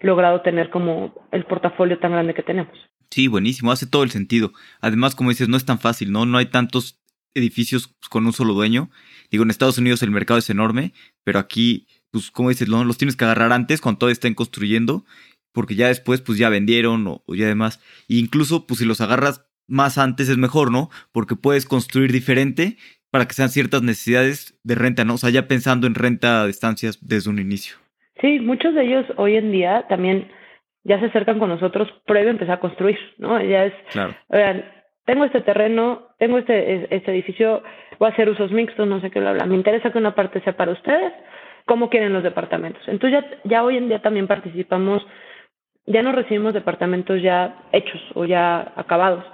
logrado 0.02 0.42
tener 0.42 0.70
como 0.70 1.14
el 1.32 1.46
portafolio 1.46 1.98
tan 2.00 2.12
grande 2.12 2.34
que 2.34 2.44
tenemos. 2.44 2.78
Sí, 3.10 3.28
buenísimo, 3.28 3.72
hace 3.72 3.88
todo 3.88 4.04
el 4.04 4.12
sentido. 4.12 4.52
Además, 4.82 5.16
como 5.16 5.30
dices, 5.30 5.48
no 5.48 5.58
es 5.58 5.66
tan 5.66 5.80
fácil, 5.80 6.12
¿no? 6.12 6.26
No 6.26 6.38
hay 6.38 6.48
tantos 6.48 7.03
edificios 7.36 7.96
con 8.10 8.26
un 8.26 8.34
solo 8.34 8.54
dueño. 8.54 8.90
Digo, 9.32 9.44
en 9.44 9.50
Estados 9.50 9.78
Unidos 9.78 10.04
el 10.04 10.12
mercado 10.12 10.38
es 10.38 10.50
enorme, 10.50 10.94
pero 11.24 11.40
aquí, 11.40 11.88
pues, 12.12 12.32
como 12.32 12.50
dices, 12.50 12.68
los 12.68 12.98
tienes 12.98 13.16
que 13.16 13.26
agarrar 13.26 13.52
antes 13.52 13.82
cuando 13.82 14.00
todavía 14.00 14.14
estén 14.14 14.36
construyendo 14.36 15.06
porque 15.54 15.76
ya 15.76 15.88
después 15.88 16.22
pues 16.22 16.38
ya 16.38 16.50
vendieron 16.50 17.06
o, 17.08 17.24
ya 17.30 17.48
demás. 17.48 17.80
E 18.10 18.16
incluso 18.16 18.68
pues 18.68 18.80
si 18.80 18.86
los 18.86 19.00
agarras 19.00 19.48
más 19.68 19.98
antes 19.98 20.28
es 20.28 20.38
mejor, 20.38 20.72
¿no? 20.72 20.90
Porque 21.14 21.36
puedes 21.36 21.66
construir 21.66 22.12
diferente 22.12 22.76
para 23.12 23.28
que 23.28 23.34
sean 23.34 23.50
ciertas 23.50 23.84
necesidades 23.84 24.60
de 24.64 24.76
renta, 24.76 25.06
¿no? 25.06 25.14
O 25.14 25.18
sea, 25.18 25.30
ya 25.30 25.48
pensando 25.48 25.88
en 25.88 25.96
renta 25.96 26.44
de 26.44 26.50
estancias 26.50 27.08
desde 27.08 27.30
un 27.30 27.40
inicio. 27.40 27.78
Sí, 28.20 28.40
muchos 28.40 28.74
de 28.74 28.86
ellos 28.86 29.06
hoy 29.18 29.36
en 29.36 29.52
día 29.52 29.86
también 29.88 30.32
ya 30.84 31.00
se 31.00 31.06
acercan 31.06 31.40
con 31.40 31.50
nosotros 31.50 31.88
previo 32.06 32.30
a 32.30 32.32
empezar 32.32 32.56
a 32.56 32.60
construir, 32.60 32.98
¿no? 33.18 33.42
Ya 33.42 33.66
es, 33.66 33.74
claro. 33.92 34.16
oigan, 34.28 34.66
tengo 35.06 35.26
este 35.26 35.42
terreno, 35.42 36.04
tengo 36.18 36.38
este, 36.38 36.96
este 36.96 37.12
edificio, 37.12 37.62
voy 38.00 38.10
a 38.10 38.14
hacer 38.14 38.30
usos 38.30 38.52
mixtos, 38.52 38.88
no 38.88 39.02
sé 39.02 39.12
qué, 39.12 39.20
bla, 39.20 39.34
bla. 39.34 39.46
Me 39.46 39.56
interesa 39.56 39.92
que 39.92 39.98
una 39.98 40.16
parte 40.16 40.42
sea 40.42 40.56
para 40.56 40.72
ustedes, 40.72 41.14
cómo 41.66 41.90
quieren 41.90 42.14
los 42.14 42.24
departamentos. 42.24 42.82
Entonces 42.88 43.22
ya, 43.22 43.38
ya 43.44 43.64
hoy 43.64 43.78
en 43.78 43.90
día 43.90 44.02
también 44.02 44.28
participamos, 44.28 45.06
ya 45.86 46.02
no 46.02 46.12
recibimos 46.12 46.54
departamentos 46.54 47.22
ya 47.22 47.64
hechos 47.72 48.02
o 48.14 48.26
ya 48.26 48.74
acabados, 48.76 49.26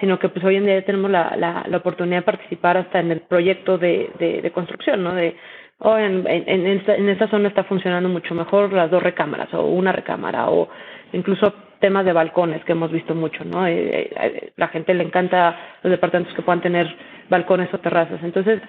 sino 0.00 0.18
que 0.18 0.28
pues 0.28 0.44
hoy 0.44 0.56
en 0.56 0.66
día 0.66 0.80
ya 0.80 0.86
tenemos 0.86 1.10
la, 1.10 1.34
la, 1.36 1.64
la 1.68 1.76
oportunidad 1.76 2.18
de 2.18 2.22
participar 2.22 2.76
hasta 2.76 3.00
en 3.00 3.10
el 3.10 3.20
proyecto 3.20 3.78
de, 3.78 4.10
de, 4.18 4.50
construcción, 4.50 5.02
¿no? 5.02 5.14
De, 5.14 5.36
oh, 5.78 5.96
en, 5.96 6.26
en, 6.26 6.66
esta, 6.66 6.96
en 6.96 7.08
esta 7.08 7.28
zona 7.28 7.48
está 7.48 7.64
funcionando 7.64 8.08
mucho 8.08 8.34
mejor 8.34 8.72
las 8.72 8.90
dos 8.90 9.02
recámaras 9.02 9.52
o 9.54 9.64
una 9.64 9.92
recámara 9.92 10.50
o 10.50 10.68
incluso 11.12 11.54
temas 11.80 12.04
de 12.04 12.12
balcones 12.12 12.64
que 12.64 12.72
hemos 12.72 12.90
visto 12.90 13.14
mucho, 13.14 13.44
¿no? 13.44 13.66
Eh, 13.66 14.10
eh, 14.16 14.52
la 14.56 14.68
gente 14.68 14.94
le 14.94 15.04
encanta 15.04 15.56
los 15.82 15.90
departamentos 15.90 16.34
que 16.34 16.42
puedan 16.42 16.60
tener 16.60 16.94
balcones 17.28 17.72
o 17.72 17.78
terrazas. 17.78 18.22
Entonces, 18.22 18.60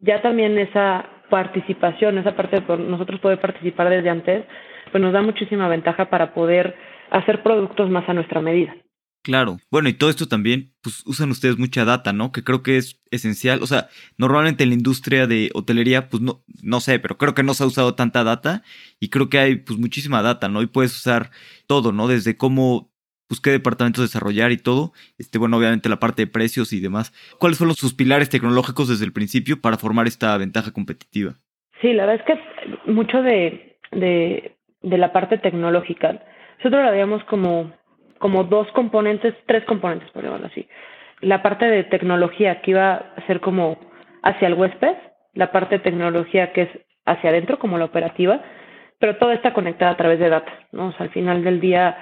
ya 0.00 0.20
también 0.22 0.58
esa 0.58 1.04
participación, 1.30 2.18
esa 2.18 2.36
parte 2.36 2.60
de 2.60 2.76
nosotros 2.78 3.20
poder 3.20 3.40
participar 3.40 3.88
desde 3.88 4.10
antes, 4.10 4.44
pues 4.90 5.02
nos 5.02 5.12
da 5.12 5.22
muchísima 5.22 5.68
ventaja 5.68 6.06
para 6.10 6.34
poder 6.34 6.74
hacer 7.10 7.42
productos 7.42 7.88
más 7.88 8.08
a 8.08 8.14
nuestra 8.14 8.40
medida. 8.40 8.74
Claro. 9.22 9.58
Bueno, 9.70 9.88
y 9.88 9.92
todo 9.92 10.10
esto 10.10 10.26
también, 10.26 10.72
pues 10.82 11.02
usan 11.06 11.30
ustedes 11.30 11.56
mucha 11.56 11.84
data, 11.84 12.12
¿no? 12.12 12.32
Que 12.32 12.42
creo 12.42 12.62
que 12.64 12.76
es 12.76 13.00
esencial. 13.12 13.62
O 13.62 13.66
sea, 13.66 13.88
normalmente 14.18 14.64
en 14.64 14.70
la 14.70 14.74
industria 14.74 15.28
de 15.28 15.50
hotelería, 15.54 16.08
pues 16.08 16.22
no, 16.22 16.42
no 16.62 16.80
sé, 16.80 16.98
pero 16.98 17.18
creo 17.18 17.32
que 17.32 17.44
no 17.44 17.54
se 17.54 17.62
ha 17.62 17.66
usado 17.66 17.94
tanta 17.94 18.24
data 18.24 18.62
y 18.98 19.10
creo 19.10 19.30
que 19.30 19.38
hay 19.38 19.56
pues 19.56 19.78
muchísima 19.78 20.22
data, 20.22 20.48
¿no? 20.48 20.60
Y 20.60 20.66
puedes 20.66 20.96
usar 20.96 21.30
todo, 21.68 21.92
¿no? 21.92 22.08
Desde 22.08 22.36
cómo, 22.36 22.90
pues 23.28 23.40
qué 23.40 23.50
departamentos 23.52 24.02
desarrollar 24.02 24.50
y 24.50 24.56
todo. 24.56 24.92
Este, 25.18 25.38
bueno, 25.38 25.56
obviamente 25.56 25.88
la 25.88 26.00
parte 26.00 26.22
de 26.22 26.26
precios 26.26 26.72
y 26.72 26.80
demás. 26.80 27.12
¿Cuáles 27.38 27.58
fueron 27.58 27.76
sus 27.76 27.94
pilares 27.94 28.28
tecnológicos 28.28 28.88
desde 28.88 29.04
el 29.04 29.12
principio 29.12 29.60
para 29.60 29.78
formar 29.78 30.08
esta 30.08 30.36
ventaja 30.36 30.72
competitiva? 30.72 31.36
Sí, 31.80 31.92
la 31.92 32.06
verdad 32.06 32.26
es 32.26 32.34
que 32.34 32.90
mucho 32.90 33.22
de, 33.22 33.78
de, 33.92 34.56
de 34.82 34.98
la 34.98 35.12
parte 35.12 35.38
tecnológica, 35.38 36.24
nosotros 36.58 36.84
la 36.84 36.90
veíamos 36.90 37.22
como 37.24 37.72
como 38.22 38.44
dos 38.44 38.70
componentes, 38.70 39.34
tres 39.46 39.64
componentes, 39.64 40.08
por 40.12 40.24
ejemplo, 40.24 40.46
así. 40.46 40.68
La 41.20 41.42
parte 41.42 41.66
de 41.66 41.82
tecnología 41.82 42.62
que 42.62 42.70
iba 42.70 42.94
a 43.16 43.26
ser 43.26 43.40
como 43.40 43.76
hacia 44.22 44.46
el 44.46 44.54
huésped, 44.54 44.94
la 45.34 45.50
parte 45.50 45.78
de 45.78 45.84
tecnología 45.84 46.52
que 46.52 46.62
es 46.62 46.68
hacia 47.04 47.30
adentro, 47.30 47.58
como 47.58 47.78
la 47.78 47.86
operativa, 47.86 48.40
pero 49.00 49.16
todo 49.16 49.32
está 49.32 49.52
conectado 49.52 49.90
a 49.90 49.96
través 49.96 50.20
de 50.20 50.28
data, 50.28 50.52
¿no? 50.70 50.86
O 50.86 50.92
sea, 50.92 51.06
al 51.06 51.10
final 51.10 51.42
del 51.42 51.60
día, 51.60 51.98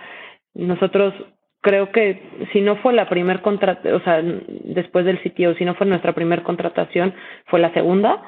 nosotros 0.53 1.15
creo 1.63 1.91
que 1.91 2.23
si 2.53 2.61
no 2.61 2.77
fue 2.77 2.93
la 2.93 3.09
primer 3.09 3.41
contratación, 3.41 3.95
o 3.95 4.01
sea, 4.01 4.21
después 4.23 5.07
del 5.07 5.23
sitio, 5.23 5.55
si 5.55 5.65
no 5.65 5.75
fue 5.75 5.87
nuestra 5.87 6.13
primer 6.13 6.43
contratación, 6.43 7.15
fue 7.47 7.61
la 7.61 7.73
segunda, 7.73 8.23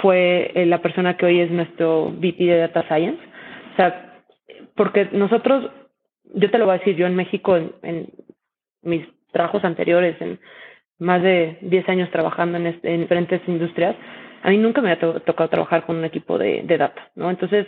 fue 0.00 0.52
eh, 0.54 0.64
la 0.66 0.78
persona 0.78 1.16
que 1.16 1.26
hoy 1.26 1.40
es 1.40 1.50
nuestro 1.50 2.12
VP 2.12 2.44
de 2.44 2.58
Data 2.58 2.84
Science. 2.86 3.20
O 3.72 3.76
sea, 3.76 4.14
porque 4.76 5.08
nosotros 5.10 5.72
yo 6.34 6.50
te 6.50 6.58
lo 6.58 6.66
voy 6.66 6.74
a 6.74 6.78
decir, 6.78 6.96
yo 6.96 7.06
en 7.06 7.16
México, 7.16 7.56
en, 7.56 8.08
mis 8.82 9.06
trabajos 9.32 9.64
anteriores, 9.64 10.20
en 10.20 10.38
más 10.98 11.22
de 11.22 11.58
10 11.60 11.88
años 11.88 12.10
trabajando 12.10 12.58
en, 12.58 12.78
en 12.82 13.00
diferentes 13.00 13.40
industrias, 13.48 13.96
a 14.42 14.50
mí 14.50 14.58
nunca 14.58 14.80
me 14.80 14.92
había 14.92 15.20
tocado 15.20 15.50
trabajar 15.50 15.84
con 15.84 15.96
un 15.96 16.04
equipo 16.04 16.38
de, 16.38 16.62
de 16.62 16.78
data, 16.78 17.10
¿no? 17.16 17.30
Entonces, 17.30 17.66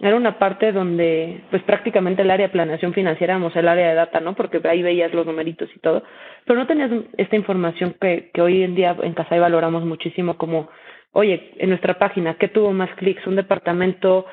era 0.00 0.16
una 0.16 0.38
parte 0.38 0.72
donde, 0.72 1.42
pues 1.50 1.62
prácticamente 1.62 2.22
el 2.22 2.30
área 2.30 2.46
de 2.46 2.52
planeación 2.52 2.94
financiera 2.94 3.34
éramos 3.34 3.54
el 3.54 3.68
área 3.68 3.90
de 3.90 3.94
data, 3.94 4.18
¿no? 4.20 4.34
Porque 4.34 4.60
ahí 4.66 4.82
veías 4.82 5.12
los 5.12 5.26
numeritos 5.26 5.68
y 5.74 5.78
todo, 5.78 6.02
pero 6.46 6.58
no 6.58 6.66
tenías 6.66 6.90
esta 7.18 7.36
información 7.36 7.94
que, 8.00 8.30
que 8.32 8.40
hoy 8.40 8.62
en 8.62 8.74
día 8.74 8.96
en 9.02 9.12
Casai 9.12 9.40
valoramos 9.40 9.84
muchísimo 9.84 10.38
como, 10.38 10.70
oye, 11.12 11.52
en 11.58 11.68
nuestra 11.68 11.98
página, 11.98 12.34
¿qué 12.34 12.48
tuvo 12.48 12.72
más 12.72 12.90
clics? 12.94 13.26
¿Un 13.26 13.36
departamento 13.36 14.24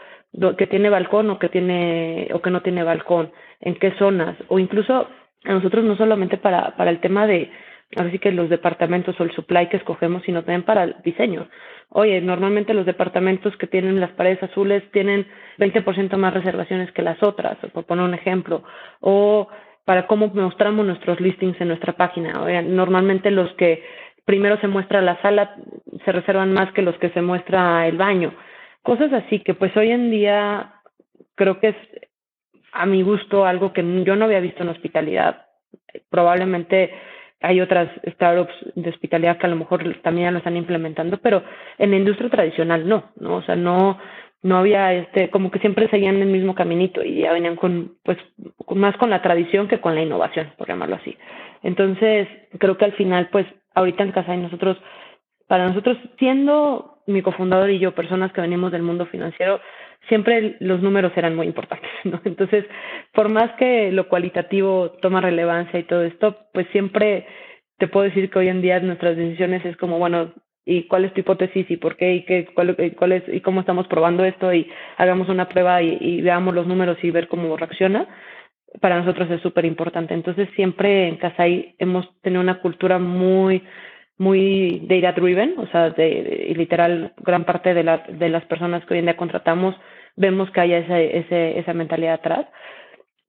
que 0.58 0.67
tiene 0.67 0.89
balcón 0.89 1.30
o 1.30 1.39
que 1.39 1.50
tiene 1.50 2.30
o 2.34 2.41
que 2.41 2.52
no 2.52 2.62
tiene 2.62 2.84
balcón, 2.84 3.32
en 3.62 3.76
qué 3.76 3.91
zonas 3.97 4.36
o 4.47 4.60
incluso 4.60 5.08
a 5.45 5.54
nosotros 5.54 5.84
no 5.84 5.95
solamente 5.97 6.38
para 6.38 6.76
para 6.76 6.91
el 6.91 7.00
tema 7.00 7.28
de 7.28 7.50
así 7.95 8.19
que 8.19 8.32
los 8.32 8.50
departamentos 8.50 9.19
o 9.19 9.23
el 9.23 9.32
supply 9.32 9.67
que 9.67 9.78
escogemos, 9.78 10.23
sino 10.23 10.43
también 10.43 10.63
para 10.63 10.84
el 10.84 10.95
diseño. 11.04 11.47
Oye, 11.89 12.19
normalmente 12.21 12.73
los 12.73 12.86
departamentos 12.86 13.56
que 13.58 13.67
tienen 13.67 14.00
las 14.00 14.12
paredes 14.12 14.43
azules 14.43 14.84
tienen 14.91 15.26
20% 15.58 16.17
más 16.17 16.34
reservaciones 16.34 16.91
que 16.91 17.02
las 17.02 17.21
otras, 17.23 17.58
por 17.73 17.86
poner 17.86 18.04
un 18.04 18.13
ejemplo, 18.13 18.63
o 19.00 19.47
para 19.86 20.06
cómo 20.06 20.28
mostramos 20.28 20.86
nuestros 20.86 21.21
listings 21.21 21.60
en 21.62 21.69
nuestra 21.69 21.93
página. 21.93 22.43
Oye, 22.43 22.62
normalmente 22.62 23.32
los 23.32 23.50
que 23.54 23.84
primero 24.26 24.60
se 24.60 24.67
muestra 24.67 25.02
la 25.02 25.21
sala 25.21 25.56
se 26.04 26.12
reservan 26.12 26.52
más 26.52 26.73
que 26.73 26.82
los 26.82 26.97
que 26.97 27.10
se 27.12 27.21
muestra 27.21 27.88
el 27.88 27.95
baño 27.95 28.34
cosas 28.88 29.12
así 29.12 29.41
que 29.41 29.54
pues 29.54 29.76
hoy 29.76 29.91
en 29.91 30.10
día 30.10 30.76
creo 31.36 31.60
que 31.60 31.67
es 31.67 31.76
a 32.71 32.86
mi 32.86 33.02
gusto 33.04 33.45
algo 33.45 33.73
que 33.73 33.84
yo 34.06 34.15
no 34.15 34.23
había 34.23 34.39
visto 34.39 34.63
en 34.63 34.69
hospitalidad. 34.69 35.47
Probablemente 36.10 36.93
hay 37.41 37.60
otras 37.60 37.89
startups 38.13 38.54
de 38.76 38.89
hospitalidad 38.89 39.39
que 39.39 39.45
a 39.45 39.50
lo 39.50 39.58
mejor 39.58 39.84
también 40.04 40.28
ya 40.28 40.32
lo 40.32 40.38
están 40.38 40.56
implementando, 40.56 41.17
pero 41.17 41.43
en 41.78 41.91
la 41.91 41.97
industria 41.97 42.30
tradicional 42.30 42.88
no, 42.88 43.12
¿no? 43.19 43.36
O 43.36 43.41
sea, 43.41 43.58
no 43.58 44.00
no 44.41 44.58
había 44.58 44.93
este 44.93 45.30
como 45.32 45.52
que 45.52 45.60
siempre 45.60 45.89
seguían 45.89 46.21
el 46.21 46.30
mismo 46.30 46.56
caminito 46.56 47.04
y 47.04 47.23
ya 47.23 47.34
venían 47.34 47.58
con 47.58 47.97
pues 48.04 48.17
más 48.73 48.95
con 48.95 49.10
la 49.10 49.21
tradición 49.21 49.67
que 49.67 49.82
con 49.82 49.95
la 49.95 50.02
innovación, 50.02 50.54
por 50.58 50.69
llamarlo 50.69 50.95
así. 50.95 51.17
Entonces, 51.62 52.30
creo 52.58 52.78
que 52.78 52.86
al 52.86 52.93
final 52.93 53.28
pues 53.34 53.47
ahorita 53.76 54.04
en 54.04 54.13
casa 54.13 54.34
y 54.34 54.38
nosotros 54.38 54.78
para 55.45 55.67
nosotros 55.67 55.97
siendo 56.19 56.97
mi 57.08 57.22
cofundador 57.22 57.70
y 57.70 57.80
yo, 57.80 57.96
personas 57.96 58.32
que 58.34 58.41
venimos 58.41 58.72
del 58.72 58.84
mundo 58.84 59.06
financiero, 59.08 59.60
siempre 60.08 60.58
los 60.60 60.82
números 60.82 61.12
eran 61.15 61.36
muy 61.36 61.48
importantes, 61.48 61.89
¿no? 62.04 62.22
Entonces, 62.26 62.65
por 63.13 63.30
más 63.30 63.52
que 63.54 63.91
lo 63.91 64.08
cualitativo 64.08 64.91
toma 65.02 65.22
relevancia 65.22 65.80
y 65.80 65.84
todo 65.84 66.04
esto, 66.04 66.38
pues 66.54 66.67
siempre 66.72 67.26
te 67.78 67.88
puedo 67.88 68.06
decir 68.06 68.30
que 68.30 68.39
hoy 68.39 68.50
en 68.50 68.62
día 68.62 68.80
nuestras 68.80 69.15
decisiones 69.15 69.63
es 69.65 69.78
como, 69.78 70.00
bueno, 70.00 70.34
¿y 70.65 70.84
cuál 70.84 71.06
es 71.06 71.13
tu 71.13 71.22
hipótesis 71.22 71.70
y 71.70 71.78
por 71.78 71.96
qué 71.96 72.15
y 72.15 72.26
qué 72.26 72.48
cuál, 72.54 72.76
cuál 72.98 73.12
es 73.13 73.24
y 73.28 73.39
cómo 73.41 73.62
estamos 73.62 73.88
probando 73.88 74.26
esto 74.26 74.54
y 74.54 74.70
hagamos 74.98 75.30
una 75.30 75.48
prueba 75.48 75.82
y, 75.82 75.98
y 76.02 76.22
veamos 76.22 76.54
los 76.54 76.67
números 76.67 76.98
y 77.04 77.12
ver 77.12 77.28
cómo 77.28 77.56
reacciona? 77.56 78.08
Para 78.82 79.00
nosotros 79.00 79.32
es 79.32 79.41
súper 79.41 79.65
importante. 79.65 80.13
Entonces, 80.13 80.50
siempre 80.56 81.08
en 81.08 81.15
Casai 81.17 81.76
hemos 81.80 82.06
tenido 82.22 82.41
una 82.41 82.60
cultura 82.60 83.00
muy 83.00 83.63
muy 84.18 84.82
data 84.88 85.12
driven, 85.14 85.56
o 85.58 85.68
sea, 85.68 85.92
de, 85.92 86.54
literal 86.56 87.14
gran 87.18 87.46
parte 87.46 87.74
de, 87.74 87.84
la, 87.84 88.00
de 88.10 88.30
las 88.30 88.44
personas 88.46 88.86
que 88.86 88.96
hoy 88.96 89.00
en 89.00 89.06
día 89.06 89.18
contratamos 89.18 89.76
vemos 90.16 90.50
que 90.52 90.62
haya 90.62 90.80
ese, 90.80 91.18
ese, 91.20 91.60
esa 91.60 91.74
mentalidad 91.74 92.16
atrás, 92.16 92.48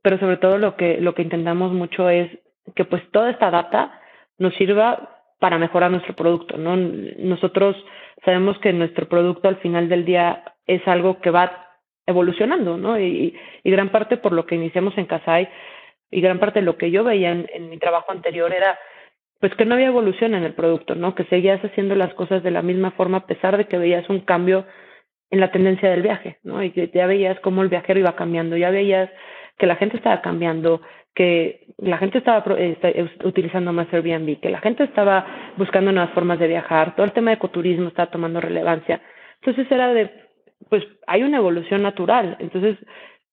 pero 0.03 0.18
sobre 0.18 0.38
todo 0.38 0.57
lo 0.59 0.77
que, 0.77 1.01
lo 1.01 1.14
que 1.14 1.22
intentamos 1.22 1.72
mucho 1.72 2.09
es 2.09 2.31
que 2.74 2.85
pues 2.85 3.03
toda 3.11 3.31
esta 3.31 3.51
data 3.51 4.01
nos 4.38 4.55
sirva 4.55 5.16
para 5.38 5.59
mejorar 5.59 5.90
nuestro 5.90 6.14
producto, 6.14 6.57
¿no? 6.57 6.77
Nosotros 6.77 7.77
sabemos 8.24 8.59
que 8.59 8.72
nuestro 8.72 9.09
producto 9.09 9.48
al 9.48 9.57
final 9.57 9.88
del 9.88 10.05
día 10.05 10.55
es 10.66 10.87
algo 10.88 11.20
que 11.20 11.31
va 11.31 11.66
evolucionando, 12.07 12.79
¿no? 12.79 12.98
Y, 12.98 13.37
y 13.62 13.70
gran 13.70 13.90
parte 13.90 14.16
por 14.16 14.33
lo 14.33 14.46
que 14.46 14.55
iniciamos 14.55 14.96
en 14.96 15.07
Casai 15.07 15.48
y 16.11 16.20
gran 16.22 16.38
parte 16.38 16.61
de 16.61 16.64
lo 16.64 16.79
que 16.79 16.90
yo 16.90 17.05
veía 17.05 17.33
en 17.33 17.68
mi 17.68 17.79
trabajo 17.79 18.11
anterior 18.11 18.53
era 18.53 18.79
pues 19.40 19.55
que 19.55 19.64
no 19.64 19.74
había 19.74 19.87
evolución 19.87 20.35
en 20.35 20.44
el 20.44 20.55
producto, 20.55 20.94
¿no? 20.94 21.14
Que 21.14 21.24
seguías 21.24 21.64
haciendo 21.64 21.94
las 21.94 22.12
cosas 22.14 22.42
de 22.42 22.51
la 22.51 22.62
misma 22.62 22.90
forma 22.92 23.18
a 23.18 23.27
pesar 23.27 23.57
de 23.57 23.66
que 23.66 23.78
veías 23.78 24.09
un 24.09 24.20
cambio 24.20 24.66
en 25.30 25.41
la 25.41 25.53
tendencia 25.53 25.91
del 25.91 26.03
viaje, 26.03 26.39
¿no? 26.43 26.62
Y 26.62 26.70
que 26.70 26.91
ya 26.93 27.07
veías 27.07 27.39
cómo 27.41 27.62
el 27.62 27.68
viajero 27.68 28.01
iba 28.01 28.16
cambiando, 28.16 28.57
ya 28.57 28.70
veías 28.70 29.11
que 29.59 29.66
la 29.66 29.76
gente 29.76 29.97
estaba 29.97 30.22
cambiando, 30.22 30.80
que 31.14 31.66
la 31.78 31.99
gente 31.99 32.18
estaba 32.18 32.45
este, 32.57 33.11
utilizando 33.24 33.72
más 33.72 33.93
Airbnb, 33.93 34.41
que 34.41 34.51
la 34.51 34.61
gente 34.61 34.84
estaba 34.84 35.53
buscando 35.57 35.93
nuevas 35.93 36.12
formas 36.14 36.39
de 36.39 36.49
viajar, 36.49 36.95
todo 36.95 37.05
el 37.05 37.12
tema 37.12 37.30
de 37.30 37.36
ecoturismo 37.36 37.89
estaba 37.89 38.11
tomando 38.11 38.41
relevancia. 38.41 39.01
Entonces 39.41 39.70
era 39.70 39.93
de, 39.93 40.11
pues 40.68 40.84
hay 41.07 41.22
una 41.22 41.39
evolución 41.39 41.82
natural. 41.82 42.36
Entonces, 42.41 42.76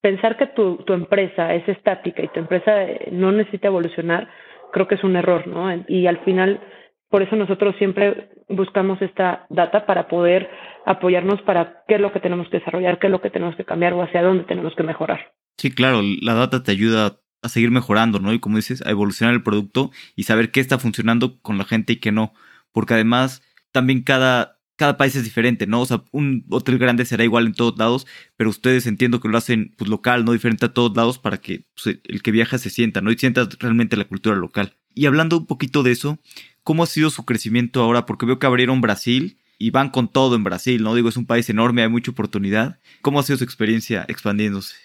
pensar 0.00 0.36
que 0.36 0.46
tu, 0.46 0.78
tu 0.78 0.92
empresa 0.92 1.54
es 1.54 1.68
estática 1.68 2.22
y 2.22 2.28
tu 2.28 2.40
empresa 2.40 2.84
eh, 2.84 3.08
no 3.12 3.32
necesita 3.32 3.68
evolucionar, 3.68 4.28
creo 4.72 4.88
que 4.88 4.96
es 4.96 5.04
un 5.04 5.16
error, 5.16 5.46
¿no? 5.46 5.68
Y 5.88 6.06
al 6.06 6.18
final, 6.24 6.60
por 7.08 7.22
eso 7.22 7.36
nosotros 7.36 7.74
siempre 7.78 8.30
buscamos 8.48 9.00
esta 9.02 9.46
data 9.50 9.86
para 9.86 10.08
poder 10.08 10.48
apoyarnos 10.84 11.42
para 11.42 11.82
qué 11.88 11.96
es 11.96 12.00
lo 12.00 12.12
que 12.12 12.20
tenemos 12.20 12.48
que 12.48 12.58
desarrollar, 12.58 12.98
qué 12.98 13.08
es 13.08 13.10
lo 13.10 13.20
que 13.20 13.30
tenemos 13.30 13.56
que 13.56 13.64
cambiar 13.64 13.92
o 13.94 14.02
hacia 14.02 14.22
dónde 14.22 14.44
tenemos 14.44 14.74
que 14.76 14.82
mejorar. 14.82 15.32
Sí, 15.56 15.70
claro, 15.70 16.00
la 16.22 16.34
data 16.34 16.62
te 16.62 16.72
ayuda 16.72 17.18
a 17.42 17.48
seguir 17.48 17.70
mejorando, 17.70 18.18
¿no? 18.18 18.32
Y 18.32 18.38
como 18.38 18.56
dices, 18.56 18.84
a 18.86 18.90
evolucionar 18.90 19.34
el 19.34 19.42
producto 19.42 19.90
y 20.14 20.24
saber 20.24 20.50
qué 20.50 20.60
está 20.60 20.78
funcionando 20.78 21.40
con 21.40 21.58
la 21.58 21.64
gente 21.64 21.94
y 21.94 22.00
qué 22.00 22.12
no. 22.12 22.32
Porque 22.72 22.94
además, 22.94 23.42
también 23.72 24.02
cada, 24.02 24.55
cada 24.76 24.96
país 24.96 25.16
es 25.16 25.24
diferente, 25.24 25.66
¿no? 25.66 25.80
O 25.80 25.86
sea, 25.86 26.02
un 26.12 26.44
hotel 26.50 26.78
grande 26.78 27.04
será 27.04 27.24
igual 27.24 27.46
en 27.46 27.54
todos 27.54 27.78
lados, 27.78 28.06
pero 28.36 28.50
ustedes 28.50 28.86
entiendo 28.86 29.20
que 29.20 29.28
lo 29.28 29.38
hacen 29.38 29.74
pues, 29.76 29.90
local, 29.90 30.24
¿no? 30.24 30.32
Diferente 30.32 30.66
a 30.66 30.72
todos 30.72 30.96
lados 30.96 31.18
para 31.18 31.38
que 31.38 31.64
pues, 31.74 31.98
el 32.04 32.22
que 32.22 32.30
viaja 32.30 32.58
se 32.58 32.70
sienta, 32.70 33.00
¿no? 33.00 33.10
Y 33.10 33.16
sienta 33.16 33.48
realmente 33.58 33.96
la 33.96 34.04
cultura 34.04 34.36
local. 34.36 34.74
Y 34.94 35.06
hablando 35.06 35.38
un 35.38 35.46
poquito 35.46 35.82
de 35.82 35.92
eso, 35.92 36.18
¿cómo 36.62 36.82
ha 36.82 36.86
sido 36.86 37.10
su 37.10 37.24
crecimiento 37.24 37.82
ahora? 37.82 38.06
Porque 38.06 38.26
veo 38.26 38.38
que 38.38 38.46
abrieron 38.46 38.80
Brasil 38.80 39.38
y 39.58 39.70
van 39.70 39.90
con 39.90 40.08
todo 40.08 40.36
en 40.36 40.44
Brasil, 40.44 40.82
¿no? 40.82 40.94
Digo, 40.94 41.08
es 41.08 41.16
un 41.16 41.26
país 41.26 41.48
enorme, 41.48 41.82
hay 41.82 41.88
mucha 41.88 42.10
oportunidad. 42.10 42.78
¿Cómo 43.02 43.18
ha 43.18 43.22
sido 43.22 43.38
su 43.38 43.44
experiencia 43.44 44.04
expandiéndose? 44.08 44.76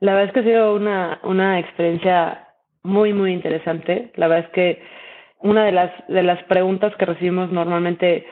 La 0.00 0.12
verdad 0.12 0.28
es 0.28 0.34
que 0.34 0.40
ha 0.40 0.44
sido 0.44 0.74
una, 0.74 1.20
una 1.24 1.58
experiencia 1.58 2.48
muy, 2.82 3.12
muy 3.12 3.32
interesante. 3.32 4.12
La 4.16 4.28
verdad 4.28 4.46
es 4.46 4.52
que 4.52 4.82
una 5.40 5.64
de 5.64 5.72
las, 5.72 5.90
de 6.08 6.22
las 6.22 6.42
preguntas 6.44 6.92
que 6.98 7.06
recibimos 7.06 7.50
normalmente 7.50 8.26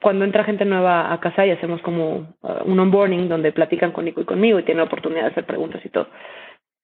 cuando 0.00 0.24
entra 0.24 0.44
gente 0.44 0.64
nueva 0.64 1.12
a 1.12 1.20
casa 1.20 1.46
y 1.46 1.50
hacemos 1.50 1.80
como 1.82 2.36
uh, 2.42 2.64
un 2.64 2.78
onboarding 2.80 3.28
donde 3.28 3.52
platican 3.52 3.92
con 3.92 4.04
Nico 4.04 4.20
y 4.20 4.24
conmigo 4.24 4.58
y 4.58 4.62
tienen 4.62 4.78
la 4.78 4.84
oportunidad 4.84 5.22
de 5.22 5.30
hacer 5.30 5.44
preguntas 5.44 5.84
y 5.84 5.88
todo. 5.88 6.08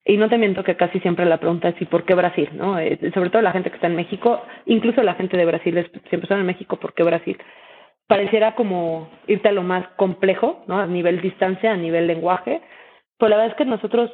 Y 0.05 0.17
no 0.17 0.29
te 0.29 0.39
miento 0.39 0.65
que 0.65 0.77
casi 0.77 0.99
siempre 1.01 1.27
la 1.27 1.39
pregunta 1.39 1.69
es 1.69 1.81
¿y 1.81 1.85
por 1.85 2.05
qué 2.05 2.15
Brasil? 2.15 2.49
¿no? 2.55 2.79
Eh, 2.79 2.99
sobre 3.15 3.31
todo 3.31 3.43
la 3.43 3.53
gente 3.53 3.71
que 3.71 3.77
está 3.77 3.87
en 3.87 3.97
México, 3.97 4.43
incluso 4.67 5.03
la 5.03 5.15
gente 5.15 5.37
de 5.37 5.45
Brasil, 5.45 5.77
es, 5.77 5.91
siempre 6.09 6.23
están 6.23 6.41
en 6.41 6.47
México, 6.47 6.77
¿por 6.77 6.95
qué 6.95 7.03
Brasil? 7.03 7.39
Pareciera 8.07 8.55
como 8.55 9.11
irte 9.27 9.49
a 9.49 9.53
lo 9.53 9.63
más 9.63 9.87
complejo, 9.97 10.65
¿no? 10.67 10.79
A 10.79 10.87
nivel 10.87 11.21
distancia, 11.21 11.73
a 11.73 11.77
nivel 11.77 12.07
lenguaje. 12.07 12.61
Pero 13.19 13.29
la 13.29 13.37
verdad 13.37 13.53
es 13.53 13.57
que 13.57 13.65
nosotros, 13.67 14.11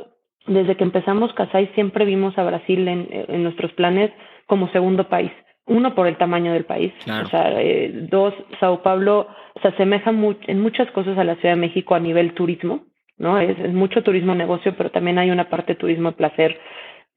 desde 0.47 0.77
que 0.77 0.85
empezamos 0.85 1.33
Casai, 1.33 1.69
siempre 1.75 2.05
vimos 2.05 2.37
a 2.37 2.45
Brasil 2.45 2.87
en, 2.89 3.09
en 3.11 3.43
nuestros 3.43 3.73
planes 3.73 4.11
como 4.47 4.69
segundo 4.71 5.09
país 5.09 5.33
uno 5.67 5.95
por 5.95 6.07
el 6.07 6.17
tamaño 6.17 6.53
del 6.53 6.65
país, 6.65 6.93
o 7.07 7.27
sea, 7.27 7.61
eh, 7.61 7.91
dos, 7.93 8.35
Sao 8.61 8.83
Paulo 8.83 9.29
se 9.61 9.69
asemeja 9.69 10.11
en 10.11 10.61
muchas 10.61 10.91
cosas 10.93 11.19
a 11.19 11.25
la 11.25 11.35
Ciudad 11.37 11.55
de 11.55 11.61
México 11.61 11.95
a 11.95 12.01
nivel 12.01 12.35
turismo, 12.35 12.85
¿no? 13.19 13.39
Es, 13.39 13.59
mucho 13.73 14.03
turismo 14.03 14.35
negocio, 14.35 14.75
pero 14.77 14.91
también 14.91 15.19
hay 15.19 15.31
una 15.31 15.49
parte 15.49 15.73
de 15.73 15.81
turismo 15.81 16.11
de 16.11 16.17
placer 16.17 16.61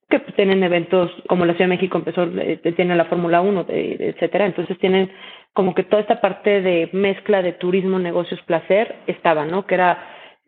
que 0.10 0.20
tienen 0.20 0.64
eventos 0.64 1.12
como 1.28 1.46
la 1.46 1.54
Ciudad 1.54 1.68
de 1.70 1.76
México 1.76 2.00
empezó, 2.00 2.24
eh, 2.24 2.60
tiene 2.76 2.96
la 2.96 3.06
Fórmula 3.06 3.42
1, 3.42 3.66
etcétera, 3.70 4.48
entonces 4.48 4.80
tienen 4.80 5.12
como 5.54 5.76
que 5.76 5.84
toda 5.84 6.02
esta 6.02 6.20
parte 6.20 6.62
de 6.62 6.90
mezcla 6.92 7.44
de 7.44 7.54
turismo, 7.54 8.00
negocios, 8.00 8.42
placer 8.44 8.96
estaba, 9.06 9.46
¿no? 9.46 9.68
Que 9.68 9.76
era 9.76 10.00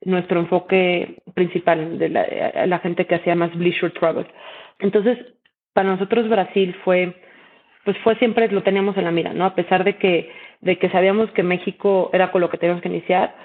nuestro 0.03 0.39
enfoque 0.39 1.17
principal 1.35 1.99
de 1.99 2.09
la, 2.09 2.65
la 2.65 2.79
gente 2.79 3.05
que 3.05 3.15
hacía 3.15 3.35
más 3.35 3.55
leisure 3.55 3.93
travel. 3.93 4.25
Entonces, 4.79 5.19
para 5.73 5.89
nosotros 5.89 6.27
Brasil 6.27 6.75
fue 6.83 7.15
pues 7.84 7.97
fue 7.99 8.15
siempre 8.15 8.47
lo 8.49 8.63
teníamos 8.63 8.97
en 8.97 9.05
la 9.05 9.11
mira, 9.11 9.34
¿no? 9.34 9.45
A 9.45 9.55
pesar 9.55 9.84
de 9.84 9.97
que, 9.97 10.32
de 10.61 10.77
que 10.77 10.89
sabíamos 10.89 11.32
que 11.32 11.43
México 11.43 12.09
era 12.13 12.32
con 12.32 12.41
lo 12.41 12.49
que 12.49 12.57
teníamos 12.57 12.82
que 12.82 12.89
iniciar, 12.89 13.36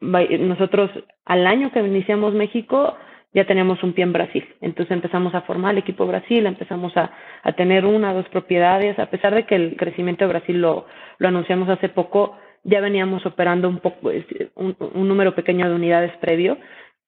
nosotros 0.00 0.90
al 1.24 1.46
año 1.46 1.72
que 1.72 1.80
iniciamos 1.80 2.34
México 2.34 2.96
ya 3.32 3.44
teníamos 3.44 3.82
un 3.82 3.92
pie 3.92 4.04
en 4.04 4.12
Brasil. 4.12 4.46
Entonces 4.62 4.92
empezamos 4.92 5.34
a 5.34 5.42
formar 5.42 5.72
el 5.72 5.78
equipo 5.78 6.06
Brasil, 6.06 6.46
empezamos 6.46 6.96
a, 6.96 7.10
a 7.42 7.52
tener 7.52 7.84
una, 7.84 8.14
dos 8.14 8.26
propiedades, 8.30 8.98
a 8.98 9.10
pesar 9.10 9.34
de 9.34 9.44
que 9.44 9.54
el 9.54 9.76
crecimiento 9.76 10.24
de 10.24 10.32
Brasil 10.32 10.60
lo, 10.60 10.86
lo 11.18 11.28
anunciamos 11.28 11.68
hace 11.68 11.90
poco, 11.90 12.36
ya 12.64 12.80
veníamos 12.80 13.26
operando 13.26 13.68
un 13.68 13.78
poco, 13.78 14.10
un, 14.54 14.76
un 14.78 15.08
número 15.08 15.34
pequeño 15.34 15.68
de 15.68 15.74
unidades 15.74 16.12
previo, 16.18 16.56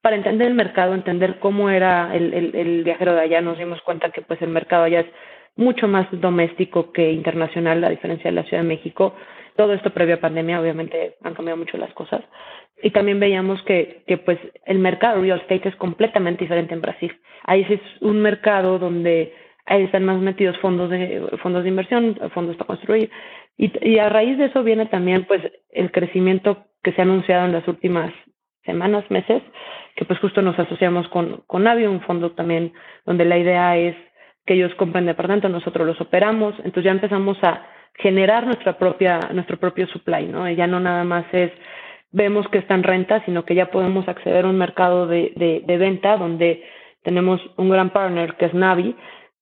para 0.02 0.16
entender 0.16 0.48
el 0.48 0.54
mercado, 0.54 0.94
entender 0.94 1.38
cómo 1.38 1.70
era 1.70 2.14
el, 2.14 2.32
el, 2.32 2.54
el, 2.54 2.84
viajero 2.84 3.14
de 3.14 3.22
allá, 3.22 3.40
nos 3.40 3.58
dimos 3.58 3.80
cuenta 3.82 4.10
que 4.10 4.22
pues 4.22 4.40
el 4.42 4.50
mercado 4.50 4.84
allá 4.84 5.00
es 5.00 5.06
mucho 5.58 5.88
más 5.88 6.06
doméstico 6.12 6.92
que 6.92 7.12
internacional, 7.12 7.82
a 7.84 7.90
diferencia 7.90 8.30
de 8.30 8.36
la 8.36 8.44
Ciudad 8.44 8.62
de 8.62 8.68
México. 8.68 9.14
Todo 9.56 9.74
esto 9.74 9.90
previo 9.90 10.14
a 10.14 10.20
pandemia, 10.20 10.60
obviamente 10.60 11.16
han 11.22 11.34
cambiado 11.34 11.58
mucho 11.58 11.76
las 11.76 11.92
cosas. 11.92 12.22
Y 12.80 12.90
también 12.90 13.18
veíamos 13.18 13.60
que, 13.62 14.04
que 14.06 14.18
pues 14.18 14.38
el 14.66 14.78
mercado 14.78 15.20
real 15.20 15.40
estate 15.40 15.68
es 15.68 15.76
completamente 15.76 16.44
diferente 16.44 16.74
en 16.74 16.80
Brasil. 16.80 17.12
Ahí 17.42 17.66
es 17.68 17.80
un 18.00 18.22
mercado 18.22 18.78
donde 18.78 19.34
ahí 19.66 19.82
están 19.82 20.04
más 20.04 20.20
metidos 20.20 20.56
fondos 20.58 20.90
de 20.90 21.28
fondos 21.42 21.64
de 21.64 21.70
inversión, 21.70 22.16
fondos 22.32 22.56
para 22.56 22.68
construir. 22.68 23.10
Y, 23.56 23.72
y 23.82 23.98
a 23.98 24.08
raíz 24.08 24.38
de 24.38 24.46
eso 24.46 24.62
viene 24.62 24.86
también 24.86 25.24
pues 25.24 25.42
el 25.70 25.90
crecimiento 25.90 26.66
que 26.84 26.92
se 26.92 27.00
ha 27.00 27.04
anunciado 27.04 27.46
en 27.46 27.52
las 27.52 27.66
últimas 27.66 28.12
semanas, 28.64 29.10
meses, 29.10 29.42
que 29.96 30.04
pues 30.04 30.20
justo 30.20 30.40
nos 30.40 30.56
asociamos 30.56 31.08
con, 31.08 31.42
con 31.48 31.64
Navi, 31.64 31.86
un 31.86 32.02
fondo 32.02 32.30
también 32.32 32.72
donde 33.04 33.24
la 33.24 33.38
idea 33.38 33.76
es 33.76 33.96
que 34.48 34.54
ellos 34.54 34.74
compran 34.76 35.04
departamentos, 35.04 35.50
nosotros 35.50 35.86
los 35.86 36.00
operamos, 36.00 36.54
entonces 36.60 36.84
ya 36.84 36.92
empezamos 36.92 37.36
a 37.42 37.66
generar 37.96 38.46
nuestra 38.46 38.78
propia, 38.78 39.20
nuestro 39.34 39.58
propio 39.58 39.86
supply, 39.88 40.26
¿no? 40.26 40.50
Ya 40.50 40.66
no 40.66 40.80
nada 40.80 41.04
más 41.04 41.26
es 41.32 41.52
vemos 42.12 42.48
que 42.48 42.56
está 42.56 42.74
en 42.74 42.82
renta, 42.82 43.22
sino 43.26 43.44
que 43.44 43.54
ya 43.54 43.70
podemos 43.70 44.08
acceder 44.08 44.46
a 44.46 44.48
un 44.48 44.56
mercado 44.56 45.06
de, 45.06 45.34
de, 45.36 45.62
de 45.66 45.76
venta 45.76 46.16
donde 46.16 46.64
tenemos 47.02 47.42
un 47.58 47.68
gran 47.68 47.90
partner 47.90 48.36
que 48.36 48.46
es 48.46 48.54
Navi 48.54 48.96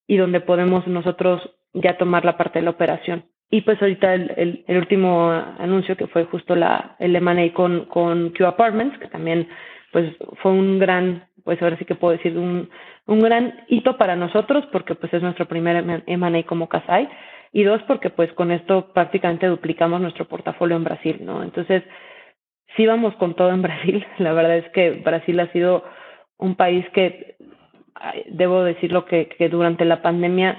y 0.09 0.17
donde 0.17 0.41
podemos 0.41 0.85
nosotros 0.89 1.41
ya 1.73 1.97
tomar 1.99 2.25
la 2.25 2.37
parte 2.37 2.59
de 2.59 2.65
la 2.65 2.73
operación. 2.73 3.27
Y 3.49 3.61
pues 3.61 3.81
ahorita 3.81 4.13
el, 4.13 4.33
el, 4.37 4.65
el 4.67 4.77
último 4.77 5.31
anuncio 5.31 5.97
que 5.97 6.09
fue 6.09 6.25
justo 6.25 6.57
la, 6.57 6.97
el 6.99 7.15
M&A 7.15 7.55
con, 7.55 7.85
con 7.85 8.31
Q 8.31 8.45
Apartments, 8.45 8.99
que 8.99 9.07
también 9.07 9.49
pues 9.93 10.17
fue 10.43 10.51
un 10.51 10.81
gran, 10.81 11.29
pues 11.47 11.63
ahora 11.63 11.79
sí 11.79 11.85
que 11.85 11.95
puedo 11.95 12.17
decir, 12.17 12.37
un, 12.37 12.69
un 13.07 13.21
gran 13.21 13.65
hito 13.69 13.97
para 13.97 14.17
nosotros 14.17 14.67
porque 14.73 14.97
pues 14.97 15.15
es 15.15 15.23
nuestro 15.23 15.47
primer 15.47 16.03
M&A 16.07 16.43
como 16.43 16.69
Casai 16.69 17.09
y 17.53 17.63
dos 17.63 17.81
porque 17.85 18.11
pues 18.11 18.33
con 18.33 18.51
esto 18.51 18.93
prácticamente 18.93 19.47
duplicamos 19.47 20.01
nuestro 20.01 20.25
portafolio 20.25 20.77
en 20.77 20.83
Brasil, 20.83 21.19
¿no? 21.21 21.45
Entonces, 21.45 21.85
sí 22.77 22.85
vamos 22.85 23.15
con 23.15 23.35
todo 23.35 23.51
en 23.51 23.63
Brasil. 23.69 24.05
La 24.19 24.33
verdad 24.33 24.57
es 24.57 24.69
que 24.71 24.91
Brasil 24.91 25.39
ha 25.39 25.53
sido 25.53 25.85
un 26.37 26.57
país 26.57 26.85
que 26.93 27.37
debo 28.27 28.65
decirlo 28.65 29.05
que, 29.05 29.29
que 29.29 29.49
durante 29.49 29.85
la 29.85 30.03
pandemia 30.03 30.59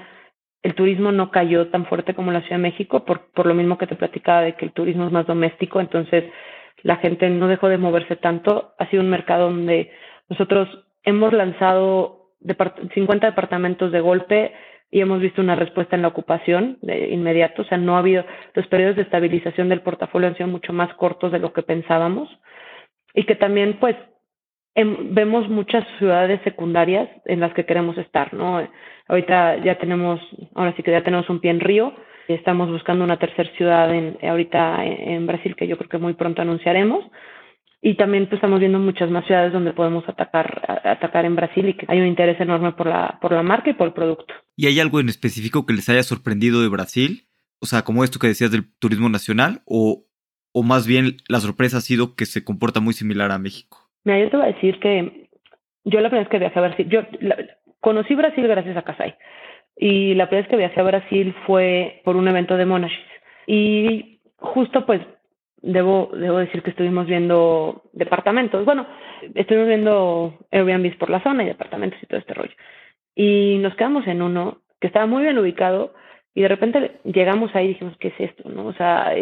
el 0.62 0.74
turismo 0.74 1.12
no 1.12 1.30
cayó 1.30 1.68
tan 1.68 1.84
fuerte 1.84 2.14
como 2.14 2.32
la 2.32 2.40
Ciudad 2.40 2.56
de 2.56 2.62
México 2.62 3.04
por, 3.04 3.30
por 3.32 3.44
lo 3.44 3.52
mismo 3.52 3.76
que 3.76 3.86
te 3.86 3.94
platicaba 3.94 4.40
de 4.40 4.54
que 4.54 4.64
el 4.64 4.72
turismo 4.72 5.04
es 5.04 5.12
más 5.12 5.26
doméstico, 5.26 5.80
entonces 5.80 6.24
la 6.82 6.96
gente 6.96 7.28
no 7.30 7.48
dejó 7.48 7.68
de 7.68 7.78
moverse 7.78 8.16
tanto. 8.16 8.74
Ha 8.78 8.86
sido 8.86 9.02
un 9.02 9.10
mercado 9.10 9.50
donde 9.50 9.90
nosotros 10.28 10.68
hemos 11.04 11.32
lanzado 11.32 12.32
50 12.94 13.26
departamentos 13.26 13.92
de 13.92 14.00
golpe 14.00 14.52
y 14.90 15.00
hemos 15.00 15.20
visto 15.20 15.42
una 15.42 15.54
respuesta 15.54 15.96
en 15.96 16.02
la 16.02 16.08
ocupación 16.08 16.78
de 16.80 17.08
inmediato. 17.08 17.62
O 17.62 17.64
sea, 17.64 17.78
no 17.78 17.96
ha 17.96 17.98
habido, 17.98 18.24
los 18.54 18.66
periodos 18.68 18.96
de 18.96 19.02
estabilización 19.02 19.68
del 19.68 19.82
portafolio 19.82 20.28
han 20.28 20.36
sido 20.36 20.48
mucho 20.48 20.72
más 20.72 20.92
cortos 20.94 21.32
de 21.32 21.38
lo 21.38 21.52
que 21.52 21.62
pensábamos. 21.62 22.28
Y 23.14 23.24
que 23.24 23.34
también, 23.34 23.78
pues, 23.80 23.96
em, 24.74 25.14
vemos 25.14 25.48
muchas 25.48 25.84
ciudades 25.98 26.40
secundarias 26.42 27.08
en 27.26 27.40
las 27.40 27.52
que 27.52 27.66
queremos 27.66 27.98
estar, 27.98 28.32
¿no? 28.32 28.66
Ahorita 29.08 29.56
ya 29.56 29.78
tenemos, 29.78 30.20
ahora 30.54 30.74
sí 30.76 30.82
que 30.82 30.90
ya 30.90 31.02
tenemos 31.02 31.28
un 31.28 31.40
pie 31.40 31.50
en 31.50 31.60
Río, 31.60 31.94
y 32.28 32.34
estamos 32.34 32.70
buscando 32.70 33.04
una 33.04 33.18
tercera 33.18 33.50
ciudad 33.56 33.92
en, 33.92 34.18
ahorita 34.22 34.84
en 34.84 35.26
Brasil 35.26 35.56
que 35.56 35.66
yo 35.66 35.78
creo 35.78 35.88
que 35.88 35.98
muy 35.98 36.12
pronto 36.12 36.42
anunciaremos 36.42 37.04
y 37.80 37.94
también 37.96 38.26
pues, 38.26 38.38
estamos 38.38 38.58
viendo 38.60 38.78
muchas 38.78 39.10
más 39.10 39.24
ciudades 39.26 39.52
donde 39.52 39.72
podemos 39.72 40.08
atacar 40.08 40.80
atacar 40.84 41.24
en 41.24 41.36
Brasil 41.36 41.68
y 41.68 41.74
que 41.74 41.86
hay 41.88 42.00
un 42.00 42.06
interés 42.06 42.40
enorme 42.40 42.72
por 42.72 42.86
la 42.86 43.18
por 43.20 43.32
la 43.32 43.42
marca 43.42 43.70
y 43.70 43.74
por 43.74 43.88
el 43.88 43.94
producto. 43.94 44.34
¿Y 44.56 44.66
hay 44.66 44.80
algo 44.80 45.00
en 45.00 45.08
específico 45.08 45.66
que 45.66 45.74
les 45.74 45.88
haya 45.88 46.02
sorprendido 46.02 46.60
de 46.60 46.68
Brasil? 46.68 47.28
O 47.60 47.66
sea, 47.66 47.82
como 47.82 48.04
esto 48.04 48.18
que 48.18 48.28
decías 48.28 48.50
del 48.50 48.72
turismo 48.78 49.08
nacional 49.08 49.62
o 49.64 50.04
o 50.52 50.62
más 50.62 50.86
bien 50.86 51.18
la 51.28 51.38
sorpresa 51.38 51.76
ha 51.76 51.80
sido 51.80 52.14
que 52.16 52.26
se 52.26 52.44
comporta 52.44 52.80
muy 52.80 52.94
similar 52.94 53.30
a 53.30 53.38
México. 53.38 53.78
Mira, 54.04 54.20
yo 54.20 54.30
te 54.30 54.36
voy 54.36 54.46
a 54.46 54.52
decir 54.52 54.80
que 54.80 55.28
yo 55.84 56.00
la 56.00 56.08
primera 56.08 56.24
vez 56.24 56.28
que 56.30 56.38
viajé 56.38 56.58
a 56.58 56.62
Brasil, 56.62 56.88
yo 56.88 57.02
conocí 57.80 58.14
Brasil 58.14 58.46
gracias 58.46 58.76
a 58.76 58.82
Casai. 58.82 59.16
Y 59.76 60.14
la 60.14 60.26
primera 60.26 60.42
vez 60.42 60.50
que 60.50 60.56
viajé 60.56 60.80
a 60.80 60.84
Brasil 60.84 61.34
fue 61.46 62.00
por 62.04 62.16
un 62.16 62.26
evento 62.26 62.56
de 62.56 62.66
Monash. 62.66 62.92
Y 63.46 64.20
justo 64.36 64.84
pues 64.84 65.00
debo, 65.62 66.10
decir 66.12 66.62
que 66.62 66.70
estuvimos 66.70 67.06
viendo 67.06 67.82
departamentos. 67.92 68.64
Bueno, 68.64 68.86
estuvimos 69.34 69.68
viendo 69.68 70.38
Airbnb 70.50 70.96
por 70.98 71.10
la 71.10 71.22
zona 71.22 71.42
y 71.42 71.46
departamentos 71.46 72.02
y 72.02 72.06
todo 72.06 72.20
este 72.20 72.34
rollo. 72.34 72.54
Y 73.14 73.58
nos 73.58 73.74
quedamos 73.74 74.06
en 74.06 74.22
uno 74.22 74.58
que 74.80 74.86
estaba 74.86 75.06
muy 75.06 75.22
bien 75.22 75.38
ubicado 75.38 75.94
y 76.34 76.42
de 76.42 76.48
repente 76.48 77.00
llegamos 77.04 77.54
ahí 77.54 77.64
y 77.64 77.68
dijimos, 77.70 77.96
¿qué 77.98 78.08
es 78.08 78.20
esto? 78.20 78.48
¿no? 78.48 78.66
O 78.66 78.72
sea, 78.74 79.12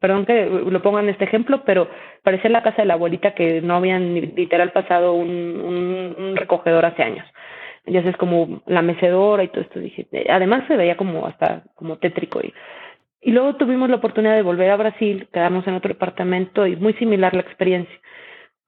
perdón 0.00 0.26
que 0.26 0.44
lo 0.44 0.82
pongan 0.82 1.08
este 1.08 1.24
ejemplo, 1.24 1.62
pero 1.64 1.88
parecía 2.22 2.50
la 2.50 2.62
casa 2.62 2.82
de 2.82 2.88
la 2.88 2.94
abuelita 2.94 3.34
que 3.34 3.62
no 3.62 3.76
habían 3.76 4.14
literal 4.14 4.72
pasado 4.72 5.14
un, 5.14 5.30
un, 5.30 6.14
un 6.18 6.36
recogedor 6.36 6.84
hace 6.84 7.02
años. 7.02 7.26
Ya 7.86 8.00
sabes, 8.00 8.16
como 8.16 8.62
la 8.66 8.82
mecedora 8.82 9.44
y 9.44 9.48
todo 9.48 9.60
esto. 9.62 9.78
Dije, 9.78 10.06
además 10.28 10.64
se 10.66 10.76
veía 10.76 10.96
como 10.96 11.26
hasta 11.26 11.62
como 11.74 11.98
tétrico 11.98 12.40
y 12.40 12.52
y 13.20 13.32
luego 13.32 13.56
tuvimos 13.56 13.88
la 13.88 13.96
oportunidad 13.96 14.34
de 14.34 14.42
volver 14.42 14.70
a 14.70 14.76
Brasil, 14.76 15.28
quedarnos 15.32 15.66
en 15.66 15.74
otro 15.74 15.88
departamento 15.88 16.66
y 16.66 16.76
muy 16.76 16.92
similar 16.94 17.34
la 17.34 17.40
experiencia. 17.40 17.94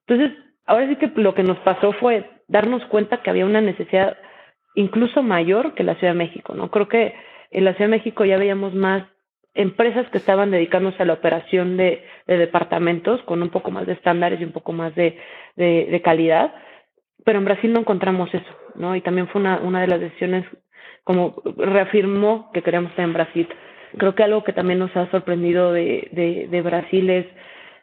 Entonces, 0.06 0.36
ahora 0.66 0.88
sí 0.88 0.96
que 0.96 1.12
lo 1.16 1.34
que 1.34 1.42
nos 1.42 1.58
pasó 1.58 1.92
fue 1.92 2.28
darnos 2.48 2.84
cuenta 2.86 3.22
que 3.22 3.30
había 3.30 3.46
una 3.46 3.60
necesidad 3.60 4.16
incluso 4.74 5.22
mayor 5.22 5.74
que 5.74 5.84
la 5.84 5.96
Ciudad 5.96 6.12
de 6.12 6.18
México, 6.18 6.54
¿no? 6.54 6.70
Creo 6.70 6.88
que 6.88 7.14
en 7.50 7.64
la 7.64 7.72
Ciudad 7.74 7.90
de 7.90 7.96
México 7.96 8.24
ya 8.24 8.38
veíamos 8.38 8.74
más 8.74 9.04
empresas 9.54 10.08
que 10.10 10.18
estaban 10.18 10.50
dedicándose 10.50 11.02
a 11.02 11.06
la 11.06 11.14
operación 11.14 11.76
de, 11.76 12.04
departamentos 12.26 13.20
con 13.22 13.42
un 13.42 13.48
poco 13.48 13.70
más 13.70 13.86
de 13.86 13.94
estándares 13.94 14.40
y 14.40 14.44
un 14.44 14.52
poco 14.52 14.72
más 14.72 14.94
de, 14.94 15.18
calidad, 16.04 16.54
pero 17.24 17.38
en 17.38 17.44
Brasil 17.44 17.72
no 17.72 17.80
encontramos 17.80 18.32
eso, 18.32 18.56
¿no? 18.76 18.94
Y 18.94 19.00
también 19.00 19.28
fue 19.28 19.40
una 19.40 19.80
de 19.80 19.88
las 19.88 20.00
decisiones 20.00 20.44
como 21.02 21.42
reafirmó 21.56 22.50
que 22.52 22.62
queríamos 22.62 22.90
estar 22.90 23.04
en 23.04 23.14
Brasil. 23.14 23.48
Creo 23.96 24.14
que 24.14 24.22
algo 24.22 24.44
que 24.44 24.52
también 24.52 24.78
nos 24.78 24.94
ha 24.96 25.10
sorprendido 25.10 25.72
de, 25.72 26.08
de, 26.50 26.62
Brasil 26.62 27.08
es 27.10 27.26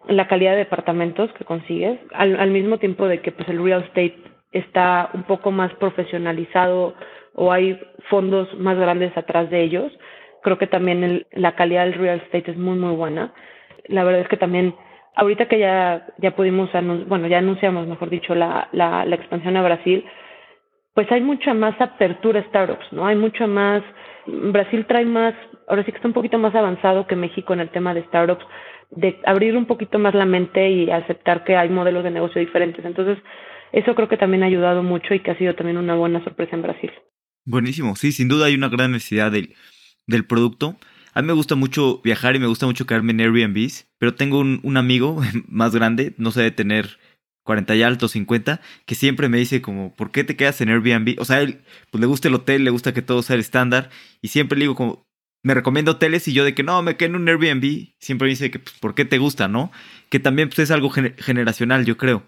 la 0.07 0.27
calidad 0.27 0.51
de 0.51 0.59
departamentos 0.59 1.31
que 1.33 1.45
consigues, 1.45 1.99
al, 2.13 2.39
al 2.39 2.51
mismo 2.51 2.77
tiempo 2.77 3.07
de 3.07 3.21
que 3.21 3.31
pues 3.31 3.49
el 3.49 3.63
real 3.63 3.83
estate 3.83 4.15
está 4.51 5.09
un 5.13 5.23
poco 5.23 5.51
más 5.51 5.73
profesionalizado 5.75 6.93
o 7.33 7.51
hay 7.51 7.79
fondos 8.09 8.47
más 8.57 8.77
grandes 8.77 9.15
atrás 9.17 9.49
de 9.49 9.63
ellos. 9.63 9.91
Creo 10.43 10.57
que 10.57 10.67
también 10.67 11.25
la 11.31 11.55
calidad 11.55 11.85
del 11.85 11.95
real 11.95 12.21
estate 12.23 12.51
es 12.51 12.57
muy, 12.57 12.77
muy 12.77 12.95
buena. 12.95 13.33
La 13.87 14.03
verdad 14.03 14.21
es 14.21 14.27
que 14.27 14.37
también, 14.37 14.75
ahorita 15.15 15.47
que 15.47 15.59
ya, 15.59 16.05
ya 16.19 16.35
pudimos, 16.35 16.69
bueno, 17.07 17.27
ya 17.27 17.39
anunciamos, 17.39 17.87
mejor 17.87 18.09
dicho, 18.09 18.35
la, 18.35 18.69
la, 18.71 19.05
la 19.05 19.15
expansión 19.15 19.57
a 19.57 19.63
Brasil, 19.63 20.05
pues 20.93 21.11
hay 21.11 21.21
mucha 21.21 21.53
más 21.53 21.79
apertura 21.79 22.39
a 22.39 22.43
startups, 22.43 22.93
¿no? 22.93 23.05
Hay 23.05 23.17
mucha 23.17 23.45
más, 23.47 23.83
Brasil 24.27 24.85
trae 24.87 25.05
más, 25.05 25.33
ahora 25.67 25.83
sí 25.83 25.91
que 25.91 25.97
está 25.97 26.07
un 26.07 26.13
poquito 26.13 26.37
más 26.37 26.55
avanzado 26.55 27.07
que 27.07 27.15
México 27.15 27.53
en 27.53 27.59
el 27.59 27.69
tema 27.69 27.93
de 27.93 28.03
startups, 28.05 28.45
de 28.91 29.19
abrir 29.25 29.55
un 29.55 29.65
poquito 29.65 29.99
más 29.99 30.13
la 30.13 30.25
mente 30.25 30.69
y 30.69 30.89
aceptar 30.89 31.43
que 31.43 31.55
hay 31.55 31.69
modelos 31.69 32.03
de 32.03 32.11
negocio 32.11 32.39
diferentes. 32.39 32.83
Entonces, 32.85 33.17
eso 33.71 33.95
creo 33.95 34.07
que 34.07 34.17
también 34.17 34.43
ha 34.43 34.47
ayudado 34.47 34.83
mucho 34.83 35.13
y 35.13 35.19
que 35.19 35.31
ha 35.31 35.37
sido 35.37 35.55
también 35.55 35.77
una 35.77 35.95
buena 35.95 36.23
sorpresa 36.23 36.55
en 36.55 36.61
Brasil. 36.61 36.91
Buenísimo, 37.45 37.95
sí, 37.95 38.11
sin 38.11 38.27
duda 38.27 38.47
hay 38.47 38.55
una 38.55 38.69
gran 38.69 38.91
necesidad 38.91 39.31
del, 39.31 39.53
del 40.07 40.25
producto. 40.25 40.77
A 41.13 41.21
mí 41.21 41.27
me 41.27 41.33
gusta 41.33 41.55
mucho 41.55 42.01
viajar 42.03 42.35
y 42.35 42.39
me 42.39 42.47
gusta 42.47 42.65
mucho 42.65 42.85
quedarme 42.85 43.11
en 43.11 43.21
Airbnbs, 43.21 43.87
pero 43.97 44.15
tengo 44.15 44.39
un, 44.39 44.59
un 44.63 44.77
amigo 44.77 45.21
más 45.47 45.75
grande, 45.75 46.13
no 46.17 46.31
sé 46.31 46.41
de 46.41 46.51
tener 46.51 46.97
40 47.45 47.75
y 47.75 47.83
alto, 47.83 48.07
50, 48.07 48.59
que 48.85 48.95
siempre 48.95 49.29
me 49.29 49.37
dice 49.37 49.61
como, 49.61 49.93
¿por 49.95 50.11
qué 50.11 50.23
te 50.23 50.35
quedas 50.35 50.59
en 50.61 50.69
Airbnb? 50.69 51.15
O 51.19 51.25
sea, 51.25 51.41
él, 51.41 51.61
pues 51.91 52.01
le 52.01 52.07
gusta 52.07 52.27
el 52.27 52.33
hotel, 52.33 52.63
le 52.63 52.71
gusta 52.71 52.93
que 52.93 53.03
todo 53.03 53.21
sea 53.21 53.35
el 53.35 53.39
estándar, 53.39 53.91
y 54.21 54.29
siempre 54.29 54.57
le 54.57 54.63
digo 54.63 54.75
como, 54.75 55.05
me 55.43 55.53
recomiendo 55.53 55.91
hoteles 55.91 56.27
y 56.27 56.33
yo 56.33 56.43
de 56.43 56.55
que 56.55 56.63
no, 56.63 56.81
me 56.81 56.97
quedo 56.97 57.09
en 57.09 57.15
un 57.17 57.29
Airbnb, 57.29 57.89
siempre 57.99 58.25
me 58.25 58.31
dice 58.31 58.49
que, 58.49 58.57
pues, 58.57 58.75
¿por 58.79 58.95
qué 58.95 59.05
te 59.05 59.19
gusta, 59.19 59.47
no? 59.47 59.71
Que 60.09 60.19
también 60.19 60.49
pues, 60.49 60.57
es 60.57 60.71
algo 60.71 60.89
generacional, 60.89 61.85
yo 61.85 61.97
creo. 61.97 62.23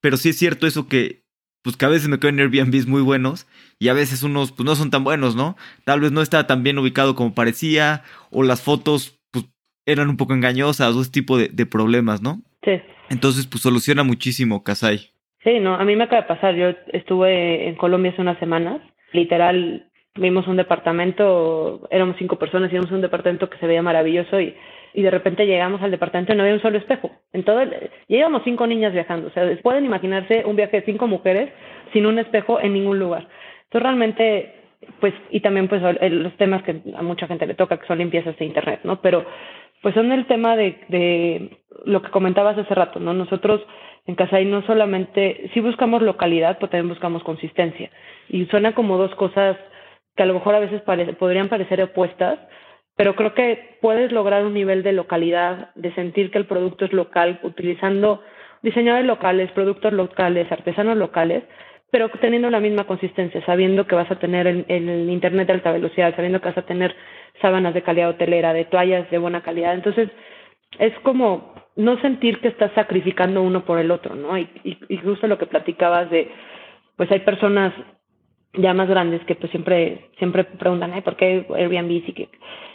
Pero 0.00 0.16
sí 0.16 0.30
es 0.30 0.38
cierto 0.38 0.66
eso 0.66 0.88
que, 0.88 1.22
pues 1.62 1.76
que 1.76 1.84
a 1.84 1.88
veces 1.88 2.08
me 2.08 2.18
quedo 2.18 2.30
en 2.30 2.40
Airbnbs 2.40 2.88
muy 2.88 3.00
buenos 3.00 3.46
y 3.78 3.88
a 3.88 3.92
veces 3.92 4.24
unos, 4.24 4.50
pues 4.50 4.66
no 4.66 4.74
son 4.74 4.90
tan 4.90 5.04
buenos, 5.04 5.36
¿no? 5.36 5.56
Tal 5.84 6.00
vez 6.00 6.10
no 6.10 6.20
está 6.20 6.48
tan 6.48 6.64
bien 6.64 6.78
ubicado 6.78 7.14
como 7.14 7.32
parecía 7.32 8.02
o 8.32 8.42
las 8.42 8.60
fotos, 8.60 9.20
pues 9.30 9.44
eran 9.86 10.08
un 10.08 10.16
poco 10.16 10.34
engañosas 10.34 10.96
o 10.96 11.00
ese 11.00 11.12
tipo 11.12 11.38
de, 11.38 11.46
de 11.48 11.64
problemas, 11.64 12.22
¿no? 12.22 12.42
Sí. 12.64 12.72
Entonces, 13.10 13.46
pues 13.46 13.62
soluciona 13.62 14.04
muchísimo 14.04 14.62
Casay. 14.62 15.10
Sí, 15.44 15.60
no, 15.60 15.74
a 15.74 15.84
mí 15.84 15.96
me 15.96 16.04
acaba 16.04 16.22
de 16.22 16.28
pasar. 16.28 16.54
Yo 16.54 16.70
estuve 16.92 17.68
en 17.68 17.76
Colombia 17.76 18.12
hace 18.12 18.22
unas 18.22 18.38
semanas. 18.38 18.80
Literal, 19.12 19.86
vimos 20.14 20.46
un 20.46 20.56
departamento, 20.56 21.88
éramos 21.90 22.16
cinco 22.18 22.38
personas 22.38 22.70
y 22.70 22.74
vimos 22.74 22.90
un 22.90 23.00
departamento 23.00 23.48
que 23.48 23.58
se 23.58 23.66
veía 23.66 23.82
maravilloso 23.82 24.40
y, 24.40 24.54
y 24.94 25.02
de 25.02 25.10
repente 25.10 25.46
llegamos 25.46 25.80
al 25.82 25.90
departamento 25.90 26.32
y 26.32 26.36
no 26.36 26.42
había 26.42 26.54
un 26.54 26.62
solo 26.62 26.78
espejo. 26.78 27.10
En 27.32 27.44
todo 27.44 27.62
íbamos 28.08 28.42
cinco 28.44 28.66
niñas 28.66 28.92
viajando. 28.92 29.28
O 29.28 29.30
sea, 29.30 29.44
pueden 29.62 29.84
imaginarse 29.84 30.44
un 30.44 30.56
viaje 30.56 30.80
de 30.80 30.86
cinco 30.86 31.06
mujeres 31.06 31.50
sin 31.92 32.04
un 32.04 32.18
espejo 32.18 32.60
en 32.60 32.74
ningún 32.74 32.98
lugar. 32.98 33.28
Entonces, 33.64 33.82
realmente, 33.82 34.54
pues, 35.00 35.14
y 35.30 35.40
también, 35.40 35.68
pues, 35.68 35.82
los 35.82 36.36
temas 36.36 36.62
que 36.62 36.80
a 36.96 37.02
mucha 37.02 37.26
gente 37.26 37.46
le 37.46 37.54
toca, 37.54 37.78
que 37.78 37.86
son 37.86 37.98
limpiezas 37.98 38.36
de 38.36 38.44
Internet, 38.44 38.80
¿no? 38.84 39.00
Pero, 39.00 39.24
pues, 39.82 39.94
son 39.94 40.12
el 40.12 40.26
tema 40.26 40.56
de, 40.56 40.80
de 40.88 41.58
lo 41.84 42.02
que 42.02 42.10
comentabas 42.10 42.58
hace 42.58 42.74
rato, 42.74 43.00
¿no? 43.00 43.14
Nosotros 43.14 43.60
en 44.06 44.14
Casay 44.14 44.46
no 44.46 44.62
solamente, 44.62 45.50
sí 45.52 45.60
buscamos 45.60 46.02
localidad, 46.02 46.56
pero 46.58 46.70
también 46.70 46.88
buscamos 46.88 47.22
consistencia. 47.22 47.90
Y 48.28 48.46
suena 48.46 48.74
como 48.74 48.96
dos 48.96 49.14
cosas 49.16 49.56
que 50.16 50.22
a 50.22 50.26
lo 50.26 50.34
mejor 50.34 50.54
a 50.54 50.60
veces 50.60 50.82
podrían 50.82 51.48
parecer 51.48 51.82
opuestas, 51.82 52.38
pero 52.96 53.14
creo 53.14 53.34
que 53.34 53.78
puedes 53.80 54.10
lograr 54.10 54.44
un 54.44 54.54
nivel 54.54 54.82
de 54.82 54.92
localidad, 54.92 55.70
de 55.76 55.94
sentir 55.94 56.30
que 56.30 56.38
el 56.38 56.46
producto 56.46 56.86
es 56.86 56.92
local, 56.92 57.38
utilizando 57.44 58.22
diseñadores 58.62 59.06
locales, 59.06 59.52
productos 59.52 59.92
locales, 59.92 60.50
artesanos 60.50 60.96
locales, 60.96 61.44
pero 61.90 62.08
teniendo 62.20 62.50
la 62.50 62.60
misma 62.60 62.84
consistencia, 62.84 63.44
sabiendo 63.46 63.86
que 63.86 63.94
vas 63.94 64.10
a 64.10 64.18
tener 64.18 64.46
el, 64.46 64.64
el, 64.68 65.08
Internet 65.08 65.46
de 65.46 65.52
alta 65.52 65.70
velocidad, 65.70 66.16
sabiendo 66.16 66.40
que 66.40 66.48
vas 66.48 66.58
a 66.58 66.66
tener 66.66 66.96
sábanas 67.40 67.74
de 67.74 67.82
calidad 67.82 68.10
hotelera, 68.10 68.52
de 68.52 68.64
toallas 68.64 69.10
de 69.10 69.18
buena 69.18 69.42
calidad. 69.42 69.74
Entonces, 69.74 70.10
es 70.78 70.92
como 71.00 71.54
no 71.76 71.98
sentir 72.00 72.40
que 72.40 72.48
estás 72.48 72.72
sacrificando 72.74 73.42
uno 73.42 73.64
por 73.64 73.78
el 73.78 73.90
otro, 73.90 74.14
¿no? 74.14 74.36
Y, 74.36 74.48
y, 74.64 74.96
justo 74.98 75.26
lo 75.26 75.38
que 75.38 75.46
platicabas 75.46 76.10
de, 76.10 76.30
pues 76.96 77.10
hay 77.10 77.20
personas 77.20 77.72
ya 78.54 78.74
más 78.74 78.88
grandes 78.88 79.24
que 79.24 79.34
pues 79.34 79.50
siempre 79.50 80.10
siempre 80.18 80.44
preguntan, 80.44 81.00
¿por 81.02 81.16
qué 81.16 81.46
Airbnb? 81.54 81.90
Y, 81.90 82.28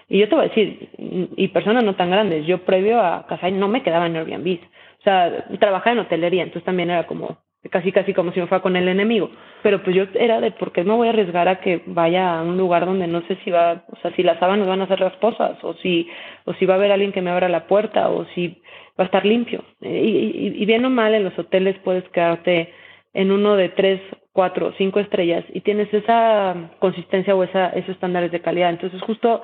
y 0.10 0.20
yo 0.20 0.30
te 0.30 0.36
voy 0.36 0.46
a 0.46 0.48
decir, 0.48 0.90
y 0.98 1.48
personas 1.50 1.84
no 1.84 1.96
tan 1.96 2.12
grandes, 2.12 2.46
yo 2.46 2.60
previo 2.60 3.02
a 3.02 3.26
Casay 3.28 3.52
no 3.52 3.68
me 3.68 3.84
quedaba 3.84 4.08
en 4.08 4.16
Airbnb. 4.16 4.60
O 5.00 5.04
sea, 5.04 5.46
trabajaba 5.60 5.92
en 5.92 6.00
hotelería, 6.00 6.44
entonces 6.44 6.64
también 6.64 6.90
era 6.90 7.06
como, 7.06 7.40
casi 7.70 7.92
casi 7.92 8.14
como 8.14 8.32
si 8.32 8.40
me 8.40 8.48
fuera 8.48 8.62
con 8.62 8.76
el 8.76 8.88
enemigo. 8.88 9.32
Pero 9.62 9.82
pues 9.84 9.96
yo 9.96 10.06
era 10.16 10.42
de, 10.42 10.52
¿por 10.52 10.72
qué 10.72 10.84
me 10.84 10.94
voy 10.94 11.08
a 11.08 11.12
arriesgar 11.12 11.48
a 11.48 11.60
que 11.60 11.82
vaya 11.86 12.40
a 12.40 12.44
un 12.44 12.58
lugar 12.58 12.86
donde 12.86 13.08
no 13.08 13.22
sé 13.28 13.38
si 13.44 13.52
va, 13.52 13.84
o 13.90 13.96
sea, 14.02 14.12
si 14.16 14.24
las 14.24 14.40
sábanas 14.40 14.68
van 14.68 14.82
a 14.82 14.88
ser 14.88 15.00
rasposas, 15.00 15.64
o 15.64 15.74
si, 15.76 16.10
o 16.46 16.54
si 16.54 16.66
va 16.66 16.76
a 16.76 16.78
haber 16.78 16.92
alguien 16.92 17.12
que 17.12 17.22
me 17.22 17.32
abra 17.32 17.50
la 17.50 17.68
puerta, 17.68 18.10
o 18.10 18.26
si 18.36 18.62
va 19.00 19.04
a 19.04 19.06
estar 19.06 19.26
limpio. 19.26 19.64
Y, 19.82 19.88
y, 19.88 20.54
y 20.62 20.66
bien 20.66 20.86
o 20.86 20.90
mal 20.90 21.14
en 21.14 21.24
los 21.24 21.38
hoteles 21.40 21.78
puedes 21.84 22.08
quedarte 22.10 22.74
en 23.14 23.32
uno 23.32 23.56
de 23.56 23.70
tres, 23.70 24.02
cuatro, 24.34 24.74
cinco 24.78 25.00
estrellas 25.00 25.46
y 25.54 25.62
tienes 25.62 25.94
esa 25.94 26.72
consistencia 26.80 27.36
o 27.36 27.44
esa, 27.44 27.70
esos 27.70 27.92
estándares 27.92 28.32
de 28.32 28.42
calidad. 28.42 28.72
Entonces 28.72 29.02
justo 29.02 29.44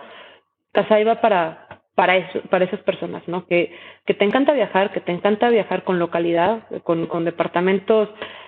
Casa 0.71 0.99
iba 0.99 1.21
para 1.21 1.67
para 1.99 2.15
eso, 2.15 2.39
para 2.49 2.63
esas 2.63 2.79
personas, 2.83 3.21
¿no? 3.27 3.45
Que, 3.45 3.75
que 4.05 4.13
te 4.13 4.23
encanta 4.23 4.53
viajar, 4.53 4.93
que 4.93 5.01
te 5.01 5.11
encanta 5.11 5.49
viajar 5.49 5.83
con 5.83 5.99
localidad, 5.99 6.63
con, 6.83 7.07
con 7.07 7.25
departamentos 7.25 8.07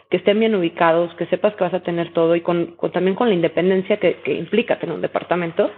que 0.09 0.15
estén 0.15 0.39
bien 0.39 0.55
ubicados, 0.55 1.13
que 1.15 1.25
sepas 1.25 1.53
que 1.55 1.65
vas 1.65 1.73
a 1.73 1.83
tener 1.83 2.13
todo 2.13 2.37
y 2.37 2.39
con, 2.39 2.77
con 2.77 2.93
también 2.93 3.13
con 3.13 3.27
la 3.27 3.35
independencia 3.35 3.97
que, 3.97 4.21
que 4.23 4.35
implica 4.35 4.79
tener 4.79 4.95
un 4.95 5.01
departamento, 5.01 5.69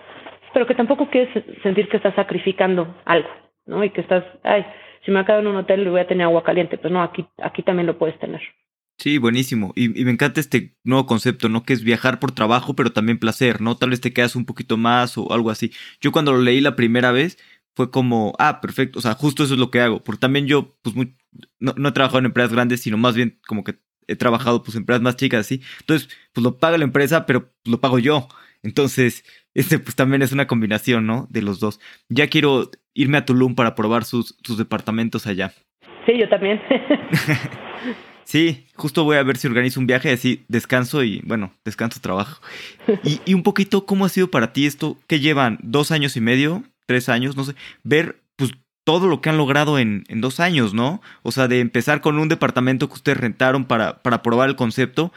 pero 0.53 0.67
que 0.67 0.75
tampoco 0.75 1.09
quieres 1.09 1.33
sentir 1.63 1.89
que 1.89 1.97
estás 1.97 2.13
sacrificando 2.13 2.95
algo, 3.05 3.29
¿no? 3.65 3.83
Y 3.83 3.89
que 3.89 4.01
estás, 4.01 4.23
ay, 4.43 4.63
si 5.03 5.09
me 5.09 5.21
acabo 5.21 5.39
en 5.39 5.47
un 5.47 5.55
hotel 5.55 5.89
voy 5.89 6.01
a 6.01 6.07
tener 6.07 6.25
agua 6.25 6.43
caliente, 6.43 6.77
pues 6.77 6.93
no, 6.93 7.01
aquí, 7.01 7.25
aquí 7.41 7.63
también 7.63 7.87
lo 7.87 7.97
puedes 7.97 8.19
tener. 8.19 8.41
Sí, 8.97 9.17
buenísimo. 9.17 9.73
Y, 9.75 9.99
y, 9.99 10.05
me 10.05 10.11
encanta 10.11 10.39
este 10.39 10.75
nuevo 10.83 11.05
concepto, 11.07 11.49
¿no? 11.49 11.63
Que 11.63 11.73
es 11.73 11.83
viajar 11.83 12.19
por 12.19 12.31
trabajo, 12.31 12.75
pero 12.75 12.91
también 12.93 13.17
placer, 13.17 13.59
¿no? 13.59 13.75
Tal 13.75 13.89
vez 13.89 13.99
te 14.01 14.13
quedas 14.13 14.35
un 14.35 14.45
poquito 14.45 14.77
más 14.77 15.17
o 15.17 15.33
algo 15.33 15.49
así. 15.49 15.71
Yo 15.99 16.11
cuando 16.11 16.31
lo 16.31 16.41
leí 16.41 16.61
la 16.61 16.75
primera 16.75 17.11
vez, 17.11 17.37
fue 17.75 17.91
como, 17.91 18.33
ah, 18.39 18.61
perfecto, 18.61 18.99
o 18.99 19.01
sea, 19.01 19.13
justo 19.13 19.43
eso 19.43 19.53
es 19.53 19.59
lo 19.59 19.71
que 19.71 19.81
hago, 19.81 20.03
porque 20.03 20.19
también 20.19 20.47
yo, 20.47 20.75
pues, 20.81 20.95
muy, 20.95 21.15
no, 21.59 21.73
no 21.77 21.89
he 21.89 21.91
trabajado 21.91 22.19
en 22.19 22.25
empresas 22.25 22.51
grandes, 22.51 22.81
sino 22.81 22.97
más 22.97 23.15
bien 23.15 23.39
como 23.47 23.63
que 23.63 23.79
he 24.07 24.15
trabajado, 24.15 24.63
pues, 24.63 24.75
en 24.75 24.81
empresas 24.81 25.01
más 25.01 25.15
chicas, 25.15 25.41
así. 25.41 25.61
Entonces, 25.79 26.09
pues, 26.33 26.43
lo 26.43 26.57
paga 26.57 26.77
la 26.77 26.83
empresa, 26.83 27.25
pero 27.25 27.51
lo 27.65 27.79
pago 27.79 27.99
yo. 27.99 28.27
Entonces, 28.61 29.23
este, 29.53 29.79
pues, 29.79 29.95
también 29.95 30.21
es 30.21 30.31
una 30.31 30.47
combinación, 30.47 31.05
¿no? 31.05 31.27
De 31.29 31.41
los 31.41 31.59
dos. 31.59 31.79
Ya 32.09 32.27
quiero 32.27 32.69
irme 32.93 33.17
a 33.17 33.25
Tulum 33.25 33.55
para 33.55 33.75
probar 33.75 34.05
sus, 34.05 34.37
sus 34.43 34.57
departamentos 34.57 35.25
allá. 35.27 35.53
Sí, 36.05 36.17
yo 36.19 36.29
también. 36.29 36.61
Sí, 38.25 38.67
justo 38.75 39.03
voy 39.03 39.17
a 39.17 39.23
ver 39.23 39.37
si 39.37 39.47
organizo 39.47 39.81
un 39.81 39.85
viaje, 39.85 40.09
así 40.09 40.45
descanso 40.47 41.03
y, 41.03 41.21
bueno, 41.25 41.53
descanso 41.65 41.99
trabajo. 41.99 42.41
Y, 43.03 43.19
y 43.25 43.33
un 43.33 43.43
poquito, 43.43 43.85
¿cómo 43.85 44.05
ha 44.05 44.09
sido 44.09 44.31
para 44.31 44.53
ti 44.53 44.65
esto? 44.65 44.97
que 45.07 45.19
llevan? 45.19 45.59
¿Dos 45.61 45.91
años 45.91 46.15
y 46.15 46.21
medio? 46.21 46.63
Tres 46.85 47.09
años, 47.09 47.35
no 47.35 47.43
sé, 47.43 47.55
ver 47.83 48.23
pues 48.35 48.51
todo 48.83 49.07
lo 49.07 49.21
que 49.21 49.29
han 49.29 49.37
logrado 49.37 49.79
en, 49.79 50.03
en 50.07 50.21
dos 50.21 50.39
años, 50.39 50.73
¿no? 50.73 51.01
O 51.21 51.31
sea, 51.31 51.47
de 51.47 51.59
empezar 51.59 52.01
con 52.01 52.19
un 52.19 52.29
departamento 52.29 52.87
que 52.87 52.95
ustedes 52.95 53.17
rentaron 53.17 53.65
para, 53.65 54.01
para 54.01 54.21
probar 54.21 54.49
el 54.49 54.55
concepto, 54.55 55.13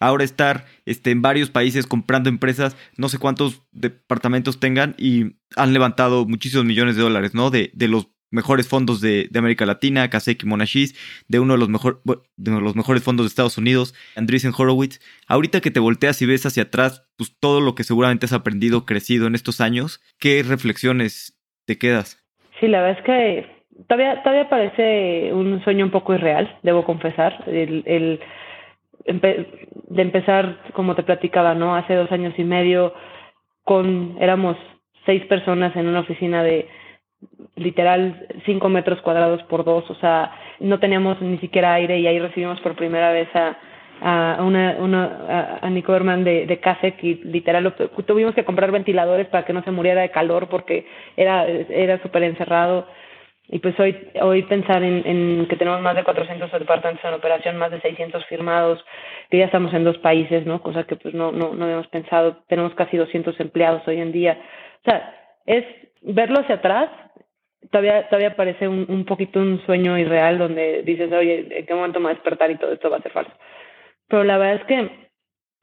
ahora 0.00 0.24
estar 0.24 0.66
este, 0.86 1.10
en 1.10 1.22
varios 1.22 1.50
países 1.50 1.86
comprando 1.86 2.28
empresas, 2.28 2.76
no 2.96 3.08
sé 3.08 3.18
cuántos 3.18 3.62
departamentos 3.70 4.58
tengan 4.58 4.94
y 4.98 5.36
han 5.56 5.72
levantado 5.72 6.26
muchísimos 6.26 6.64
millones 6.64 6.96
de 6.96 7.02
dólares, 7.02 7.34
¿no? 7.34 7.50
De, 7.50 7.70
de 7.74 7.88
los 7.88 8.08
mejores 8.30 8.68
fondos 8.68 9.00
de, 9.00 9.28
de 9.30 9.38
América 9.38 9.66
Latina, 9.66 10.08
Kasek 10.08 10.42
y 10.42 10.46
Monashis, 10.46 10.94
de 11.28 11.40
uno 11.40 11.54
de 11.54 11.58
los, 11.58 11.68
mejor, 11.68 12.00
de 12.04 12.60
los 12.60 12.76
mejores 12.76 13.02
fondos 13.02 13.26
de 13.26 13.28
Estados 13.28 13.58
Unidos, 13.58 13.94
Andreessen 14.16 14.52
Horowitz. 14.56 15.00
Ahorita 15.26 15.60
que 15.60 15.70
te 15.70 15.80
volteas 15.80 16.20
y 16.22 16.26
ves 16.26 16.46
hacia 16.46 16.64
atrás, 16.64 17.08
pues 17.16 17.36
todo 17.38 17.60
lo 17.60 17.74
que 17.74 17.84
seguramente 17.84 18.26
has 18.26 18.32
aprendido, 18.32 18.86
crecido 18.86 19.26
en 19.26 19.34
estos 19.34 19.60
años, 19.60 20.00
¿qué 20.18 20.42
reflexiones 20.42 21.38
te 21.66 21.78
quedas? 21.78 22.24
Sí, 22.60 22.68
la 22.68 22.82
verdad 22.82 22.98
es 22.98 23.04
que 23.04 23.84
todavía, 23.88 24.22
todavía 24.22 24.48
parece 24.48 25.32
un 25.32 25.62
sueño 25.64 25.84
un 25.84 25.90
poco 25.90 26.14
irreal, 26.14 26.58
debo 26.62 26.84
confesar. 26.84 27.44
El, 27.46 27.82
el 27.86 28.20
de 29.06 30.02
empezar, 30.02 30.60
como 30.74 30.94
te 30.94 31.02
platicaba, 31.02 31.54
¿no? 31.54 31.74
Hace 31.74 31.94
dos 31.94 32.12
años 32.12 32.34
y 32.36 32.44
medio, 32.44 32.94
con, 33.64 34.16
éramos 34.20 34.56
seis 35.06 35.24
personas 35.26 35.74
en 35.76 35.86
una 35.86 36.00
oficina 36.00 36.42
de 36.42 36.68
literal 37.56 38.26
cinco 38.46 38.68
metros 38.68 39.00
cuadrados 39.02 39.42
por 39.44 39.64
dos, 39.64 39.88
o 39.90 39.94
sea, 39.96 40.32
no 40.60 40.78
teníamos 40.78 41.20
ni 41.20 41.38
siquiera 41.38 41.74
aire 41.74 41.98
y 41.98 42.06
ahí 42.06 42.18
recibimos 42.18 42.60
por 42.60 42.74
primera 42.74 43.12
vez 43.12 43.28
a, 43.34 43.56
a 44.00 44.42
una, 44.42 44.76
una 44.78 45.58
a 45.60 45.70
Nico 45.70 45.94
Herman 45.94 46.24
de, 46.24 46.46
de 46.46 46.60
CASEC 46.60 47.02
y 47.04 47.14
literal 47.24 47.74
tuvimos 48.06 48.34
que 48.34 48.44
comprar 48.44 48.70
ventiladores 48.70 49.26
para 49.28 49.44
que 49.44 49.52
no 49.52 49.62
se 49.62 49.70
muriera 49.70 50.00
de 50.00 50.10
calor 50.10 50.48
porque 50.48 50.86
era, 51.16 51.46
era 51.46 52.00
súper 52.02 52.22
encerrado. 52.24 52.86
Y 53.52 53.58
pues 53.58 53.78
hoy, 53.80 53.96
hoy 54.22 54.42
pensar 54.44 54.80
en, 54.84 55.02
en 55.04 55.46
que 55.48 55.56
tenemos 55.56 55.80
más 55.80 55.96
de 55.96 56.04
400 56.04 56.52
departamentos 56.52 57.04
en 57.04 57.14
operación, 57.14 57.56
más 57.56 57.72
de 57.72 57.80
600 57.80 58.24
firmados, 58.26 58.82
que 59.28 59.38
ya 59.38 59.46
estamos 59.46 59.74
en 59.74 59.82
dos 59.82 59.98
países, 59.98 60.46
¿no? 60.46 60.62
Cosa 60.62 60.84
que 60.84 60.94
pues 60.94 61.14
no, 61.14 61.32
no, 61.32 61.52
no 61.52 61.64
habíamos 61.64 61.88
pensado. 61.88 62.44
Tenemos 62.46 62.74
casi 62.74 62.96
200 62.96 63.38
empleados 63.40 63.82
hoy 63.88 64.00
en 64.00 64.12
día. 64.12 64.38
O 64.82 64.84
sea, 64.84 65.14
es 65.46 65.64
verlo 66.00 66.40
hacia 66.40 66.56
atrás, 66.56 66.90
todavía, 67.70 68.08
todavía 68.08 68.36
parece 68.36 68.68
un, 68.68 68.86
un 68.88 69.04
poquito 69.04 69.40
un 69.40 69.60
sueño 69.66 69.98
irreal 69.98 70.38
donde 70.38 70.82
dices, 70.82 71.12
oye, 71.12 71.46
¿en 71.50 71.66
qué 71.66 71.74
momento 71.74 72.00
me 72.00 72.04
voy 72.04 72.12
a 72.12 72.14
despertar 72.14 72.50
y 72.50 72.56
todo 72.56 72.72
esto 72.72 72.90
va 72.90 72.98
a 72.98 73.02
ser 73.02 73.12
falso? 73.12 73.32
Pero 74.08 74.24
la 74.24 74.38
verdad 74.38 74.56
es 74.56 74.64
que 74.64 75.10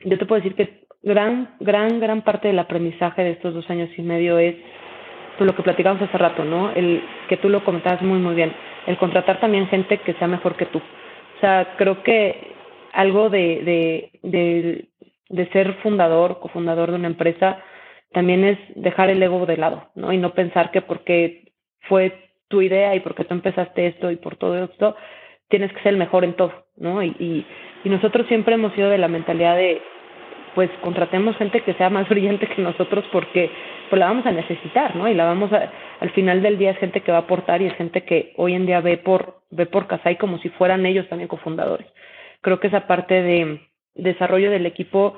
yo 0.02 0.18
te 0.18 0.26
puedo 0.26 0.42
decir 0.42 0.56
que 0.56 0.86
gran, 1.02 1.56
gran, 1.60 2.00
gran 2.00 2.22
parte 2.22 2.48
del 2.48 2.60
aprendizaje 2.60 3.24
de 3.24 3.32
estos 3.32 3.54
dos 3.54 3.70
años 3.70 3.90
y 3.98 4.02
medio 4.02 4.38
es 4.38 4.56
lo 5.40 5.56
que 5.56 5.64
platicamos 5.64 6.02
hace 6.02 6.18
rato, 6.18 6.44
¿no? 6.44 6.72
El 6.72 7.04
que 7.30 7.38
tú 7.38 7.50
lo 7.50 7.64
comentabas 7.64 8.02
muy, 8.02 8.20
muy 8.20 8.36
bien, 8.36 8.54
el 8.88 8.98
contratar 8.98 9.40
también 9.40 9.68
gente 9.68 10.00
que 10.00 10.14
sea 10.14 10.28
mejor 10.28 10.56
que 10.56 10.66
tú. 10.66 10.80
O 10.80 11.40
sea, 11.40 11.76
creo 11.78 12.02
que 12.02 12.56
algo 12.94 13.30
de, 13.30 13.62
de, 13.64 14.20
de, 14.24 14.86
de 15.30 15.50
ser 15.50 15.74
fundador, 15.84 16.40
cofundador 16.40 16.90
de 16.90 16.96
una 16.96 17.08
empresa, 17.08 17.60
también 18.12 18.44
es 18.44 18.58
dejar 18.76 19.10
el 19.10 19.22
ego 19.22 19.46
de 19.46 19.58
lado, 19.58 19.90
¿no? 19.96 20.14
Y 20.14 20.18
no 20.18 20.34
pensar 20.34 20.72
que 20.72 20.82
porque 20.82 21.52
fue 21.82 22.30
tu 22.48 22.62
idea 22.62 22.96
y 22.96 23.02
porque 23.02 23.26
tú 23.26 23.34
empezaste 23.34 23.88
esto 23.88 24.12
y 24.12 24.16
por 24.16 24.38
todo 24.38 24.64
esto, 24.64 24.96
tienes 25.50 25.72
que 25.74 25.82
ser 25.82 25.94
el 25.94 25.98
mejor 25.98 26.24
en 26.24 26.34
todo, 26.34 26.66
¿no? 26.78 27.04
Y, 27.04 27.10
y, 27.20 27.46
y 27.84 27.90
nosotros 27.90 28.28
siempre 28.28 28.56
hemos 28.56 28.74
sido 28.74 28.90
de 28.90 28.98
la 28.98 29.08
mentalidad 29.08 29.56
de, 29.56 29.82
pues 30.56 30.70
contratemos 30.82 31.38
gente 31.38 31.62
que 31.62 31.74
sea 31.76 31.90
más 31.90 32.10
brillante 32.10 32.48
que 32.48 32.62
nosotros 32.62 33.06
porque 33.12 33.52
pues 33.90 34.00
la 34.00 34.08
vamos 34.08 34.26
a 34.26 34.32
necesitar, 34.32 34.96
¿no? 34.96 35.08
Y 35.08 35.14
la 35.14 35.26
vamos 35.26 35.52
a, 35.54 35.72
al 36.00 36.10
final 36.12 36.42
del 36.42 36.58
día 36.58 36.72
es 36.72 36.78
gente 36.78 37.02
que 37.02 37.12
va 37.12 37.20
a 37.20 37.22
aportar 37.22 37.62
y 37.62 37.68
es 37.68 37.76
gente 37.76 38.04
que 38.04 38.34
hoy 38.38 38.54
en 38.54 38.66
día 38.66 38.82
ve 38.82 38.98
por, 38.98 39.42
ve 39.50 39.66
por 39.66 39.88
Casai 39.88 40.18
como 40.18 40.40
si 40.40 40.50
fueran 40.50 40.86
ellos 40.86 41.08
también 41.10 41.28
cofundadores. 41.28 41.88
Creo 42.42 42.60
que 42.60 42.68
esa 42.68 42.88
parte 42.88 43.22
de 43.22 43.62
desarrollo 43.96 44.52
del 44.52 44.66
equipo 44.66 45.16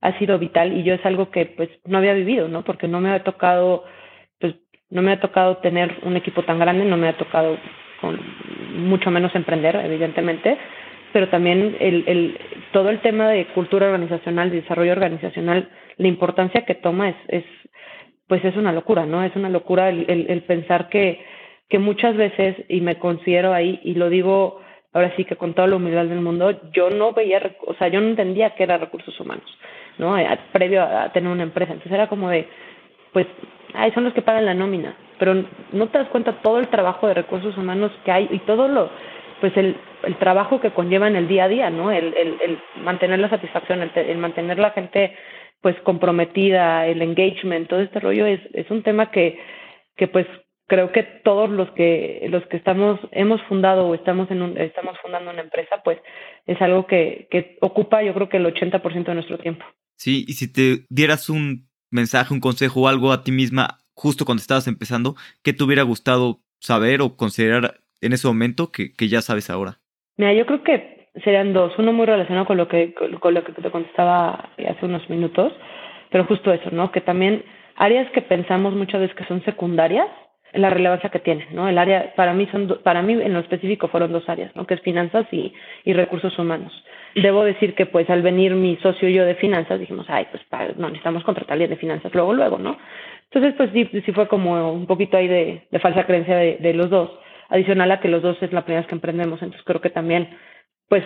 ha 0.00 0.18
sido 0.18 0.38
vital 0.38 0.76
y 0.76 0.82
yo 0.82 0.94
es 0.94 1.04
algo 1.04 1.30
que 1.30 1.46
pues 1.46 1.68
no 1.84 1.98
había 1.98 2.14
vivido, 2.14 2.48
¿no? 2.48 2.62
Porque 2.62 2.88
no 2.88 3.00
me 3.00 3.10
ha 3.10 3.24
tocado, 3.24 3.84
pues 4.40 4.54
no 4.90 5.02
me 5.02 5.12
ha 5.12 5.20
tocado 5.20 5.58
tener 5.58 5.98
un 6.02 6.16
equipo 6.16 6.42
tan 6.44 6.58
grande, 6.58 6.84
no 6.84 6.96
me 6.96 7.08
ha 7.08 7.16
tocado 7.16 7.58
con 8.00 8.20
mucho 8.74 9.10
menos 9.10 9.34
emprender, 9.34 9.76
evidentemente, 9.76 10.58
pero 11.12 11.28
también 11.28 11.76
el, 11.80 12.04
el, 12.06 12.38
todo 12.72 12.90
el 12.90 13.00
tema 13.00 13.28
de 13.28 13.46
cultura 13.46 13.86
organizacional, 13.86 14.50
de 14.50 14.60
desarrollo 14.60 14.92
organizacional, 14.92 15.70
la 15.96 16.08
importancia 16.08 16.66
que 16.66 16.74
toma 16.74 17.08
es, 17.08 17.16
es 17.28 17.44
pues 18.28 18.44
es 18.44 18.56
una 18.56 18.72
locura, 18.72 19.06
¿no? 19.06 19.22
Es 19.22 19.34
una 19.36 19.48
locura 19.48 19.88
el, 19.88 20.04
el, 20.08 20.26
el 20.28 20.42
pensar 20.42 20.88
que, 20.88 21.24
que 21.68 21.78
muchas 21.78 22.16
veces, 22.16 22.56
y 22.68 22.80
me 22.80 22.98
considero 22.98 23.54
ahí, 23.54 23.80
y 23.82 23.94
lo 23.94 24.10
digo 24.10 24.60
ahora 24.96 25.14
sí 25.14 25.26
que 25.26 25.36
con 25.36 25.52
toda 25.52 25.68
la 25.68 25.76
humildad 25.76 26.06
del 26.06 26.22
mundo, 26.22 26.58
yo 26.72 26.88
no 26.88 27.12
veía, 27.12 27.42
o 27.66 27.74
sea, 27.74 27.88
yo 27.88 28.00
no 28.00 28.08
entendía 28.08 28.54
qué 28.54 28.62
era 28.62 28.78
recursos 28.78 29.18
humanos, 29.20 29.44
¿no? 29.98 30.16
Previo 30.52 30.82
a 30.82 31.12
tener 31.12 31.30
una 31.30 31.42
empresa. 31.42 31.72
Entonces 31.72 31.92
era 31.92 32.08
como 32.08 32.28
de, 32.28 32.48
pues, 33.12 33.26
ay, 33.74 33.92
son 33.92 34.04
los 34.04 34.14
que 34.14 34.22
pagan 34.22 34.46
la 34.46 34.54
nómina, 34.54 34.96
pero 35.18 35.34
no 35.72 35.88
te 35.88 35.98
das 35.98 36.08
cuenta 36.08 36.40
todo 36.42 36.58
el 36.58 36.68
trabajo 36.68 37.06
de 37.06 37.14
recursos 37.14 37.56
humanos 37.56 37.92
que 38.04 38.12
hay 38.12 38.28
y 38.30 38.38
todo 38.40 38.68
lo, 38.68 38.90
pues 39.40 39.56
el, 39.56 39.76
el 40.04 40.16
trabajo 40.16 40.60
que 40.60 40.70
conlleva 40.70 41.08
en 41.08 41.16
el 41.16 41.28
día 41.28 41.44
a 41.44 41.48
día, 41.48 41.70
¿no? 41.70 41.90
El, 41.90 42.14
el, 42.14 42.36
el 42.44 42.58
mantener 42.82 43.18
la 43.18 43.28
satisfacción, 43.28 43.82
el, 43.82 43.90
el 43.94 44.18
mantener 44.18 44.58
la 44.58 44.70
gente 44.70 45.14
pues 45.60 45.76
comprometida, 45.80 46.86
el 46.86 47.02
engagement, 47.02 47.68
todo 47.68 47.80
este 47.80 47.98
rollo 47.98 48.26
es, 48.26 48.40
es 48.52 48.70
un 48.70 48.82
tema 48.82 49.10
que, 49.10 49.38
que 49.96 50.06
pues 50.06 50.26
creo 50.66 50.92
que 50.92 51.02
todos 51.02 51.48
los 51.50 51.70
que 51.72 52.26
los 52.30 52.44
que 52.46 52.56
estamos 52.56 52.98
hemos 53.12 53.40
fundado 53.42 53.86
o 53.86 53.94
estamos 53.94 54.30
en 54.30 54.42
un, 54.42 54.58
estamos 54.58 54.96
fundando 55.00 55.30
una 55.30 55.42
empresa 55.42 55.82
pues 55.84 55.98
es 56.46 56.60
algo 56.60 56.86
que, 56.86 57.28
que 57.30 57.56
ocupa 57.60 58.02
yo 58.02 58.14
creo 58.14 58.28
que 58.28 58.38
el 58.38 58.46
80% 58.46 59.04
de 59.04 59.14
nuestro 59.14 59.38
tiempo. 59.38 59.64
Sí, 59.96 60.24
y 60.28 60.34
si 60.34 60.52
te 60.52 60.84
dieras 60.90 61.28
un 61.30 61.68
mensaje, 61.90 62.34
un 62.34 62.40
consejo 62.40 62.82
o 62.82 62.88
algo 62.88 63.12
a 63.12 63.22
ti 63.22 63.32
misma 63.32 63.78
justo 63.94 64.24
cuando 64.24 64.40
estabas 64.40 64.68
empezando, 64.68 65.14
¿qué 65.42 65.52
te 65.52 65.64
hubiera 65.64 65.82
gustado 65.82 66.40
saber 66.60 67.00
o 67.00 67.16
considerar 67.16 67.80
en 68.00 68.12
ese 68.12 68.28
momento 68.28 68.70
que, 68.70 68.92
que 68.92 69.08
ya 69.08 69.22
sabes 69.22 69.48
ahora? 69.48 69.78
Mira, 70.16 70.34
yo 70.34 70.46
creo 70.46 70.62
que 70.62 71.08
serían 71.24 71.52
dos. 71.52 71.72
Uno 71.78 71.92
muy 71.92 72.06
relacionado 72.06 72.46
con 72.46 72.56
lo 72.56 72.68
que, 72.68 72.94
con 72.94 73.34
lo 73.34 73.44
que 73.44 73.52
te 73.52 73.70
contestaba 73.70 74.50
hace 74.68 74.84
unos 74.84 75.08
minutos, 75.08 75.52
pero 76.10 76.24
justo 76.26 76.52
eso, 76.52 76.70
¿no? 76.70 76.92
Que 76.92 77.00
también 77.00 77.44
áreas 77.76 78.10
que 78.12 78.22
pensamos 78.22 78.74
muchas 78.74 79.00
veces 79.00 79.16
que 79.16 79.26
son 79.26 79.42
secundarias, 79.44 80.08
la 80.52 80.70
relevancia 80.70 81.10
que 81.10 81.18
tienen, 81.18 81.48
¿no? 81.52 81.68
El 81.68 81.78
área, 81.78 82.14
para 82.14 82.32
mí 82.32 82.48
son, 82.50 82.80
para 82.82 83.02
mí 83.02 83.12
en 83.12 83.32
lo 83.32 83.40
específico 83.40 83.88
fueron 83.88 84.12
dos 84.12 84.28
áreas, 84.28 84.54
¿no? 84.56 84.66
Que 84.66 84.74
es 84.74 84.80
finanzas 84.80 85.26
y, 85.30 85.52
y 85.84 85.92
recursos 85.92 86.38
humanos. 86.38 86.72
Debo 87.14 87.44
decir 87.44 87.74
que 87.74 87.86
pues 87.86 88.08
al 88.10 88.22
venir 88.22 88.54
mi 88.54 88.76
socio 88.76 89.08
y 89.08 89.14
yo 89.14 89.24
de 89.24 89.34
finanzas 89.34 89.80
dijimos, 89.80 90.06
ay, 90.08 90.26
pues 90.30 90.42
no, 90.76 90.88
necesitamos 90.88 91.24
contratar 91.24 91.52
a 91.52 91.54
alguien 91.54 91.70
de 91.70 91.76
finanzas 91.76 92.14
luego, 92.14 92.32
luego, 92.32 92.58
¿no? 92.58 92.78
Entonces 93.24 93.54
pues 93.56 93.70
sí, 93.72 93.88
sí 94.04 94.12
fue 94.12 94.28
como 94.28 94.72
un 94.72 94.86
poquito 94.86 95.16
ahí 95.16 95.28
de, 95.28 95.66
de 95.70 95.78
falsa 95.78 96.04
creencia 96.04 96.36
de, 96.36 96.56
de 96.56 96.74
los 96.74 96.90
dos 96.90 97.10
adicional 97.48 97.90
a 97.90 98.00
que 98.00 98.08
los 98.08 98.22
dos 98.22 98.36
es 98.42 98.52
la 98.52 98.62
primera 98.62 98.80
vez 98.80 98.88
que 98.88 98.94
emprendemos. 98.94 99.40
Entonces 99.42 99.64
creo 99.64 99.80
que 99.80 99.90
también, 99.90 100.36
pues, 100.88 101.04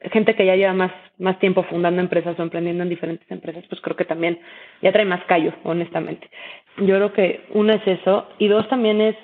gente 0.00 0.34
que 0.36 0.46
ya 0.46 0.56
lleva 0.56 0.74
más, 0.74 0.92
más 1.18 1.38
tiempo 1.38 1.64
fundando 1.64 2.00
empresas 2.00 2.38
o 2.38 2.42
emprendiendo 2.42 2.82
en 2.82 2.88
diferentes 2.88 3.28
empresas, 3.30 3.64
pues 3.68 3.80
creo 3.80 3.96
que 3.96 4.04
también 4.04 4.38
ya 4.80 4.92
trae 4.92 5.04
más 5.04 5.24
callo, 5.24 5.52
honestamente. 5.64 6.30
Yo 6.78 6.94
creo 6.94 7.12
que 7.12 7.46
uno 7.54 7.72
es 7.72 7.86
eso 7.86 8.28
y 8.38 8.48
dos 8.48 8.68
también 8.68 9.00
es, 9.00 9.16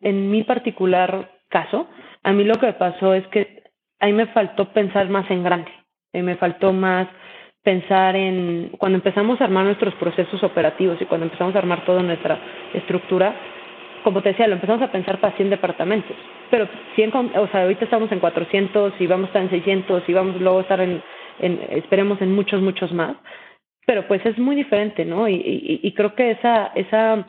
en 0.00 0.30
mi 0.30 0.42
particular 0.42 1.30
caso, 1.48 1.88
a 2.22 2.32
mí 2.32 2.44
lo 2.44 2.54
que 2.54 2.72
pasó 2.72 3.14
es 3.14 3.26
que 3.28 3.62
a 4.00 4.06
mí 4.06 4.12
me 4.12 4.26
faltó 4.26 4.72
pensar 4.72 5.08
más 5.08 5.30
en 5.30 5.42
grande, 5.42 5.70
eh, 6.12 6.22
me 6.22 6.36
faltó 6.36 6.72
más 6.72 7.08
pensar 7.62 8.14
en, 8.14 8.70
cuando 8.78 8.96
empezamos 8.96 9.40
a 9.40 9.44
armar 9.44 9.64
nuestros 9.64 9.94
procesos 9.94 10.42
operativos 10.42 11.00
y 11.00 11.06
cuando 11.06 11.26
empezamos 11.26 11.54
a 11.54 11.58
armar 11.58 11.84
toda 11.84 12.02
nuestra 12.02 12.38
estructura, 12.72 13.34
como 14.04 14.22
te 14.22 14.30
decía, 14.30 14.46
lo 14.46 14.54
empezamos 14.54 14.82
a 14.82 14.92
pensar 14.92 15.18
para 15.18 15.36
100 15.36 15.50
departamentos, 15.50 16.16
pero 16.50 16.68
100, 16.94 17.12
o 17.36 17.48
sea, 17.48 17.62
ahorita 17.62 17.84
estamos 17.84 18.10
en 18.12 18.20
400 18.20 18.94
y 18.98 19.06
vamos 19.06 19.26
a 19.26 19.28
estar 19.28 19.42
en 19.42 19.50
600 19.50 20.02
y 20.08 20.12
vamos 20.12 20.40
luego 20.40 20.58
a 20.58 20.62
estar 20.62 20.80
en, 20.80 21.02
esperemos 21.70 22.20
en 22.20 22.34
muchos, 22.34 22.60
muchos 22.60 22.92
más, 22.92 23.16
pero 23.86 24.06
pues 24.08 24.24
es 24.26 24.38
muy 24.38 24.56
diferente, 24.56 25.04
¿no? 25.04 25.28
Y, 25.28 25.80
y, 25.82 25.92
creo 25.92 26.14
que 26.14 26.32
esa, 26.32 26.72
esa, 26.74 27.26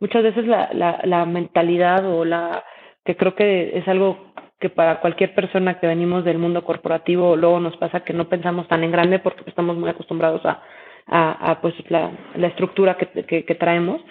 muchas 0.00 0.22
veces 0.22 0.46
la, 0.46 0.70
la, 0.72 1.00
la 1.04 1.24
mentalidad 1.24 2.04
o 2.06 2.24
la, 2.24 2.64
que 3.04 3.16
creo 3.16 3.34
que 3.34 3.78
es 3.78 3.86
algo 3.88 4.32
que 4.58 4.70
para 4.70 5.00
cualquier 5.00 5.34
persona 5.34 5.78
que 5.80 5.86
venimos 5.86 6.24
del 6.24 6.38
mundo 6.38 6.64
corporativo 6.64 7.36
luego 7.36 7.60
nos 7.60 7.76
pasa 7.78 8.04
que 8.04 8.12
no 8.12 8.28
pensamos 8.28 8.68
tan 8.68 8.84
en 8.84 8.92
grande 8.92 9.18
porque 9.18 9.42
estamos 9.46 9.76
muy 9.76 9.88
acostumbrados 9.88 10.42
a, 10.44 10.60
a, 11.06 11.60
pues 11.62 11.74
la, 11.88 12.10
la 12.34 12.48
estructura 12.48 12.96
que, 12.96 13.44
que 13.44 13.54
traemos 13.54 14.02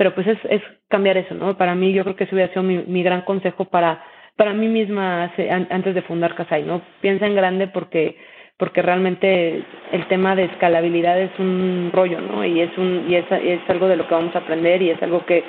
pero 0.00 0.14
pues 0.14 0.28
es, 0.28 0.38
es 0.48 0.62
cambiar 0.88 1.18
eso, 1.18 1.34
¿no? 1.34 1.58
Para 1.58 1.74
mí 1.74 1.92
yo 1.92 2.04
creo 2.04 2.16
que 2.16 2.24
ese 2.24 2.34
hubiera 2.34 2.50
sido 2.54 2.62
mi, 2.62 2.78
mi 2.78 3.02
gran 3.02 3.20
consejo 3.20 3.66
para, 3.66 4.02
para 4.34 4.54
mí 4.54 4.66
misma 4.66 5.30
antes 5.68 5.94
de 5.94 6.00
fundar 6.00 6.34
Casai, 6.34 6.62
¿no? 6.62 6.80
Piensa 7.02 7.26
en 7.26 7.34
grande 7.34 7.68
porque 7.68 8.16
porque 8.56 8.80
realmente 8.80 9.62
el 9.92 10.08
tema 10.08 10.34
de 10.36 10.44
escalabilidad 10.44 11.20
es 11.20 11.38
un 11.38 11.90
rollo, 11.92 12.18
¿no? 12.18 12.46
Y 12.46 12.62
es 12.62 12.70
un 12.78 13.10
y 13.10 13.16
es, 13.16 13.26
es 13.30 13.60
algo 13.68 13.88
de 13.88 13.96
lo 13.96 14.08
que 14.08 14.14
vamos 14.14 14.34
a 14.34 14.38
aprender 14.38 14.80
y 14.80 14.88
es 14.88 15.02
algo 15.02 15.26
que, 15.26 15.44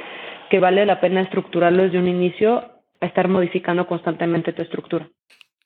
que 0.50 0.60
vale 0.60 0.86
la 0.86 1.00
pena 1.00 1.22
estructurarlo 1.22 1.84
desde 1.84 2.00
un 2.00 2.10
inicio 2.10 2.74
a 3.00 3.06
estar 3.06 3.30
modificando 3.30 3.88
constantemente 3.88 4.52
tu 4.52 4.64
estructura. 4.64 5.08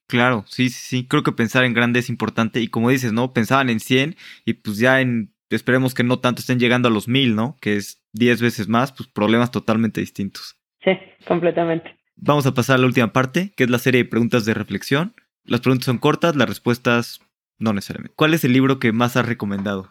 Claro, 0.08 0.44
sí, 0.46 0.70
sí, 0.70 0.98
sí. 0.98 1.08
Creo 1.08 1.24
que 1.24 1.32
pensar 1.32 1.64
en 1.64 1.74
grande 1.74 2.02
es 2.02 2.10
importante. 2.10 2.60
Y 2.60 2.68
como 2.68 2.92
dices, 2.92 3.14
¿no? 3.14 3.34
Pensaban 3.34 3.72
en 3.72 3.80
100 3.80 4.16
y 4.46 4.54
pues 4.54 4.78
ya 4.78 5.02
en 5.02 5.35
esperemos 5.50 5.94
que 5.94 6.04
no 6.04 6.20
tanto 6.20 6.40
estén 6.40 6.60
llegando 6.60 6.88
a 6.88 6.92
los 6.92 7.08
mil, 7.08 7.36
¿no? 7.36 7.56
Que 7.62 7.76
es 7.76 8.04
10 8.14 8.42
veces 8.42 8.68
más, 8.68 8.92
pues 8.92 9.10
problemas 9.10 9.52
totalmente 9.52 10.02
distintos. 10.02 10.60
Sí, 10.84 10.92
completamente. 11.28 11.96
Vamos 12.16 12.46
a 12.48 12.54
pasar 12.54 12.78
a 12.78 12.80
la 12.80 12.88
última 12.88 13.12
parte, 13.12 13.52
que 13.56 13.66
es 13.66 13.70
la 13.70 13.78
serie 13.78 14.04
de 14.04 14.10
preguntas 14.10 14.46
de 14.46 14.54
reflexión. 14.54 15.14
Las 15.44 15.62
preguntas 15.62 15.86
son 15.86 15.98
cortas, 15.98 16.36
las 16.36 16.48
respuestas 16.48 17.20
no 17.60 17.74
necesariamente. 17.74 18.16
¿Cuál 18.16 18.34
es 18.34 18.44
el 18.44 18.54
libro 18.54 18.80
que 18.80 18.92
más 18.92 19.18
has 19.18 19.28
recomendado? 19.28 19.90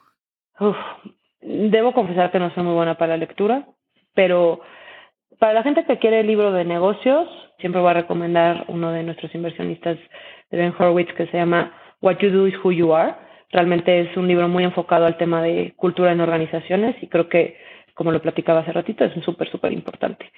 Uf, 0.58 0.76
debo 1.42 1.92
confesar 1.92 2.30
que 2.30 2.38
no 2.38 2.52
soy 2.54 2.64
muy 2.64 2.74
buena 2.74 2.96
para 2.96 3.12
la 3.12 3.16
lectura, 3.18 3.66
pero 4.14 4.60
para 5.38 5.52
la 5.52 5.62
gente 5.62 5.84
que 5.84 5.98
quiere 5.98 6.20
el 6.20 6.26
libro 6.26 6.52
de 6.52 6.64
negocios, 6.64 7.28
siempre 7.58 7.80
voy 7.80 7.90
a 7.90 7.94
recomendar 7.94 8.64
uno 8.68 8.90
de 8.92 9.02
nuestros 9.02 9.34
inversionistas 9.34 9.98
de 10.50 10.56
Ben 10.56 10.74
Horowitz 10.78 11.12
que 11.14 11.26
se 11.26 11.36
llama 11.36 11.72
What 12.00 12.18
You 12.18 12.30
Do 12.30 12.46
is 12.46 12.54
Who 12.62 12.72
You 12.72 12.94
Are. 12.94 13.14
Realmente 13.54 14.00
es 14.00 14.16
un 14.16 14.26
libro 14.26 14.48
muy 14.48 14.64
enfocado 14.64 15.06
al 15.06 15.16
tema 15.16 15.40
de 15.40 15.74
cultura 15.76 16.10
en 16.10 16.20
organizaciones 16.20 16.96
y 17.00 17.06
creo 17.06 17.28
que, 17.28 17.56
como 17.94 18.10
lo 18.10 18.20
platicaba 18.20 18.58
hace 18.58 18.72
ratito, 18.72 19.04
es 19.04 19.14
un 19.14 19.22
súper, 19.22 19.48
súper 19.48 19.72
importante. 19.72 20.28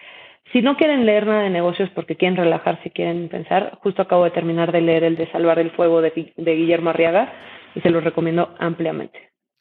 Si 0.52 0.60
no 0.60 0.76
quieren 0.76 1.06
leer 1.06 1.26
nada 1.26 1.44
de 1.44 1.48
negocios 1.48 1.88
porque 1.94 2.16
quieren 2.16 2.36
relajarse, 2.36 2.90
quieren 2.90 3.30
pensar, 3.30 3.78
justo 3.82 4.02
acabo 4.02 4.24
de 4.24 4.32
terminar 4.32 4.70
de 4.70 4.82
leer 4.82 5.02
el 5.02 5.16
de 5.16 5.30
Salvar 5.32 5.58
el 5.58 5.70
Fuego 5.70 6.02
de, 6.02 6.34
de 6.36 6.56
Guillermo 6.56 6.90
Arriaga 6.90 7.32
y 7.74 7.80
se 7.80 7.88
lo 7.88 8.02
recomiendo 8.02 8.54
ampliamente. 8.58 9.18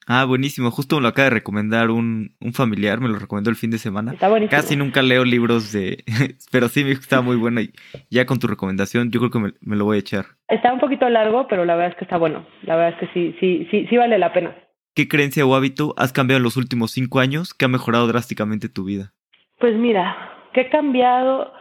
Ah, 0.07 0.25
buenísimo. 0.25 0.69
Justo 0.69 0.97
me 0.97 1.01
lo 1.01 1.07
acaba 1.07 1.25
de 1.25 1.35
recomendar 1.35 1.89
un, 1.89 2.35
un 2.39 2.53
familiar, 2.53 2.99
me 2.99 3.09
lo 3.09 3.17
recomendó 3.17 3.49
el 3.49 3.55
fin 3.55 3.71
de 3.71 3.79
semana. 3.79 4.13
Está 4.13 4.29
buenísimo. 4.29 4.51
Casi 4.51 4.75
nunca 4.75 5.01
leo 5.01 5.25
libros 5.25 5.71
de... 5.71 6.03
pero 6.51 6.69
sí, 6.69 6.83
me 6.83 6.89
dijo 6.89 6.99
que 6.99 7.05
estaba 7.05 7.23
muy 7.23 7.35
bueno 7.35 7.61
y 7.61 7.73
ya 8.11 8.25
con 8.25 8.39
tu 8.39 8.47
recomendación 8.47 9.11
yo 9.11 9.19
creo 9.19 9.31
que 9.31 9.39
me, 9.39 9.53
me, 9.61 9.75
lo 9.75 9.85
voy 9.85 9.97
a 9.97 9.99
echar. 10.01 10.25
Está 10.47 10.71
un 10.71 10.79
poquito 10.79 11.09
largo, 11.09 11.47
pero 11.47 11.65
la 11.65 11.75
verdad 11.75 11.93
es 11.93 11.97
que 11.97 12.05
está 12.05 12.17
bueno. 12.17 12.45
La 12.63 12.75
verdad 12.75 12.99
es 12.99 13.07
que 13.07 13.13
sí, 13.13 13.35
sí, 13.39 13.67
sí, 13.71 13.87
sí 13.89 13.97
vale 13.97 14.19
la 14.19 14.31
pena. 14.31 14.55
¿Qué 14.93 15.07
creencia 15.07 15.45
o 15.45 15.55
hábito 15.55 15.93
has 15.97 16.13
cambiado 16.13 16.37
en 16.37 16.43
los 16.43 16.55
últimos 16.55 16.91
cinco 16.91 17.19
años 17.19 17.53
que 17.53 17.65
ha 17.65 17.67
mejorado 17.67 18.07
drásticamente 18.07 18.69
tu 18.69 18.85
vida? 18.85 19.11
Pues 19.59 19.75
mira, 19.75 20.15
¿qué 20.53 20.61
he 20.61 20.69
cambiado? 20.69 21.51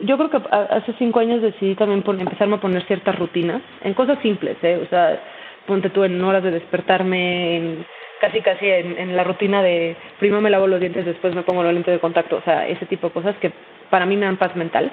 Yo 0.00 0.18
creo 0.18 0.30
que 0.30 0.36
hace 0.50 0.94
cinco 0.98 1.20
años 1.20 1.40
decidí 1.40 1.74
también 1.74 2.04
empezarme 2.06 2.56
a 2.56 2.60
poner 2.60 2.86
ciertas 2.86 3.18
rutinas 3.18 3.62
en 3.82 3.94
cosas 3.94 4.18
simples, 4.22 4.56
¿eh? 4.62 4.80
O 4.84 4.88
sea, 4.88 5.20
ponte 5.66 5.90
tú 5.90 6.04
en 6.04 6.22
horas 6.22 6.42
de 6.42 6.50
despertarme, 6.50 7.56
en, 7.56 7.86
casi 8.20 8.40
casi 8.40 8.66
en, 8.68 9.16
la 9.16 9.24
rutina 9.24 9.62
de 9.62 9.96
primero 10.18 10.40
me 10.40 10.50
lavo 10.50 10.66
los 10.66 10.80
dientes, 10.80 11.04
después 11.04 11.34
me 11.34 11.42
pongo 11.42 11.62
los 11.62 11.72
lentes 11.74 11.92
de 11.92 12.00
contacto, 12.00 12.36
o 12.36 12.42
sea, 12.42 12.66
ese 12.66 12.86
tipo 12.86 13.08
de 13.08 13.12
cosas 13.12 13.36
que 13.36 13.52
para 13.90 14.06
mí 14.06 14.16
me 14.16 14.26
dan 14.26 14.38
paz 14.38 14.56
mental, 14.56 14.90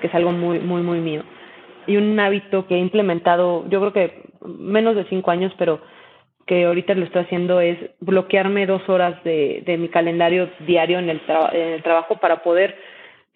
que 0.00 0.08
es 0.08 0.14
algo 0.14 0.32
muy, 0.32 0.58
muy, 0.58 0.82
muy 0.82 0.98
mío. 1.00 1.22
Y 1.86 1.96
un 1.96 2.18
hábito 2.18 2.66
que 2.66 2.76
he 2.76 2.78
implementado, 2.78 3.68
yo 3.68 3.80
creo 3.80 3.92
que 3.92 4.22
menos 4.44 4.96
de 4.96 5.04
cinco 5.04 5.30
años, 5.30 5.52
pero 5.58 5.80
que 6.46 6.64
ahorita 6.64 6.94
lo 6.94 7.04
estoy 7.04 7.22
haciendo 7.22 7.60
es 7.60 7.78
bloquearme 8.00 8.66
dos 8.66 8.86
horas 8.88 9.22
de, 9.24 9.62
de 9.64 9.78
mi 9.78 9.88
calendario 9.88 10.50
diario 10.66 10.98
en 10.98 11.08
el, 11.08 11.22
en 11.52 11.68
el 11.68 11.82
trabajo 11.82 12.16
para 12.16 12.42
poder 12.42 12.76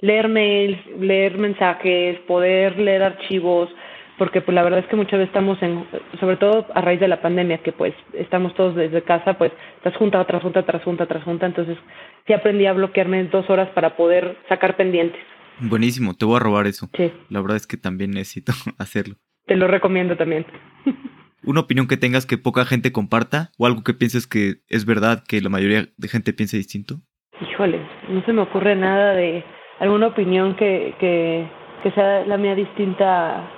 leer 0.01 0.29
mails, 0.29 0.79
leer 0.99 1.39
mensajes, 1.39 2.19
poder 2.21 2.79
leer 2.79 3.03
archivos, 3.03 3.71
porque 4.19 4.41
pues 4.41 4.55
la 4.55 4.63
verdad 4.63 4.81
es 4.81 4.87
que 4.87 4.97
muchas 4.97 5.19
veces 5.19 5.29
estamos 5.29 5.63
en, 5.63 5.87
sobre 6.19 6.37
todo 6.37 6.67
a 6.75 6.81
raíz 6.81 7.01
de 7.01 7.09
la 7.09 7.23
pandemia, 7.23 7.59
que 7.59 7.73
pues 7.73 7.95
estamos 8.13 8.55
todos 8.55 8.75
desde 8.75 9.03
casa, 9.03 9.39
pues 9.39 9.53
estás 9.77 9.97
junta 9.97 10.25
tras 10.27 10.43
junta, 10.43 10.65
tras 10.65 10.83
junta, 10.83 11.07
tras 11.07 11.23
junta, 11.23 11.47
entonces 11.47 11.79
sí 12.27 12.33
aprendí 12.33 12.67
a 12.67 12.73
bloquearme 12.73 13.25
dos 13.25 13.49
horas 13.49 13.69
para 13.71 13.97
poder 13.97 14.37
sacar 14.49 14.77
pendientes. 14.77 15.21
Buenísimo, 15.61 16.15
te 16.15 16.25
voy 16.25 16.37
a 16.37 16.41
robar 16.41 16.67
eso. 16.67 16.89
Sí. 16.97 17.13
La 17.31 17.41
verdad 17.41 17.57
es 17.57 17.67
que 17.67 17.77
también 17.77 18.11
necesito 18.11 18.53
hacerlo. 18.79 19.15
Te 19.47 19.57
lo 19.57 19.67
recomiendo 19.67 20.17
también. 20.17 20.45
Una 21.45 21.61
opinión 21.61 21.87
que 21.87 21.97
tengas 21.97 22.27
que 22.27 22.37
poca 22.37 22.65
gente 22.65 22.93
comparta 22.93 23.51
o 23.59 23.67
algo 23.67 23.83
que 23.83 23.95
pienses 23.95 24.27
que 24.27 24.57
es 24.69 24.85
verdad 24.85 25.23
que 25.27 25.41
la 25.41 25.49
mayoría 25.49 25.87
de 25.97 26.09
gente 26.09 26.33
piense 26.33 26.57
distinto. 26.57 26.97
Híjole, 27.41 27.81
no 28.09 28.23
se 28.25 28.33
me 28.33 28.43
ocurre 28.43 28.75
nada 28.75 29.15
de 29.15 29.45
alguna 29.79 30.09
opinión 30.09 30.57
que, 30.57 30.95
que, 30.99 31.49
que 31.83 31.93
sea 31.93 32.27
la 32.27 32.37
mía 32.37 32.57
distinta 32.57 33.49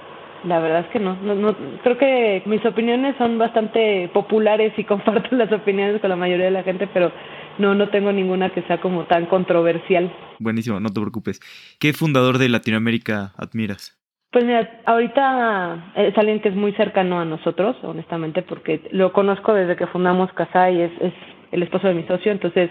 la 0.44 0.58
verdad 0.60 0.80
es 0.80 0.86
que 0.88 0.98
no, 0.98 1.16
no, 1.16 1.34
no, 1.34 1.56
creo 1.82 1.98
que 1.98 2.42
mis 2.46 2.64
opiniones 2.64 3.16
son 3.18 3.38
bastante 3.38 4.08
populares 4.12 4.72
y 4.76 4.84
comparto 4.90 5.34
las 5.36 5.52
opiniones 5.52 6.00
con 6.00 6.10
la 6.10 6.16
mayoría 6.16 6.46
de 6.46 6.50
la 6.50 6.62
gente, 6.62 6.88
pero 6.92 7.12
no, 7.58 7.74
no 7.74 7.88
tengo 7.88 8.12
ninguna 8.12 8.50
que 8.50 8.62
sea 8.62 8.80
como 8.80 9.04
tan 9.04 9.26
controversial. 9.26 10.12
Buenísimo, 10.38 10.80
no 10.80 10.88
te 10.88 11.00
preocupes. 11.00 11.40
¿Qué 11.78 11.92
fundador 11.92 12.38
de 12.38 12.48
Latinoamérica 12.48 13.32
admiras? 13.36 13.96
Pues 14.32 14.44
mira, 14.44 14.80
ahorita 14.86 15.92
es 15.96 16.16
alguien 16.16 16.40
que 16.40 16.50
es 16.50 16.54
muy 16.54 16.72
cercano 16.74 17.20
a 17.20 17.24
nosotros, 17.24 17.76
honestamente, 17.82 18.42
porque 18.42 18.88
lo 18.92 19.12
conozco 19.12 19.52
desde 19.52 19.74
que 19.74 19.88
fundamos 19.88 20.32
Casai, 20.34 20.80
es, 20.82 20.92
es 21.00 21.12
el 21.50 21.64
esposo 21.64 21.88
de 21.88 21.94
mi 21.94 22.04
socio, 22.04 22.30
entonces 22.30 22.70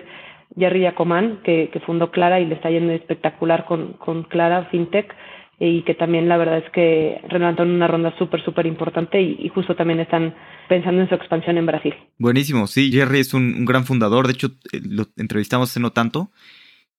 Jerry 0.57 0.81
Yacomán, 0.81 1.41
que, 1.43 1.69
que 1.71 1.81
fundó 1.81 2.11
Clara 2.11 2.39
y 2.39 2.45
le 2.45 2.55
está 2.55 2.69
yendo 2.69 2.93
espectacular 2.93 3.65
con, 3.65 3.93
con 3.93 4.23
Clara 4.23 4.65
FinTech 4.71 5.13
y 5.59 5.81
que 5.83 5.93
también 5.93 6.29
la 6.29 6.37
verdad 6.37 6.59
es 6.59 6.71
que 6.71 7.19
en 7.21 7.69
una 7.69 7.87
ronda 7.87 8.17
súper, 8.17 8.43
súper 8.43 8.65
importante 8.65 9.21
y, 9.21 9.37
y, 9.39 9.49
justo 9.49 9.75
también 9.75 9.99
están 9.99 10.33
pensando 10.69 11.01
en 11.01 11.09
su 11.09 11.15
expansión 11.15 11.57
en 11.57 11.65
Brasil. 11.65 11.93
Buenísimo, 12.17 12.65
sí, 12.67 12.91
Jerry 12.91 13.19
es 13.19 13.33
un, 13.33 13.55
un 13.57 13.65
gran 13.65 13.83
fundador, 13.83 14.27
de 14.27 14.33
hecho 14.33 14.47
eh, 14.71 14.79
lo 14.81 15.03
entrevistamos 15.17 15.69
hace 15.69 15.81
no 15.81 15.91
tanto 15.91 16.31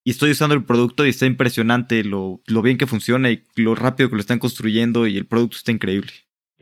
y 0.04 0.10
estoy 0.10 0.32
usando 0.32 0.54
el 0.54 0.64
producto 0.64 1.06
y 1.06 1.10
está 1.10 1.24
impresionante 1.24 2.04
lo, 2.04 2.40
lo 2.46 2.62
bien 2.62 2.76
que 2.76 2.86
funciona 2.86 3.30
y 3.30 3.44
lo 3.56 3.74
rápido 3.74 4.10
que 4.10 4.16
lo 4.16 4.20
están 4.20 4.38
construyendo 4.38 5.06
y 5.06 5.16
el 5.16 5.26
producto 5.26 5.56
está 5.56 5.72
increíble. 5.72 6.12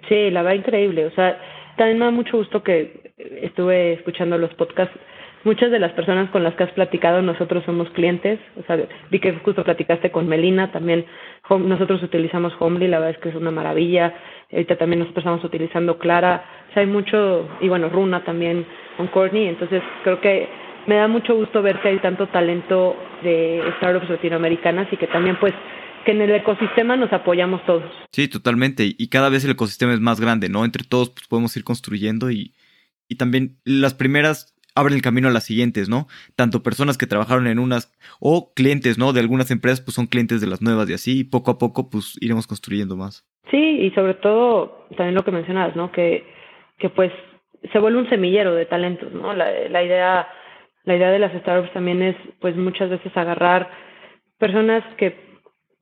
Sí, 0.09 0.31
la 0.31 0.43
verdad 0.43 0.59
increíble, 0.59 1.07
o 1.07 1.15
sea, 1.17 1.37
también 1.77 1.99
me 1.99 2.05
da 2.05 2.11
mucho 2.13 2.37
gusto 2.37 2.63
que 2.63 3.13
estuve 3.43 3.95
escuchando 3.95 4.39
los 4.39 4.55
podcasts 4.55 4.97
muchas 5.45 5.71
de 5.71 5.79
las 5.79 5.93
personas 5.93 6.31
con 6.31 6.43
las 6.43 6.55
que 6.55 6.65
has 6.65 6.73
platicado 6.73 7.23
nosotros 7.23 7.65
somos 7.65 7.89
clientes, 7.91 8.39
o 8.57 8.63
sea, 8.67 8.79
vi 9.11 9.21
que 9.21 9.33
justo 9.35 9.65
platicaste 9.65 10.11
con 10.11 10.29
Melina, 10.29 10.73
también 10.73 11.07
nosotros 11.49 12.03
utilizamos 12.03 12.53
Homely, 12.59 12.89
la 12.89 12.99
verdad 12.99 13.17
es 13.17 13.23
que 13.23 13.29
es 13.31 13.35
una 13.35 13.51
maravilla, 13.51 14.15
ahorita 14.53 14.77
también 14.77 15.01
nosotros 15.01 15.23
estamos 15.23 15.45
utilizando 15.45 15.99
Clara, 15.99 16.45
o 16.71 16.75
sea, 16.75 16.83
hay 16.83 16.89
mucho, 16.89 17.49
y 17.61 17.69
bueno, 17.69 17.89
Runa 17.89 18.25
también 18.25 18.67
con 18.97 19.09
Courtney, 19.09 19.47
entonces 19.47 19.83
creo 20.05 20.21
que 20.21 20.49
me 20.87 20.97
da 20.97 21.09
mucho 21.09 21.35
gusto 21.35 21.63
ver 21.63 21.81
que 21.81 21.89
hay 21.89 21.99
tanto 21.99 22.27
talento 22.29 22.97
de 23.23 23.63
startups 23.77 24.09
latinoamericanas 24.09 24.89
y 24.93 24.97
que 24.97 25.07
también 25.07 25.37
pues 25.39 25.53
que 26.05 26.13
en 26.13 26.23
el 26.23 26.31
ecosistema 26.31 26.97
nos 26.97 27.13
apoyamos 27.13 27.65
todos. 27.67 27.93
Sí, 28.13 28.29
totalmente, 28.29 28.85
y 28.97 29.09
cada 29.09 29.29
vez 29.29 29.45
el 29.45 29.51
ecosistema 29.51 29.93
es 29.93 30.01
más 30.01 30.21
grande, 30.21 30.49
¿no? 30.49 30.65
Entre 30.65 30.85
todos 30.85 31.11
pues, 31.11 31.27
podemos 31.27 31.57
ir 31.57 31.65
construyendo 31.65 32.31
y, 32.31 32.55
y 33.09 33.17
también 33.17 33.59
las 33.65 33.95
primeras 33.95 34.58
abren 34.79 34.95
el 34.95 35.03
camino 35.03 35.29
a 35.29 35.33
las 35.33 35.45
siguientes, 35.45 35.89
¿no? 35.89 36.07
Tanto 36.37 36.63
personas 36.63 36.99
que 36.99 37.07
trabajaron 37.07 37.47
en 37.47 37.59
unas 37.59 37.93
o 38.21 38.53
clientes, 38.55 38.99
¿no? 38.99 39.13
De 39.13 39.21
algunas 39.21 39.51
empresas, 39.51 39.81
pues 39.81 39.95
son 39.95 40.07
clientes 40.07 40.41
de 40.41 40.47
las 40.47 40.63
nuevas 40.63 40.89
y 40.89 40.95
así, 40.95 41.21
y 41.21 41.25
poco 41.25 41.51
a 41.51 41.59
poco, 41.59 41.91
pues 41.91 42.17
iremos 42.21 42.47
construyendo 42.47 42.97
más. 42.97 43.25
Sí, 43.51 43.57
y 43.57 43.91
sobre 43.93 44.15
todo 44.15 44.87
también 44.97 45.15
lo 45.15 45.25
que 45.25 45.31
mencionabas, 45.31 45.75
¿no? 45.77 45.91
Que, 45.93 46.25
que 46.79 46.91
pues 46.91 47.13
se 47.73 47.79
vuelve 47.79 47.99
un 47.99 48.09
semillero 48.09 48.55
de 48.55 48.67
talentos, 48.67 49.13
¿no? 49.13 49.33
La, 49.33 49.51
la 49.69 49.83
idea 49.83 50.29
la 50.89 50.97
idea 50.97 51.11
de 51.11 51.19
las 51.19 51.33
startups 51.33 51.73
también 51.75 52.03
es, 52.03 52.17
pues 52.41 52.57
muchas 52.57 52.89
veces 52.89 53.15
agarrar 53.15 53.71
personas 54.39 54.83
que 54.97 55.17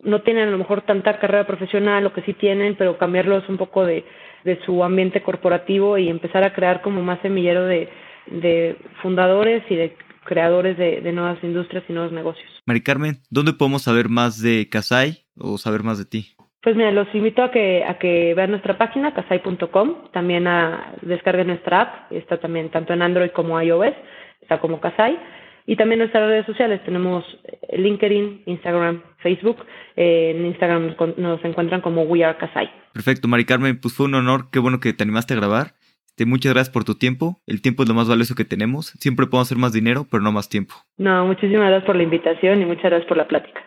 no 0.00 0.22
tienen 0.22 0.48
a 0.48 0.50
lo 0.50 0.58
mejor 0.58 0.82
tanta 0.82 1.20
carrera 1.20 1.46
profesional 1.46 2.04
o 2.06 2.12
que 2.12 2.22
sí 2.22 2.32
tienen, 2.34 2.74
pero 2.74 2.98
cambiarlos 2.98 3.48
un 3.48 3.56
poco 3.56 3.86
de, 3.86 4.04
de 4.42 4.58
su 4.64 4.82
ambiente 4.82 5.22
corporativo 5.22 5.96
y 5.96 6.08
empezar 6.08 6.42
a 6.42 6.52
crear 6.52 6.82
como 6.82 7.02
más 7.02 7.20
semillero 7.20 7.66
de, 7.66 7.88
de 8.26 8.76
fundadores 9.02 9.62
y 9.70 9.76
de 9.76 9.96
creadores 10.24 10.76
de, 10.76 11.00
de, 11.00 11.12
nuevas 11.12 11.38
industrias 11.42 11.84
y 11.88 11.92
nuevos 11.92 12.12
negocios. 12.12 12.48
Mari 12.66 12.82
Carmen, 12.82 13.18
¿dónde 13.30 13.52
podemos 13.52 13.82
saber 13.82 14.08
más 14.08 14.42
de 14.42 14.68
Casai 14.68 15.24
o 15.38 15.56
saber 15.56 15.82
más 15.82 15.98
de 15.98 16.04
ti? 16.04 16.36
Pues 16.66 16.74
mira, 16.74 16.90
los 16.90 17.06
invito 17.14 17.44
a 17.44 17.52
que, 17.52 17.84
a 17.84 17.96
que 17.96 18.34
vean 18.34 18.50
nuestra 18.50 18.76
página, 18.76 19.14
casai.com, 19.14 20.10
también 20.12 20.48
a 20.48 20.94
descarguen 21.02 21.46
nuestra 21.46 21.82
app, 21.82 22.12
está 22.12 22.40
también 22.40 22.72
tanto 22.72 22.92
en 22.92 23.02
Android 23.02 23.30
como 23.30 23.62
iOS, 23.62 23.94
está 24.40 24.58
como 24.58 24.80
Casai, 24.80 25.16
y 25.64 25.76
también 25.76 26.00
nuestras 26.00 26.26
redes 26.26 26.44
sociales, 26.44 26.80
tenemos 26.84 27.24
LinkedIn, 27.72 28.42
Instagram, 28.46 29.00
Facebook, 29.18 29.58
eh, 29.94 30.32
en 30.34 30.44
Instagram 30.44 30.96
nos 31.16 31.44
encuentran 31.44 31.82
como 31.82 32.02
We 32.02 32.24
Are 32.24 32.36
Casai. 32.36 32.68
Perfecto, 32.92 33.28
Mari 33.28 33.44
Carmen, 33.44 33.78
pues 33.80 33.94
fue 33.94 34.06
un 34.06 34.16
honor, 34.16 34.48
qué 34.50 34.58
bueno 34.58 34.80
que 34.80 34.92
te 34.92 35.04
animaste 35.04 35.34
a 35.34 35.36
grabar 35.36 35.75
muchas 36.24 36.54
gracias 36.54 36.72
por 36.72 36.84
tu 36.84 36.94
tiempo. 36.94 37.42
El 37.46 37.60
tiempo 37.60 37.82
es 37.82 37.88
lo 37.88 37.94
más 37.94 38.08
valioso 38.08 38.34
que 38.34 38.44
tenemos. 38.44 38.94
Siempre 38.98 39.26
podemos 39.26 39.48
hacer 39.48 39.58
más 39.58 39.72
dinero, 39.72 40.06
pero 40.10 40.22
no 40.22 40.32
más 40.32 40.48
tiempo. 40.48 40.74
No, 40.96 41.26
muchísimas 41.26 41.68
gracias 41.68 41.84
por 41.84 41.96
la 41.96 42.04
invitación 42.04 42.62
y 42.62 42.64
muchas 42.64 42.84
gracias 42.84 43.06
por 43.06 43.18
la 43.18 43.28
plática. 43.28 43.60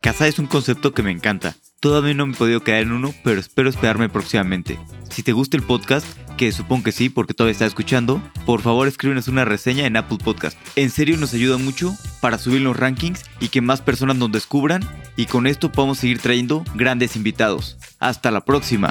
Casa 0.00 0.26
es 0.26 0.38
un 0.38 0.46
concepto 0.46 0.92
que 0.92 1.02
me 1.02 1.12
encanta. 1.12 1.54
Todavía 1.84 2.14
no 2.14 2.26
me 2.26 2.32
he 2.32 2.36
podido 2.36 2.64
quedar 2.64 2.80
en 2.80 2.92
uno, 2.92 3.12
pero 3.22 3.38
espero 3.38 3.68
esperarme 3.68 4.08
próximamente. 4.08 4.78
Si 5.10 5.22
te 5.22 5.32
gusta 5.32 5.58
el 5.58 5.62
podcast, 5.62 6.06
que 6.38 6.50
supongo 6.50 6.84
que 6.84 6.92
sí 6.92 7.10
porque 7.10 7.34
todavía 7.34 7.52
está 7.52 7.66
escuchando, 7.66 8.22
por 8.46 8.62
favor 8.62 8.88
escríbenos 8.88 9.28
una 9.28 9.44
reseña 9.44 9.84
en 9.84 9.98
Apple 9.98 10.16
Podcast. 10.16 10.56
En 10.76 10.88
serio 10.88 11.18
nos 11.18 11.34
ayuda 11.34 11.58
mucho 11.58 11.94
para 12.22 12.38
subir 12.38 12.62
los 12.62 12.74
rankings 12.74 13.24
y 13.38 13.48
que 13.48 13.60
más 13.60 13.82
personas 13.82 14.16
nos 14.16 14.32
descubran 14.32 14.82
y 15.14 15.26
con 15.26 15.46
esto 15.46 15.70
podemos 15.72 15.98
seguir 15.98 16.20
trayendo 16.20 16.64
grandes 16.74 17.16
invitados. 17.16 17.76
Hasta 17.98 18.30
la 18.30 18.46
próxima. 18.46 18.90